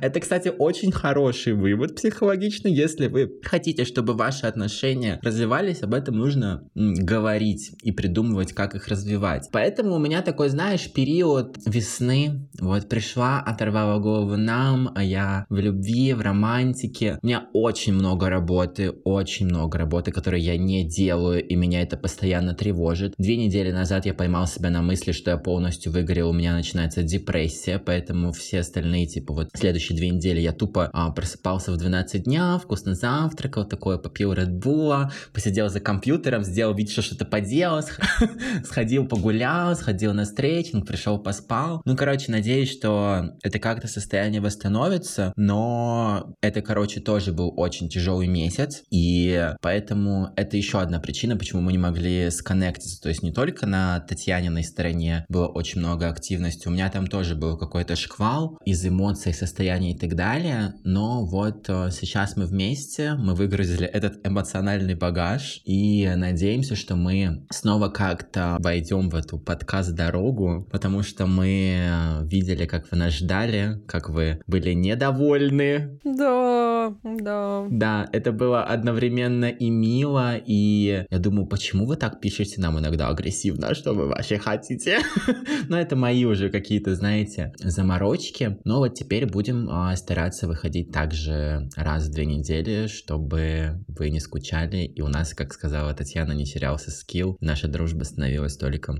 Это, 0.00 0.20
кстати, 0.20 0.52
очень 0.56 0.92
хороший 0.92 1.52
вывод 1.52 1.96
психологичный. 1.96 2.72
Если 2.72 3.08
вы 3.08 3.30
хотите, 3.42 3.84
чтобы 3.84 4.14
ваши 4.14 4.46
отношения 4.46 5.20
развивались, 5.22 5.82
об 5.82 5.94
этом 5.94 6.16
нужно 6.16 6.68
говорить 6.74 7.72
и 7.82 7.92
придумывать, 7.92 8.52
как 8.52 8.74
их 8.74 8.88
развивать. 8.88 9.48
Поэтому 9.52 9.94
у 9.94 9.98
меня 9.98 10.22
такой, 10.22 10.48
знаешь, 10.48 10.92
период 10.92 11.56
весны. 11.66 12.48
Вот 12.60 12.88
пришла, 12.88 13.40
оторвала 13.40 13.98
голову 13.98 14.36
нам, 14.36 14.92
а 14.94 15.02
я 15.02 15.46
в 15.48 15.58
любви, 15.58 16.12
в 16.14 16.20
романтике. 16.20 17.18
У 17.22 17.26
меня 17.26 17.48
очень 17.52 17.94
много 17.94 18.28
работы, 18.28 18.59
очень 19.04 19.46
много 19.46 19.78
работы, 19.78 20.12
которую 20.12 20.42
я 20.42 20.56
не 20.56 20.84
делаю, 20.84 21.44
и 21.44 21.54
меня 21.56 21.82
это 21.82 21.96
постоянно 21.96 22.54
тревожит. 22.54 23.14
Две 23.18 23.36
недели 23.36 23.70
назад 23.70 24.06
я 24.06 24.14
поймал 24.14 24.46
себя 24.46 24.70
на 24.70 24.82
мысли, 24.82 25.12
что 25.12 25.30
я 25.30 25.36
полностью 25.36 25.92
выгорел, 25.92 26.30
у 26.30 26.32
меня 26.32 26.54
начинается 26.54 27.02
депрессия, 27.02 27.78
поэтому 27.78 28.32
все 28.32 28.60
остальные, 28.60 29.06
типа, 29.06 29.34
вот 29.34 29.48
следующие 29.54 29.96
две 29.96 30.10
недели 30.10 30.40
я 30.40 30.52
тупо 30.52 30.90
а, 30.92 31.10
просыпался 31.10 31.72
в 31.72 31.76
12 31.76 32.24
дня, 32.24 32.58
вкусно 32.58 32.94
завтракал, 32.94 33.64
такое, 33.64 33.98
попил 33.98 34.32
Red 34.32 34.60
Bull, 34.60 35.10
посидел 35.32 35.68
за 35.68 35.80
компьютером, 35.80 36.44
сделал 36.44 36.74
вид, 36.74 36.90
что 36.90 37.02
что-то 37.02 37.24
поделал, 37.24 37.82
сходил 38.64 39.06
погулял, 39.06 39.74
сходил 39.76 40.12
на 40.12 40.24
стретчинг, 40.24 40.86
пришел 40.86 41.18
поспал. 41.18 41.82
Ну, 41.84 41.96
короче, 41.96 42.30
надеюсь, 42.32 42.70
что 42.70 43.30
это 43.42 43.58
как-то 43.58 43.88
состояние 43.88 44.40
восстановится, 44.40 45.32
но 45.36 46.34
это, 46.40 46.62
короче, 46.62 47.00
тоже 47.00 47.32
был 47.32 47.52
очень 47.56 47.88
тяжелый 47.88 48.26
месяц, 48.26 48.49
и 48.90 49.52
поэтому 49.60 50.30
это 50.36 50.56
еще 50.56 50.80
одна 50.80 51.00
причина, 51.00 51.36
почему 51.36 51.60
мы 51.60 51.72
не 51.72 51.78
могли 51.78 52.30
сконнектиться. 52.30 53.00
То 53.00 53.08
есть 53.08 53.22
не 53.22 53.32
только 53.32 53.66
на 53.66 54.00
Татьяниной 54.00 54.64
стороне 54.64 55.24
было 55.28 55.46
очень 55.46 55.80
много 55.80 56.08
активности, 56.08 56.68
у 56.68 56.70
меня 56.70 56.88
там 56.90 57.06
тоже 57.06 57.34
был 57.34 57.56
какой-то 57.56 57.96
шквал 57.96 58.58
из 58.64 58.84
эмоций, 58.86 59.32
состояний 59.32 59.92
и 59.92 59.98
так 59.98 60.14
далее, 60.14 60.74
но 60.84 61.24
вот 61.24 61.68
э, 61.68 61.90
сейчас 61.90 62.36
мы 62.36 62.46
вместе, 62.46 63.14
мы 63.14 63.34
выгрузили 63.34 63.86
этот 63.86 64.26
эмоциональный 64.26 64.94
багаж 64.94 65.60
и 65.64 66.10
надеемся, 66.16 66.76
что 66.76 66.96
мы 66.96 67.46
снова 67.50 67.88
как-то 67.88 68.56
войдем 68.60 69.10
в 69.10 69.14
эту 69.14 69.38
подкаст-дорогу, 69.38 70.68
потому 70.70 71.02
что 71.02 71.26
мы 71.26 71.76
э, 71.78 72.26
видели, 72.26 72.66
как 72.66 72.90
вы 72.90 72.96
нас 72.96 73.14
ждали, 73.14 73.80
как 73.86 74.08
вы 74.08 74.40
были 74.46 74.72
недовольны. 74.72 75.98
Да, 76.04 76.94
да. 77.04 77.66
Да, 77.70 78.08
это 78.12 78.32
было 78.40 78.64
одновременно 78.64 79.50
и 79.50 79.68
мило, 79.68 80.34
и 80.34 81.04
я 81.10 81.18
думаю, 81.18 81.46
почему 81.46 81.84
вы 81.84 81.96
так 81.96 82.20
пишете 82.20 82.58
нам 82.58 82.78
иногда 82.78 83.08
агрессивно, 83.08 83.74
что 83.74 83.92
вы 83.92 84.06
вообще 84.06 84.38
хотите? 84.38 85.00
Но 85.68 85.78
это 85.78 85.94
мои 85.94 86.24
уже 86.24 86.48
какие-то, 86.48 86.94
знаете, 86.94 87.52
заморочки. 87.58 88.58
Но 88.64 88.78
вот 88.78 88.94
теперь 88.94 89.26
будем 89.26 89.68
а, 89.68 89.94
стараться 89.94 90.48
выходить 90.48 90.90
также 90.90 91.68
раз 91.76 92.06
в 92.08 92.12
две 92.12 92.24
недели, 92.24 92.86
чтобы 92.86 93.84
вы 93.88 94.08
не 94.08 94.20
скучали, 94.20 94.84
и 94.84 95.02
у 95.02 95.08
нас, 95.08 95.34
как 95.34 95.52
сказала 95.52 95.92
Татьяна, 95.92 96.32
не 96.32 96.46
терялся 96.46 96.90
скилл, 96.90 97.36
наша 97.40 97.68
дружба 97.68 98.04
становилась 98.04 98.56
только 98.56 98.94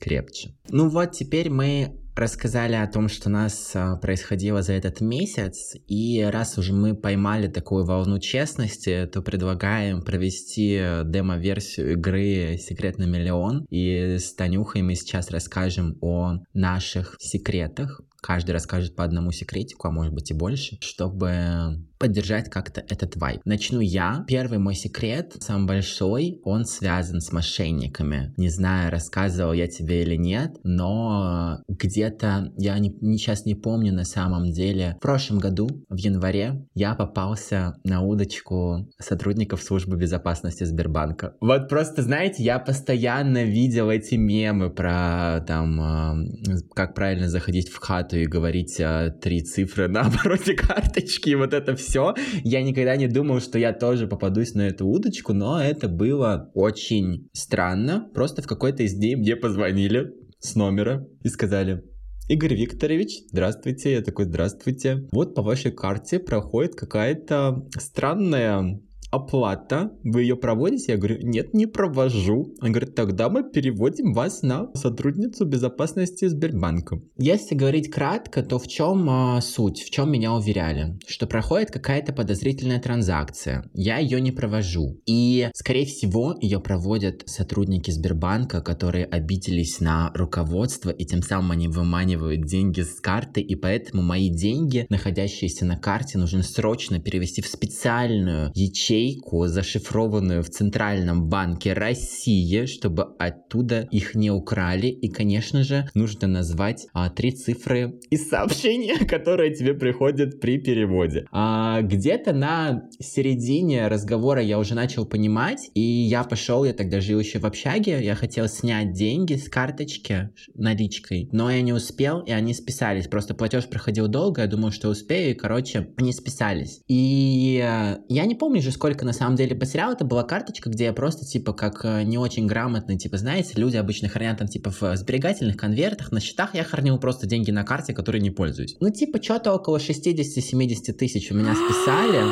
крепче. 0.00 0.54
Ну 0.68 0.88
вот, 0.88 1.10
теперь 1.12 1.50
мы 1.50 1.98
рассказали 2.14 2.74
о 2.74 2.86
том, 2.86 3.08
что 3.08 3.28
у 3.28 3.32
нас 3.32 3.72
а, 3.74 3.96
происходило 3.96 4.62
за 4.62 4.72
этот 4.74 5.00
месяц, 5.00 5.74
и 5.86 6.22
раз 6.22 6.58
уже 6.58 6.72
мы 6.72 6.94
поймали 6.94 7.48
такую 7.48 7.84
волну 7.84 8.18
честности, 8.18 9.08
то 9.12 9.22
предлагаем 9.22 10.02
провести 10.02 10.80
демо-версию 11.04 11.92
игры 11.92 12.58
«Секрет 12.58 12.98
на 12.98 13.04
миллион», 13.04 13.66
и 13.70 14.18
с 14.18 14.34
Танюхой 14.34 14.82
мы 14.82 14.94
сейчас 14.94 15.30
расскажем 15.30 15.96
о 16.00 16.38
наших 16.52 17.16
секретах, 17.18 18.00
каждый 18.20 18.52
расскажет 18.52 18.96
по 18.96 19.04
одному 19.04 19.32
секретику, 19.32 19.88
а 19.88 19.90
может 19.90 20.14
быть 20.14 20.30
и 20.30 20.34
больше, 20.34 20.78
чтобы 20.80 21.84
поддержать 21.98 22.50
как-то 22.50 22.84
этот 22.88 23.16
вайб. 23.16 23.40
Начну 23.44 23.80
я. 23.80 24.24
Первый 24.26 24.58
мой 24.58 24.74
секрет, 24.74 25.36
самый 25.40 25.66
большой, 25.66 26.40
он 26.44 26.64
связан 26.64 27.20
с 27.20 27.32
мошенниками. 27.32 28.34
Не 28.36 28.48
знаю, 28.48 28.90
рассказывал 28.90 29.52
я 29.52 29.66
тебе 29.68 30.02
или 30.02 30.16
нет, 30.16 30.56
но 30.64 31.60
где-то, 31.68 32.52
я 32.56 32.78
не, 32.78 32.90
сейчас 33.16 33.46
не 33.46 33.54
помню 33.54 33.92
на 33.92 34.04
самом 34.04 34.50
деле, 34.50 34.96
в 34.98 35.02
прошлом 35.02 35.38
году, 35.38 35.68
в 35.88 35.96
январе, 35.96 36.66
я 36.74 36.94
попался 36.94 37.76
на 37.84 38.02
удочку 38.02 38.88
сотрудников 38.98 39.62
службы 39.62 39.96
безопасности 39.96 40.64
Сбербанка. 40.64 41.36
Вот 41.40 41.68
просто, 41.68 42.02
знаете, 42.02 42.42
я 42.42 42.58
постоянно 42.58 43.44
видел 43.44 43.90
эти 43.90 44.16
мемы 44.16 44.70
про 44.70 45.44
там, 45.46 46.26
как 46.74 46.94
правильно 46.94 47.28
заходить 47.28 47.68
в 47.68 47.78
хату 47.78 48.16
и 48.16 48.26
говорить 48.26 48.80
три 49.22 49.42
цифры 49.42 49.88
на 49.88 50.02
обороте 50.02 50.54
карточки, 50.54 51.30
и 51.30 51.34
вот 51.34 51.54
это 51.54 51.76
все 51.76 51.93
все. 51.94 52.14
Я 52.42 52.62
никогда 52.62 52.96
не 52.96 53.06
думал, 53.06 53.40
что 53.40 53.56
я 53.58 53.72
тоже 53.72 54.08
попадусь 54.08 54.54
на 54.54 54.62
эту 54.62 54.86
удочку, 54.86 55.32
но 55.32 55.62
это 55.62 55.88
было 55.88 56.50
очень 56.54 57.28
странно. 57.32 58.10
Просто 58.12 58.42
в 58.42 58.48
какой-то 58.48 58.82
из 58.82 58.94
дней 58.94 59.14
мне 59.14 59.36
позвонили 59.36 60.10
с 60.40 60.56
номера 60.56 61.06
и 61.22 61.28
сказали, 61.28 61.84
Игорь 62.28 62.54
Викторович, 62.54 63.26
здравствуйте. 63.30 63.92
Я 63.92 64.02
такой, 64.02 64.24
здравствуйте. 64.24 65.06
Вот 65.12 65.34
по 65.34 65.42
вашей 65.42 65.70
карте 65.70 66.18
проходит 66.18 66.74
какая-то 66.74 67.64
странная 67.78 68.80
оплата, 69.14 69.92
вы 70.02 70.22
ее 70.22 70.36
проводите? 70.36 70.92
Я 70.92 70.98
говорю, 70.98 71.18
нет, 71.22 71.54
не 71.54 71.66
провожу. 71.66 72.54
Он 72.60 72.72
говорит, 72.72 72.94
тогда 72.94 73.28
мы 73.28 73.48
переводим 73.48 74.12
вас 74.12 74.42
на 74.42 74.70
сотрудницу 74.74 75.44
безопасности 75.44 76.26
Сбербанка. 76.26 77.00
Если 77.16 77.54
говорить 77.54 77.90
кратко, 77.90 78.42
то 78.42 78.58
в 78.58 78.66
чем 78.66 79.08
а, 79.08 79.40
суть, 79.40 79.82
в 79.82 79.90
чем 79.90 80.10
меня 80.10 80.34
уверяли? 80.34 80.98
Что 81.06 81.26
проходит 81.26 81.70
какая-то 81.70 82.12
подозрительная 82.12 82.80
транзакция, 82.80 83.70
я 83.72 83.98
ее 83.98 84.20
не 84.20 84.32
провожу. 84.32 85.00
И, 85.06 85.48
скорее 85.54 85.86
всего, 85.86 86.34
ее 86.40 86.60
проводят 86.60 87.22
сотрудники 87.26 87.90
Сбербанка, 87.90 88.60
которые 88.60 89.04
обиделись 89.04 89.80
на 89.80 90.10
руководство, 90.14 90.90
и 90.90 91.04
тем 91.04 91.22
самым 91.22 91.52
они 91.52 91.68
выманивают 91.68 92.44
деньги 92.46 92.80
с 92.80 93.00
карты, 93.00 93.40
и 93.40 93.54
поэтому 93.54 94.02
мои 94.02 94.28
деньги, 94.28 94.86
находящиеся 94.88 95.64
на 95.64 95.76
карте, 95.76 96.18
нужно 96.18 96.42
срочно 96.42 96.98
перевести 96.98 97.42
в 97.42 97.46
специальную 97.46 98.50
ячейку 98.54 99.03
ячейку, 99.04 99.46
зашифрованную 99.46 100.42
в 100.42 100.48
Центральном 100.48 101.28
банке 101.28 101.72
России, 101.72 102.66
чтобы 102.66 103.14
оттуда 103.18 103.86
их 103.90 104.14
не 104.14 104.30
украли. 104.30 104.88
И, 104.88 105.08
конечно 105.08 105.64
же, 105.64 105.88
нужно 105.94 106.28
назвать 106.28 106.86
а, 106.92 107.10
три 107.10 107.32
цифры 107.32 107.98
из 108.10 108.28
сообщения, 108.28 109.04
которые 109.08 109.54
тебе 109.54 109.74
приходят 109.74 110.40
при 110.40 110.58
переводе. 110.58 111.26
А, 111.32 111.82
где-то 111.82 112.32
на 112.32 112.88
середине 112.98 113.88
разговора 113.88 114.42
я 114.42 114.58
уже 114.58 114.74
начал 114.74 115.06
понимать, 115.06 115.70
и 115.74 115.80
я 115.80 116.24
пошел, 116.24 116.64
я 116.64 116.72
тогда 116.72 117.00
жил 117.00 117.20
еще 117.20 117.38
в 117.38 117.46
общаге, 117.46 118.04
я 118.04 118.14
хотел 118.14 118.48
снять 118.48 118.92
деньги 118.92 119.34
с 119.34 119.48
карточки 119.48 120.30
наличкой, 120.54 121.28
но 121.32 121.50
я 121.50 121.62
не 121.62 121.72
успел, 121.72 122.20
и 122.20 122.32
они 122.32 122.54
списались. 122.54 123.08
Просто 123.08 123.34
платеж 123.34 123.66
проходил 123.68 124.08
долго, 124.08 124.42
я 124.42 124.46
думал, 124.46 124.70
что 124.70 124.88
успею, 124.88 125.32
и, 125.32 125.34
короче, 125.34 125.88
они 125.96 126.12
списались. 126.12 126.80
И 126.88 127.60
э, 127.62 127.98
я 128.08 128.26
не 128.26 128.34
помню 128.34 128.62
же, 128.62 128.70
сколько 128.70 128.93
только 128.94 129.06
на 129.06 129.12
самом 129.12 129.34
деле 129.34 129.56
потерял, 129.56 129.92
это 129.92 130.04
была 130.04 130.22
карточка, 130.22 130.70
где 130.70 130.84
я 130.84 130.92
просто, 130.92 131.24
типа, 131.24 131.52
как 131.52 131.84
э, 131.84 132.04
не 132.04 132.16
очень 132.16 132.46
грамотный, 132.46 132.96
типа, 132.96 133.18
знаете, 133.18 133.54
люди 133.56 133.76
обычно 133.76 134.08
хранят 134.08 134.38
там, 134.38 134.46
типа, 134.46 134.70
в 134.70 134.96
сберегательных 134.96 135.56
конвертах, 135.56 136.12
на 136.12 136.20
счетах, 136.20 136.54
я 136.54 136.62
хранил 136.62 136.98
просто 136.98 137.26
деньги 137.26 137.50
на 137.50 137.64
карте, 137.64 137.92
которые 137.92 138.22
не 138.22 138.30
пользуюсь. 138.30 138.76
Ну, 138.78 138.90
типа, 138.90 139.20
что-то 139.20 139.52
около 139.52 139.78
60-70 139.78 140.92
тысяч 140.92 141.32
у 141.32 141.34
меня 141.34 141.54
списали. 141.56 142.22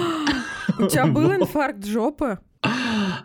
У 0.79 0.87
тебя 0.87 1.09
был 1.09 1.33
инфаркт 1.35 1.85
жопы? 1.85 2.39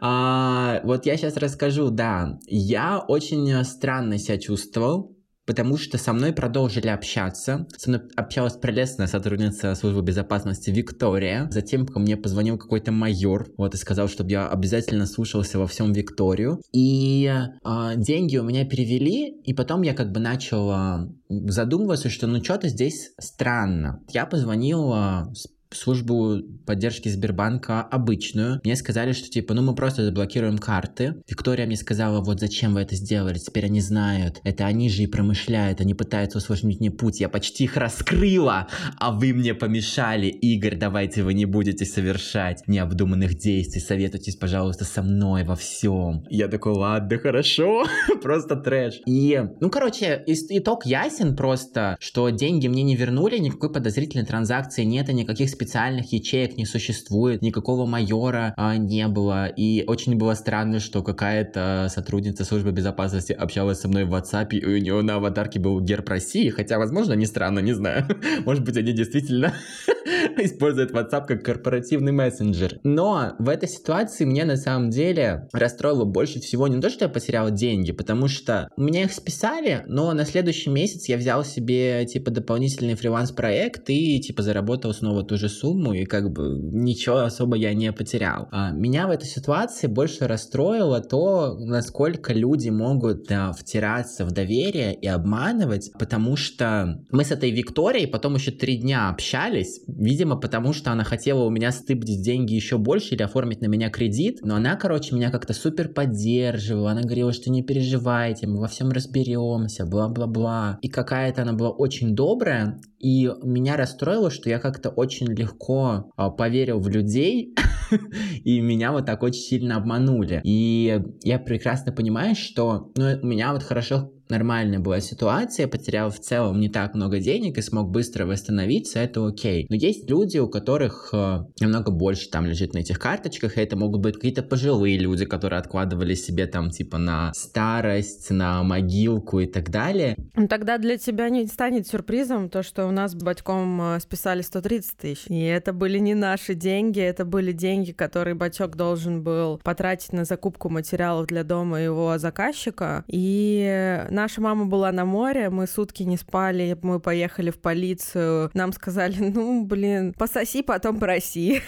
А, 0.01 0.81
вот 0.83 1.05
я 1.05 1.15
сейчас 1.15 1.37
расскажу, 1.37 1.91
да. 1.91 2.39
Я 2.47 2.97
очень 2.97 3.63
странно 3.63 4.17
себя 4.17 4.39
чувствовал 4.39 5.15
потому 5.47 5.77
что 5.77 5.97
со 5.97 6.13
мной 6.13 6.33
продолжили 6.33 6.89
общаться. 6.89 7.65
Со 7.77 7.89
мной 7.89 8.01
общалась 8.15 8.57
прелестная 8.57 9.07
сотрудница 9.07 9.73
службы 9.75 10.01
безопасности 10.01 10.69
Виктория. 10.69 11.47
Затем 11.49 11.87
ко 11.87 11.99
мне 11.99 12.17
позвонил 12.17 12.57
какой-то 12.57 12.91
майор, 12.91 13.47
вот, 13.57 13.73
и 13.73 13.77
сказал, 13.77 14.09
чтобы 14.09 14.29
я 14.29 14.49
обязательно 14.49 15.07
слушался 15.07 15.57
во 15.57 15.65
всем 15.65 15.93
Викторию. 15.93 16.61
И 16.73 17.31
э, 17.31 17.93
деньги 17.95 18.37
у 18.37 18.43
меня 18.43 18.65
перевели, 18.65 19.29
и 19.29 19.53
потом 19.53 19.83
я 19.83 19.93
как 19.93 20.11
бы 20.11 20.19
начал 20.19 20.69
э, 20.71 21.07
задумываться, 21.29 22.09
что 22.09 22.27
ну 22.27 22.43
что-то 22.43 22.67
здесь 22.67 23.13
странно. 23.17 24.01
Я 24.09 24.25
позвонил 24.25 24.93
э, 24.93 25.27
службу 25.71 26.41
поддержки 26.65 27.09
Сбербанка 27.09 27.81
обычную. 27.81 28.61
Мне 28.63 28.75
сказали, 28.75 29.11
что 29.11 29.29
типа, 29.29 29.53
ну 29.53 29.61
мы 29.61 29.75
просто 29.75 30.05
заблокируем 30.05 30.57
карты. 30.57 31.15
Виктория 31.27 31.65
мне 31.65 31.75
сказала, 31.75 32.21
вот 32.21 32.39
зачем 32.39 32.73
вы 32.73 32.81
это 32.81 32.95
сделали, 32.95 33.37
теперь 33.37 33.65
они 33.65 33.81
знают. 33.81 34.39
Это 34.43 34.65
они 34.65 34.89
же 34.89 35.03
и 35.03 35.07
промышляют, 35.07 35.81
они 35.81 35.93
пытаются 35.93 36.37
усложнить 36.37 36.79
мне 36.79 36.91
путь. 36.91 37.19
Я 37.19 37.29
почти 37.29 37.65
их 37.65 37.77
раскрыла, 37.77 38.67
а 38.97 39.11
вы 39.11 39.33
мне 39.33 39.53
помешали. 39.53 40.27
Игорь, 40.27 40.75
давайте 40.75 41.23
вы 41.23 41.33
не 41.33 41.45
будете 41.45 41.85
совершать 41.85 42.63
необдуманных 42.67 43.35
действий. 43.35 43.81
Советуйтесь, 43.81 44.35
пожалуйста, 44.35 44.85
со 44.85 45.01
мной 45.01 45.43
во 45.43 45.55
всем. 45.55 46.25
Я 46.29 46.47
такой, 46.47 46.73
ладно, 46.73 47.17
хорошо. 47.17 47.85
просто 48.21 48.55
трэш. 48.55 49.01
И, 49.05 49.41
ну, 49.59 49.69
короче, 49.69 50.23
итог 50.25 50.85
ясен 50.85 51.35
просто, 51.35 51.97
что 51.99 52.29
деньги 52.29 52.67
мне 52.67 52.83
не 52.83 52.95
вернули, 52.95 53.37
никакой 53.37 53.71
подозрительной 53.71 54.25
транзакции 54.25 54.83
нет, 54.83 55.07
никаких 55.07 55.49
специальных 55.57 56.13
ячеек 56.13 56.55
не 56.57 56.65
существует, 56.65 57.41
никакого 57.41 57.85
майора 57.85 58.53
а, 58.57 58.77
не 58.77 59.07
было. 59.07 59.47
И 59.47 59.83
очень 59.87 60.15
было 60.15 60.35
странно, 60.35 60.79
что 60.79 61.01
какая-то 61.01 61.87
сотрудница 61.89 62.45
службы 62.45 62.71
безопасности 62.71 63.33
общалась 63.33 63.79
со 63.79 63.87
мной 63.87 64.05
в 64.05 64.13
WhatsApp, 64.13 64.49
и 64.51 64.63
у 64.65 64.77
нее 64.77 65.01
на 65.01 65.15
аватарке 65.15 65.59
был 65.59 65.81
герб 65.81 66.07
России, 66.09 66.49
хотя, 66.49 66.77
возможно, 66.77 67.13
не 67.13 67.25
странно, 67.25 67.59
не 67.59 67.73
знаю. 67.73 68.05
Может 68.45 68.63
быть, 68.63 68.77
они 68.77 68.91
действительно 68.91 69.53
используют 70.37 70.91
WhatsApp 70.91 71.25
как 71.25 71.43
корпоративный 71.43 72.11
мессенджер. 72.11 72.79
Но 72.83 73.33
в 73.39 73.49
этой 73.49 73.67
ситуации 73.67 74.25
мне 74.25 74.45
на 74.45 74.57
самом 74.57 74.91
деле 74.91 75.47
расстроило 75.53 76.05
больше 76.05 76.39
всего 76.39 76.67
не 76.67 76.79
то, 76.79 76.89
что 76.89 77.05
я 77.05 77.09
потерял 77.09 77.49
деньги, 77.49 77.91
потому 77.91 78.27
что 78.27 78.69
меня 78.77 79.03
их 79.03 79.11
списали, 79.11 79.83
но 79.87 80.13
на 80.13 80.25
следующий 80.25 80.69
месяц 80.69 81.09
я 81.09 81.17
взял 81.17 81.43
себе 81.43 82.05
типа 82.05 82.31
дополнительный 82.31 82.95
фриланс-проект 82.95 83.89
и 83.89 84.19
типа 84.19 84.43
заработал 84.43 84.93
снова 84.93 85.23
ту 85.23 85.37
же 85.37 85.46
же 85.47 85.53
сумму, 85.53 85.93
и 85.93 86.05
как 86.05 86.31
бы 86.31 86.59
ничего 86.59 87.17
особо 87.17 87.55
я 87.55 87.73
не 87.73 87.91
потерял. 87.91 88.47
А 88.51 88.71
меня 88.71 89.07
в 89.07 89.11
этой 89.11 89.27
ситуации 89.27 89.87
больше 89.87 90.27
расстроило 90.27 91.01
то, 91.01 91.57
насколько 91.59 92.33
люди 92.33 92.69
могут 92.69 93.27
да, 93.27 93.51
втираться 93.51 94.25
в 94.25 94.31
доверие 94.31 94.93
и 94.93 95.07
обманывать, 95.07 95.91
потому 95.97 96.35
что 96.35 97.03
мы 97.11 97.23
с 97.23 97.31
этой 97.31 97.51
Викторией 97.51 98.07
потом 98.07 98.35
еще 98.35 98.51
три 98.51 98.77
дня 98.77 99.09
общались, 99.09 99.81
видимо, 99.87 100.35
потому 100.37 100.73
что 100.73 100.91
она 100.91 101.03
хотела 101.03 101.43
у 101.43 101.49
меня 101.49 101.71
стыбдить 101.71 102.21
деньги 102.21 102.53
еще 102.53 102.77
больше 102.77 103.15
или 103.15 103.23
оформить 103.23 103.61
на 103.61 103.67
меня 103.67 103.89
кредит, 103.89 104.39
но 104.43 104.55
она, 104.55 104.75
короче, 104.75 105.15
меня 105.15 105.31
как-то 105.31 105.53
супер 105.53 105.89
поддерживала, 105.89 106.91
она 106.91 107.01
говорила, 107.01 107.31
что 107.33 107.49
не 107.49 107.63
переживайте, 107.63 108.47
мы 108.47 108.59
во 108.59 108.67
всем 108.67 108.89
разберемся, 108.89 109.85
бла-бла-бла. 109.85 110.79
И 110.81 110.89
какая-то 110.89 111.41
она 111.43 111.53
была 111.53 111.69
очень 111.69 112.15
добрая, 112.15 112.79
и 112.99 113.29
меня 113.43 113.77
расстроило, 113.77 114.31
что 114.31 114.49
я 114.49 114.59
как-то 114.59 114.89
очень 114.89 115.27
легко 115.37 116.11
а, 116.15 116.29
поверил 116.29 116.79
в 116.79 116.89
людей, 116.89 117.55
и 118.43 118.59
меня 118.59 118.91
вот 118.91 119.05
так 119.05 119.23
очень 119.23 119.41
сильно 119.41 119.77
обманули. 119.77 120.41
И 120.43 121.01
я 121.23 121.39
прекрасно 121.39 121.91
понимаю, 121.91 122.35
что 122.35 122.91
ну, 122.95 123.21
меня 123.25 123.53
вот 123.53 123.63
хорошо 123.63 124.11
нормальная 124.29 124.79
была 124.79 124.99
ситуация, 124.99 125.67
потерял 125.67 126.09
в 126.09 126.19
целом 126.19 126.59
не 126.59 126.69
так 126.69 126.93
много 126.93 127.19
денег 127.19 127.57
и 127.57 127.61
смог 127.61 127.89
быстро 127.89 128.25
восстановиться, 128.25 128.99
это 128.99 129.25
окей. 129.25 129.65
Но 129.69 129.75
есть 129.75 130.09
люди, 130.09 130.37
у 130.37 130.47
которых 130.47 131.09
э, 131.13 131.45
намного 131.59 131.91
больше 131.91 132.29
там 132.29 132.45
лежит 132.45 132.73
на 132.73 132.79
этих 132.79 132.99
карточках, 132.99 133.57
и 133.57 133.61
это 133.61 133.75
могут 133.75 134.01
быть 134.01 134.15
какие-то 134.15 134.43
пожилые 134.43 134.97
люди, 134.97 135.25
которые 135.25 135.59
откладывали 135.59 136.13
себе 136.13 136.47
там 136.47 136.69
типа 136.69 136.97
на 136.97 137.31
старость, 137.33 138.29
на 138.29 138.63
могилку 138.63 139.39
и 139.39 139.45
так 139.45 139.69
далее. 139.69 140.15
Ну, 140.35 140.47
тогда 140.47 140.77
для 140.77 140.97
тебя 140.97 141.29
не 141.29 141.45
станет 141.47 141.87
сюрпризом 141.87 142.49
то, 142.49 142.63
что 142.63 142.87
у 142.87 142.91
нас 142.91 143.15
батьком 143.15 143.95
э, 143.95 143.99
списали 143.99 144.41
130 144.41 144.97
тысяч. 144.97 145.25
И 145.27 145.41
это 145.41 145.73
были 145.73 145.99
не 145.99 146.15
наши 146.15 146.53
деньги, 146.53 146.99
это 146.99 147.25
были 147.25 147.51
деньги, 147.51 147.91
которые 147.91 148.35
батек 148.35 148.75
должен 148.75 149.23
был 149.23 149.59
потратить 149.63 150.13
на 150.13 150.25
закупку 150.25 150.69
материалов 150.69 151.27
для 151.27 151.43
дома 151.43 151.81
его 151.81 152.17
заказчика. 152.17 153.03
И 153.07 154.05
Наша 154.17 154.41
мама 154.41 154.65
была 154.65 154.91
на 154.91 155.05
море, 155.05 155.51
мы 155.51 155.67
сутки 155.67 156.01
не 156.01 156.17
спали, 156.17 156.75
мы 156.81 156.99
поехали 156.99 157.51
в 157.51 157.59
полицию. 157.61 158.49
Нам 158.55 158.73
сказали, 158.73 159.15
ну, 159.19 159.63
блин, 159.63 160.11
пососи, 160.17 160.63
потом 160.63 160.97
проси. 160.97 161.61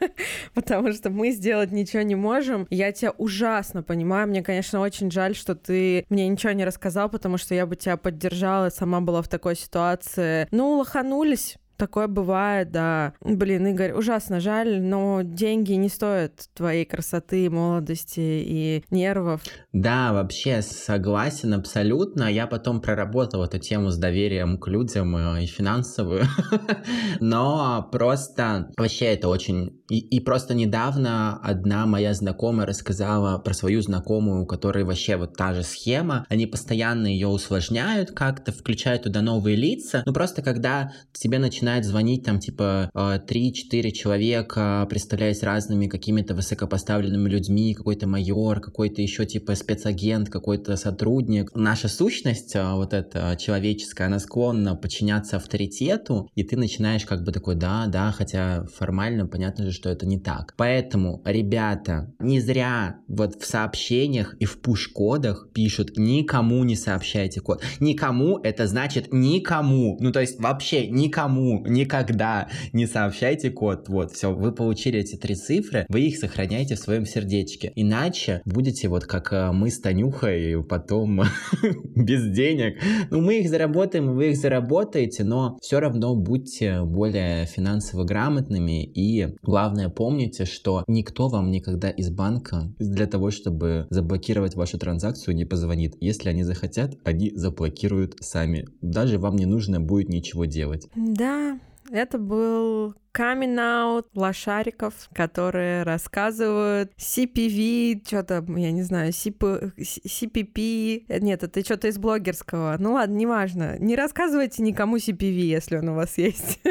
Потому 0.54 0.92
что 0.92 1.10
мы 1.10 1.32
сделать 1.32 1.72
ничего 1.72 2.02
не 2.02 2.14
можем. 2.14 2.68
Я 2.70 2.92
тебя 2.92 3.10
ужасно 3.10 3.82
понимаю. 3.82 4.28
Мне, 4.28 4.44
конечно, 4.44 4.78
очень 4.78 5.10
жаль, 5.10 5.34
что 5.34 5.56
ты 5.56 6.06
мне 6.08 6.28
ничего 6.28 6.52
не 6.52 6.64
рассказал, 6.64 7.08
потому 7.08 7.38
что 7.38 7.56
я 7.56 7.66
бы 7.66 7.74
тебя 7.74 7.96
поддержала, 7.96 8.70
сама 8.70 9.00
была 9.00 9.20
в 9.20 9.28
такой 9.28 9.56
ситуации. 9.56 10.46
Ну, 10.52 10.76
лоханулись 10.78 11.56
Такое 11.76 12.06
бывает, 12.08 12.70
да. 12.70 13.12
Блин, 13.20 13.66
Игорь, 13.66 13.92
ужасно 13.92 14.40
жаль, 14.40 14.80
но 14.80 15.20
деньги 15.22 15.72
не 15.72 15.88
стоят 15.88 16.48
твоей 16.54 16.86
красоты, 16.86 17.50
молодости 17.50 18.20
и 18.20 18.84
нервов. 18.90 19.42
Да, 19.72 20.12
вообще 20.14 20.62
согласен 20.62 21.52
абсолютно. 21.52 22.32
Я 22.32 22.46
потом 22.46 22.80
проработал 22.80 23.44
эту 23.44 23.58
тему 23.58 23.90
с 23.90 23.98
доверием 23.98 24.58
к 24.58 24.68
людям 24.68 25.14
э, 25.16 25.44
и 25.44 25.46
финансовую. 25.46 26.24
Но 27.20 27.86
просто 27.92 28.70
вообще 28.76 29.06
это 29.06 29.28
очень... 29.28 29.82
И, 29.88 30.18
просто 30.20 30.54
недавно 30.54 31.38
одна 31.42 31.86
моя 31.86 32.12
знакомая 32.12 32.66
рассказала 32.66 33.38
про 33.38 33.54
свою 33.54 33.82
знакомую, 33.82 34.42
у 34.42 34.46
которой 34.46 34.82
вообще 34.82 35.16
вот 35.16 35.36
та 35.36 35.54
же 35.54 35.62
схема. 35.62 36.26
Они 36.28 36.46
постоянно 36.46 37.06
ее 37.06 37.28
усложняют 37.28 38.10
как-то, 38.10 38.50
включают 38.50 39.04
туда 39.04 39.20
новые 39.20 39.56
лица. 39.56 40.02
Но 40.06 40.12
просто 40.12 40.42
когда 40.42 40.92
тебе 41.12 41.38
начинают 41.38 41.65
начинает 41.66 41.84
звонить 41.84 42.22
там 42.22 42.38
типа 42.38 42.90
3-4 42.94 43.90
человека, 43.90 44.86
представляясь 44.88 45.42
разными 45.42 45.88
какими-то 45.88 46.34
высокопоставленными 46.34 47.28
людьми, 47.28 47.74
какой-то 47.74 48.06
майор, 48.06 48.60
какой-то 48.60 49.02
еще 49.02 49.26
типа 49.26 49.56
спецагент, 49.56 50.28
какой-то 50.28 50.76
сотрудник. 50.76 51.50
Наша 51.56 51.88
сущность, 51.88 52.54
вот 52.54 52.92
эта 52.94 53.36
человеческая, 53.36 54.06
она 54.06 54.20
склонна 54.20 54.76
подчиняться 54.76 55.38
авторитету, 55.38 56.30
и 56.36 56.44
ты 56.44 56.56
начинаешь 56.56 57.04
как 57.04 57.24
бы 57.24 57.32
такой, 57.32 57.56
да, 57.56 57.86
да, 57.88 58.12
хотя 58.12 58.64
формально 58.72 59.26
понятно 59.26 59.64
же, 59.64 59.72
что 59.72 59.90
это 59.90 60.06
не 60.06 60.20
так. 60.20 60.54
Поэтому, 60.56 61.20
ребята, 61.24 62.14
не 62.20 62.38
зря 62.38 63.00
вот 63.08 63.42
в 63.42 63.44
сообщениях 63.44 64.36
и 64.38 64.44
в 64.44 64.60
пуш-кодах 64.60 65.48
пишут 65.52 65.98
«никому 65.98 66.62
не 66.62 66.76
сообщайте 66.76 67.40
код». 67.40 67.60
Никому 67.80 68.38
это 68.38 68.68
значит 68.68 69.12
никому. 69.12 69.98
Ну, 70.00 70.12
то 70.12 70.20
есть 70.20 70.38
вообще 70.38 70.86
никому, 70.86 71.55
никогда 71.64 72.48
не 72.72 72.86
сообщайте 72.86 73.50
код. 73.50 73.88
Вот, 73.88 74.12
все, 74.12 74.32
вы 74.32 74.52
получили 74.52 75.00
эти 75.00 75.16
три 75.16 75.34
цифры, 75.34 75.86
вы 75.88 76.02
их 76.02 76.18
сохраняете 76.18 76.74
в 76.74 76.78
своем 76.78 77.06
сердечке. 77.06 77.72
Иначе 77.74 78.42
будете 78.44 78.88
вот 78.88 79.04
как 79.04 79.32
э, 79.32 79.52
мы 79.52 79.70
с 79.70 79.80
Танюхой 79.80 80.62
потом 80.64 81.22
без 81.94 82.26
денег. 82.30 82.80
Ну, 83.10 83.20
мы 83.20 83.40
их 83.40 83.48
заработаем, 83.48 84.14
вы 84.14 84.30
их 84.30 84.36
заработаете, 84.36 85.24
но 85.24 85.58
все 85.60 85.80
равно 85.80 86.14
будьте 86.14 86.82
более 86.82 87.46
финансово 87.46 88.04
грамотными 88.04 88.84
и 88.84 89.34
главное 89.42 89.88
помните, 89.88 90.44
что 90.44 90.84
никто 90.86 91.28
вам 91.28 91.50
никогда 91.50 91.90
из 91.90 92.10
банка 92.10 92.72
для 92.78 93.06
того, 93.06 93.30
чтобы 93.30 93.86
заблокировать 93.90 94.54
вашу 94.54 94.78
транзакцию, 94.78 95.34
не 95.34 95.44
позвонит. 95.44 95.94
Если 96.00 96.28
они 96.28 96.42
захотят, 96.42 96.94
они 97.04 97.30
заблокируют 97.34 98.16
сами. 98.20 98.66
Даже 98.80 99.18
вам 99.18 99.36
не 99.36 99.46
нужно 99.46 99.80
будет 99.80 100.08
ничего 100.08 100.44
делать. 100.44 100.88
Да, 100.96 101.45
это 101.90 102.18
был 102.18 102.94
out 103.18 104.06
лошариков, 104.14 105.08
которые 105.14 105.82
рассказывают 105.82 106.92
CPV, 106.98 108.06
что-то, 108.06 108.44
я 108.56 108.72
не 108.72 108.82
знаю, 108.82 109.12
CP, 109.12 109.72
CPP. 109.76 111.20
Нет, 111.20 111.42
это 111.42 111.64
что-то 111.64 111.88
из 111.88 111.98
блогерского. 111.98 112.76
Ну 112.78 112.92
ладно, 112.92 113.14
неважно. 113.14 113.78
Не 113.78 113.96
рассказывайте 113.96 114.62
никому 114.62 114.96
CPV, 114.96 115.32
если 115.32 115.78
он 115.78 115.88
у 115.88 115.94
вас 115.94 116.18
есть. 116.18 116.60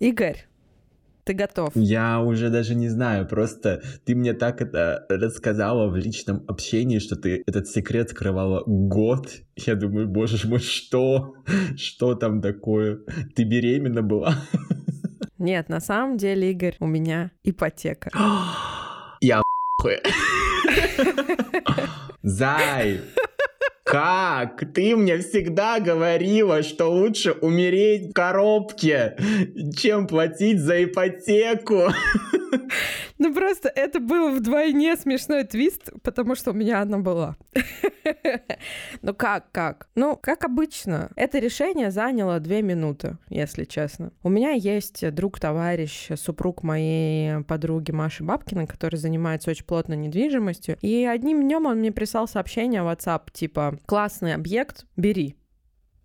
Игорь, 0.00 0.46
ты 1.24 1.32
готов? 1.32 1.72
Я 1.74 2.20
уже 2.20 2.50
даже 2.50 2.74
не 2.74 2.88
знаю, 2.88 3.26
просто 3.26 3.82
ты 4.04 4.14
мне 4.14 4.34
так 4.34 4.60
это 4.60 5.06
рассказала 5.08 5.88
в 5.88 5.96
личном 5.96 6.44
общении, 6.48 6.98
что 6.98 7.16
ты 7.16 7.42
этот 7.46 7.66
секрет 7.66 8.10
скрывала 8.10 8.62
год. 8.66 9.28
Я 9.56 9.74
думаю, 9.74 10.06
боже 10.06 10.46
мой, 10.48 10.60
что? 10.60 11.34
Что 11.76 12.14
там 12.14 12.42
такое? 12.42 12.98
Ты 13.34 13.44
беременна 13.44 14.02
была? 14.02 14.34
Нет, 15.38 15.68
на 15.68 15.80
самом 15.80 16.16
деле, 16.16 16.50
Игорь, 16.50 16.76
у 16.80 16.86
меня 16.86 17.30
ипотека. 17.42 18.10
Я 19.20 19.42
Зай, 22.22 23.00
как? 23.94 24.64
Ты 24.72 24.96
мне 24.96 25.18
всегда 25.18 25.78
говорила, 25.78 26.64
что 26.64 26.90
лучше 26.90 27.30
умереть 27.30 28.10
в 28.10 28.12
коробке, 28.12 29.16
чем 29.76 30.08
платить 30.08 30.58
за 30.58 30.82
ипотеку. 30.82 31.82
Ну 33.16 33.32
просто 33.32 33.68
это 33.68 34.00
был 34.00 34.30
вдвойне 34.34 34.96
смешной 34.96 35.44
твист, 35.44 35.90
потому 36.02 36.34
что 36.34 36.50
у 36.50 36.54
меня 36.54 36.82
она 36.82 36.98
была. 36.98 37.36
Ну 39.02 39.14
как, 39.14 39.50
как? 39.50 39.88
Ну, 39.94 40.16
как 40.16 40.44
обычно. 40.44 41.10
Это 41.16 41.38
решение 41.38 41.90
заняло 41.90 42.38
две 42.40 42.62
минуты, 42.62 43.18
если 43.28 43.64
честно. 43.64 44.12
У 44.22 44.28
меня 44.28 44.50
есть 44.50 45.10
друг, 45.14 45.40
товарищ, 45.40 46.08
супруг 46.16 46.62
моей 46.62 47.42
подруги 47.44 47.92
Маши 47.92 48.24
Бабкина, 48.24 48.66
который 48.66 48.96
занимается 48.96 49.50
очень 49.50 49.64
плотно 49.64 49.94
недвижимостью. 49.94 50.76
И 50.80 51.04
одним 51.04 51.42
днем 51.42 51.66
он 51.66 51.78
мне 51.78 51.92
прислал 51.92 52.28
сообщение 52.28 52.82
в 52.82 52.86
WhatsApp, 52.86 53.22
типа, 53.32 53.78
классный 53.86 54.34
объект, 54.34 54.86
бери. 54.96 55.36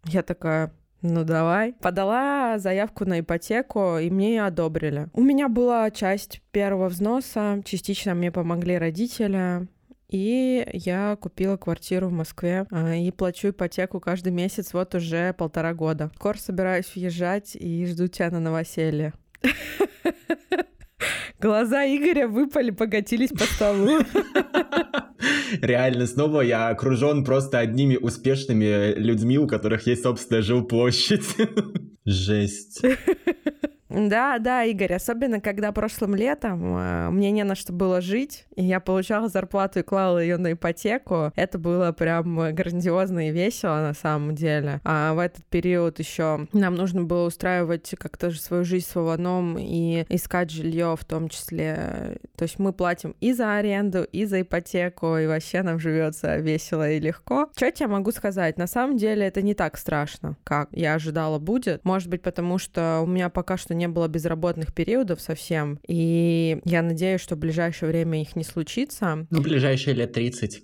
Я 0.05 0.23
такая, 0.23 0.73
ну 1.01 1.23
давай. 1.23 1.73
Подала 1.73 2.57
заявку 2.57 3.05
на 3.05 3.21
ипотеку, 3.21 3.97
и 3.97 4.09
мне 4.09 4.31
ее 4.31 4.43
одобрили. 4.43 5.07
У 5.13 5.21
меня 5.21 5.47
была 5.49 5.89
часть 5.91 6.41
первого 6.51 6.89
взноса, 6.89 7.61
частично 7.65 8.13
мне 8.13 8.31
помогли 8.31 8.77
родители. 8.77 9.67
И 10.09 10.67
я 10.73 11.17
купила 11.21 11.55
квартиру 11.55 12.07
в 12.07 12.11
Москве 12.11 12.65
а, 12.71 12.95
и 12.95 13.11
плачу 13.11 13.49
ипотеку 13.49 13.99
каждый 13.99 14.31
месяц 14.31 14.73
вот 14.73 14.95
уже 14.95 15.33
полтора 15.33 15.75
года. 15.75 16.11
Скоро 16.15 16.35
собираюсь 16.37 16.91
въезжать 16.95 17.55
и 17.55 17.85
жду 17.85 18.07
тебя 18.07 18.31
на 18.31 18.39
новоселье. 18.39 19.13
Глаза 21.39 21.85
Игоря 21.85 22.27
выпали, 22.27 22.71
покатились 22.71 23.29
по 23.29 23.43
столу. 23.45 23.99
Реально, 25.61 26.05
снова 26.05 26.41
я 26.41 26.67
окружен 26.67 27.23
просто 27.23 27.59
одними 27.59 27.95
успешными 27.95 28.93
людьми, 28.95 29.37
у 29.37 29.47
которых 29.47 29.87
есть 29.87 30.03
собственная 30.03 30.41
жилплощадь. 30.41 31.37
Жесть. 32.05 32.81
Да, 33.89 34.37
да, 34.37 34.63
Игорь, 34.63 34.93
особенно 34.93 35.41
когда 35.41 35.71
прошлым 35.71 36.15
летом 36.15 36.77
э, 36.77 37.09
мне 37.09 37.31
не 37.31 37.43
на 37.43 37.55
что 37.55 37.73
было 37.73 38.01
жить, 38.01 38.45
и 38.55 38.63
я 38.63 38.79
получала 38.79 39.29
зарплату 39.29 39.79
и 39.79 39.83
клала 39.83 40.19
ее 40.19 40.37
на 40.37 40.53
ипотеку. 40.53 41.31
Это 41.35 41.57
было 41.57 41.91
прям 41.91 42.53
грандиозно 42.53 43.29
и 43.29 43.31
весело 43.31 43.77
на 43.77 43.93
самом 43.93 44.35
деле. 44.35 44.79
А 44.83 45.13
в 45.13 45.19
этот 45.19 45.43
период 45.45 45.97
еще 45.97 46.47
нам 46.53 46.75
нужно 46.75 47.03
было 47.03 47.25
устраивать 47.25 47.95
как-то 47.97 48.29
же 48.29 48.39
свою 48.39 48.63
жизнь 48.63 48.87
с 48.87 48.93
Вованом 48.93 49.57
и 49.57 50.05
искать 50.09 50.51
жилье 50.51 50.95
в 50.95 51.03
том 51.03 51.27
числе. 51.27 52.19
То 52.35 52.43
есть 52.43 52.59
мы 52.59 52.73
платим 52.73 53.15
и 53.19 53.33
за 53.33 53.55
аренду, 53.55 54.03
и 54.03 54.25
за 54.25 54.41
ипотеку, 54.41 55.17
и 55.17 55.25
вообще 55.25 55.63
нам 55.63 55.79
живется 55.79 56.37
весело 56.37 56.89
и 56.89 56.99
легко. 56.99 57.49
Что 57.55 57.71
я 57.75 57.87
могу 57.87 58.11
сказать? 58.11 58.57
На 58.57 58.67
самом 58.67 58.97
деле 58.97 59.25
это 59.25 59.41
не 59.41 59.55
так 59.55 59.77
страшно, 59.77 60.37
как 60.43 60.69
я 60.71 60.93
ожидала 60.93 61.39
будет. 61.39 61.83
Может 61.85 62.09
быть, 62.09 62.21
потому 62.21 62.59
что 62.59 62.99
у 63.01 63.07
меня 63.07 63.29
пока 63.29 63.57
что 63.57 63.73
не 63.79 63.87
было 63.87 64.07
безработных 64.07 64.73
периодов 64.73 65.21
совсем, 65.21 65.79
и 65.87 66.61
я 66.65 66.83
надеюсь, 66.83 67.21
что 67.21 67.35
в 67.35 67.39
ближайшее 67.39 67.89
время 67.89 68.21
их 68.21 68.35
не 68.35 68.43
случится. 68.43 69.25
Ну, 69.29 69.41
ближайшие 69.41 69.95
лет 69.95 70.13
30. 70.13 70.63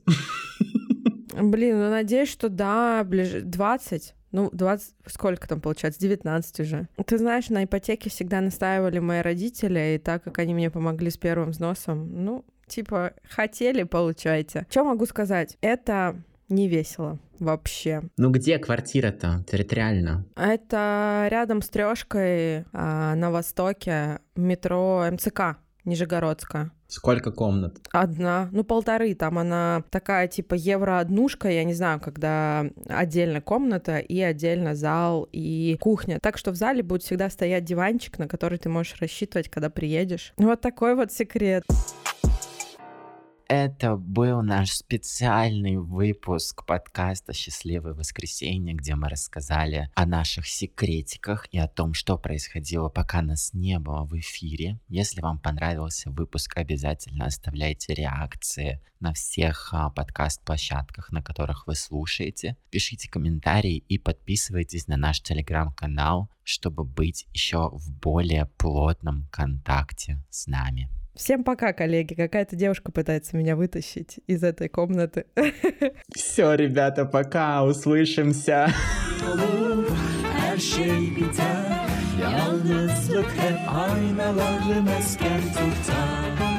Блин, 1.41 1.79
ну 1.79 1.89
надеюсь, 1.89 2.29
что 2.29 2.49
да, 2.49 3.03
ближе 3.03 3.41
20. 3.41 4.13
Ну, 4.31 4.49
20, 4.51 4.95
сколько 5.07 5.47
там 5.47 5.61
получается? 5.61 6.01
19 6.01 6.59
уже. 6.59 6.87
Ты 7.05 7.17
знаешь, 7.17 7.49
на 7.49 7.63
ипотеке 7.63 8.09
всегда 8.09 8.41
настаивали 8.41 8.99
мои 8.99 9.21
родители, 9.21 9.95
и 9.95 9.97
так 9.97 10.23
как 10.23 10.39
они 10.39 10.53
мне 10.53 10.69
помогли 10.69 11.09
с 11.09 11.17
первым 11.17 11.51
взносом, 11.51 12.23
ну, 12.23 12.45
типа, 12.67 13.13
хотели, 13.29 13.83
получайте. 13.83 14.65
Что 14.69 14.83
могу 14.83 15.05
сказать? 15.05 15.57
Это 15.61 16.21
не 16.49 16.67
весело 16.67 17.19
вообще. 17.39 18.03
Ну 18.17 18.29
где 18.29 18.57
квартира-то 18.57 19.43
территориально? 19.49 20.25
Это 20.35 21.27
рядом 21.29 21.61
с 21.61 21.69
трешкой 21.69 22.65
а, 22.71 23.15
на 23.15 23.31
востоке 23.31 24.19
метро 24.35 25.05
МЦК 25.11 25.57
Нижегородская. 25.85 26.71
Сколько 26.87 27.31
комнат? 27.31 27.77
Одна, 27.91 28.49
ну 28.51 28.63
полторы. 28.63 29.15
Там 29.15 29.39
она 29.39 29.83
такая 29.89 30.27
типа 30.27 30.53
евро-однушка, 30.53 31.49
я 31.49 31.63
не 31.63 31.73
знаю, 31.73 31.99
когда 31.99 32.65
отдельно 32.87 33.41
комната 33.41 33.97
и 33.97 34.19
отдельно 34.21 34.75
зал 34.75 35.27
и 35.31 35.77
кухня. 35.79 36.19
Так 36.21 36.37
что 36.37 36.51
в 36.51 36.55
зале 36.55 36.83
будет 36.83 37.03
всегда 37.03 37.29
стоять 37.29 37.65
диванчик, 37.65 38.19
на 38.19 38.27
который 38.27 38.59
ты 38.59 38.69
можешь 38.69 38.99
рассчитывать, 38.99 39.49
когда 39.49 39.69
приедешь. 39.69 40.33
Вот 40.37 40.61
такой 40.61 40.95
вот 40.95 41.11
секрет. 41.11 41.63
Это 43.47 43.95
был 43.95 44.41
наш 44.41 44.71
специальный 44.71 45.77
выпуск 45.77 46.65
подкаста 46.65 47.31
«Счастливое 47.31 47.93
воскресенье», 47.93 48.73
где 48.73 48.95
мы 48.95 49.07
рассказали 49.07 49.91
о 49.93 50.07
наших 50.07 50.47
секретиках 50.47 51.45
и 51.51 51.59
о 51.59 51.67
том, 51.67 51.93
что 51.93 52.17
происходило, 52.17 52.89
пока 52.89 53.21
нас 53.21 53.53
не 53.53 53.77
было 53.77 54.03
в 54.03 54.17
эфире. 54.17 54.79
Если 54.87 55.21
вам 55.21 55.37
понравился 55.37 56.09
выпуск, 56.09 56.57
обязательно 56.57 57.25
оставляйте 57.25 57.93
реакции 57.93 58.81
на 58.99 59.13
всех 59.13 59.69
а, 59.73 59.91
подкаст-площадках, 59.91 61.11
на 61.11 61.21
которых 61.21 61.67
вы 61.67 61.75
слушаете. 61.75 62.57
Пишите 62.71 63.07
комментарии 63.07 63.77
и 63.77 63.99
подписывайтесь 63.99 64.87
на 64.87 64.97
наш 64.97 65.21
телеграм-канал, 65.21 66.31
чтобы 66.43 66.83
быть 66.83 67.27
еще 67.31 67.69
в 67.69 67.91
более 67.91 68.47
плотном 68.57 69.27
контакте 69.31 70.23
с 70.31 70.47
нами. 70.47 70.89
Всем 71.15 71.43
пока, 71.43 71.73
коллеги. 71.73 72.13
Какая-то 72.13 72.55
девушка 72.55 72.91
пытается 72.91 73.37
меня 73.37 73.55
вытащить 73.55 74.19
из 74.27 74.43
этой 74.43 74.67
комнаты. 74.67 75.25
Все, 76.13 76.53
ребята, 76.53 77.05
пока. 77.05 77.63
Услышимся. 77.63 78.67
Her 80.55 80.57
şey 80.59 81.15
biter 81.15 81.85
Yalnızlık 82.21 83.31
hep 83.37 83.59
aynaları 83.69 84.83
mesken 84.83 85.41
tutar 85.41 86.54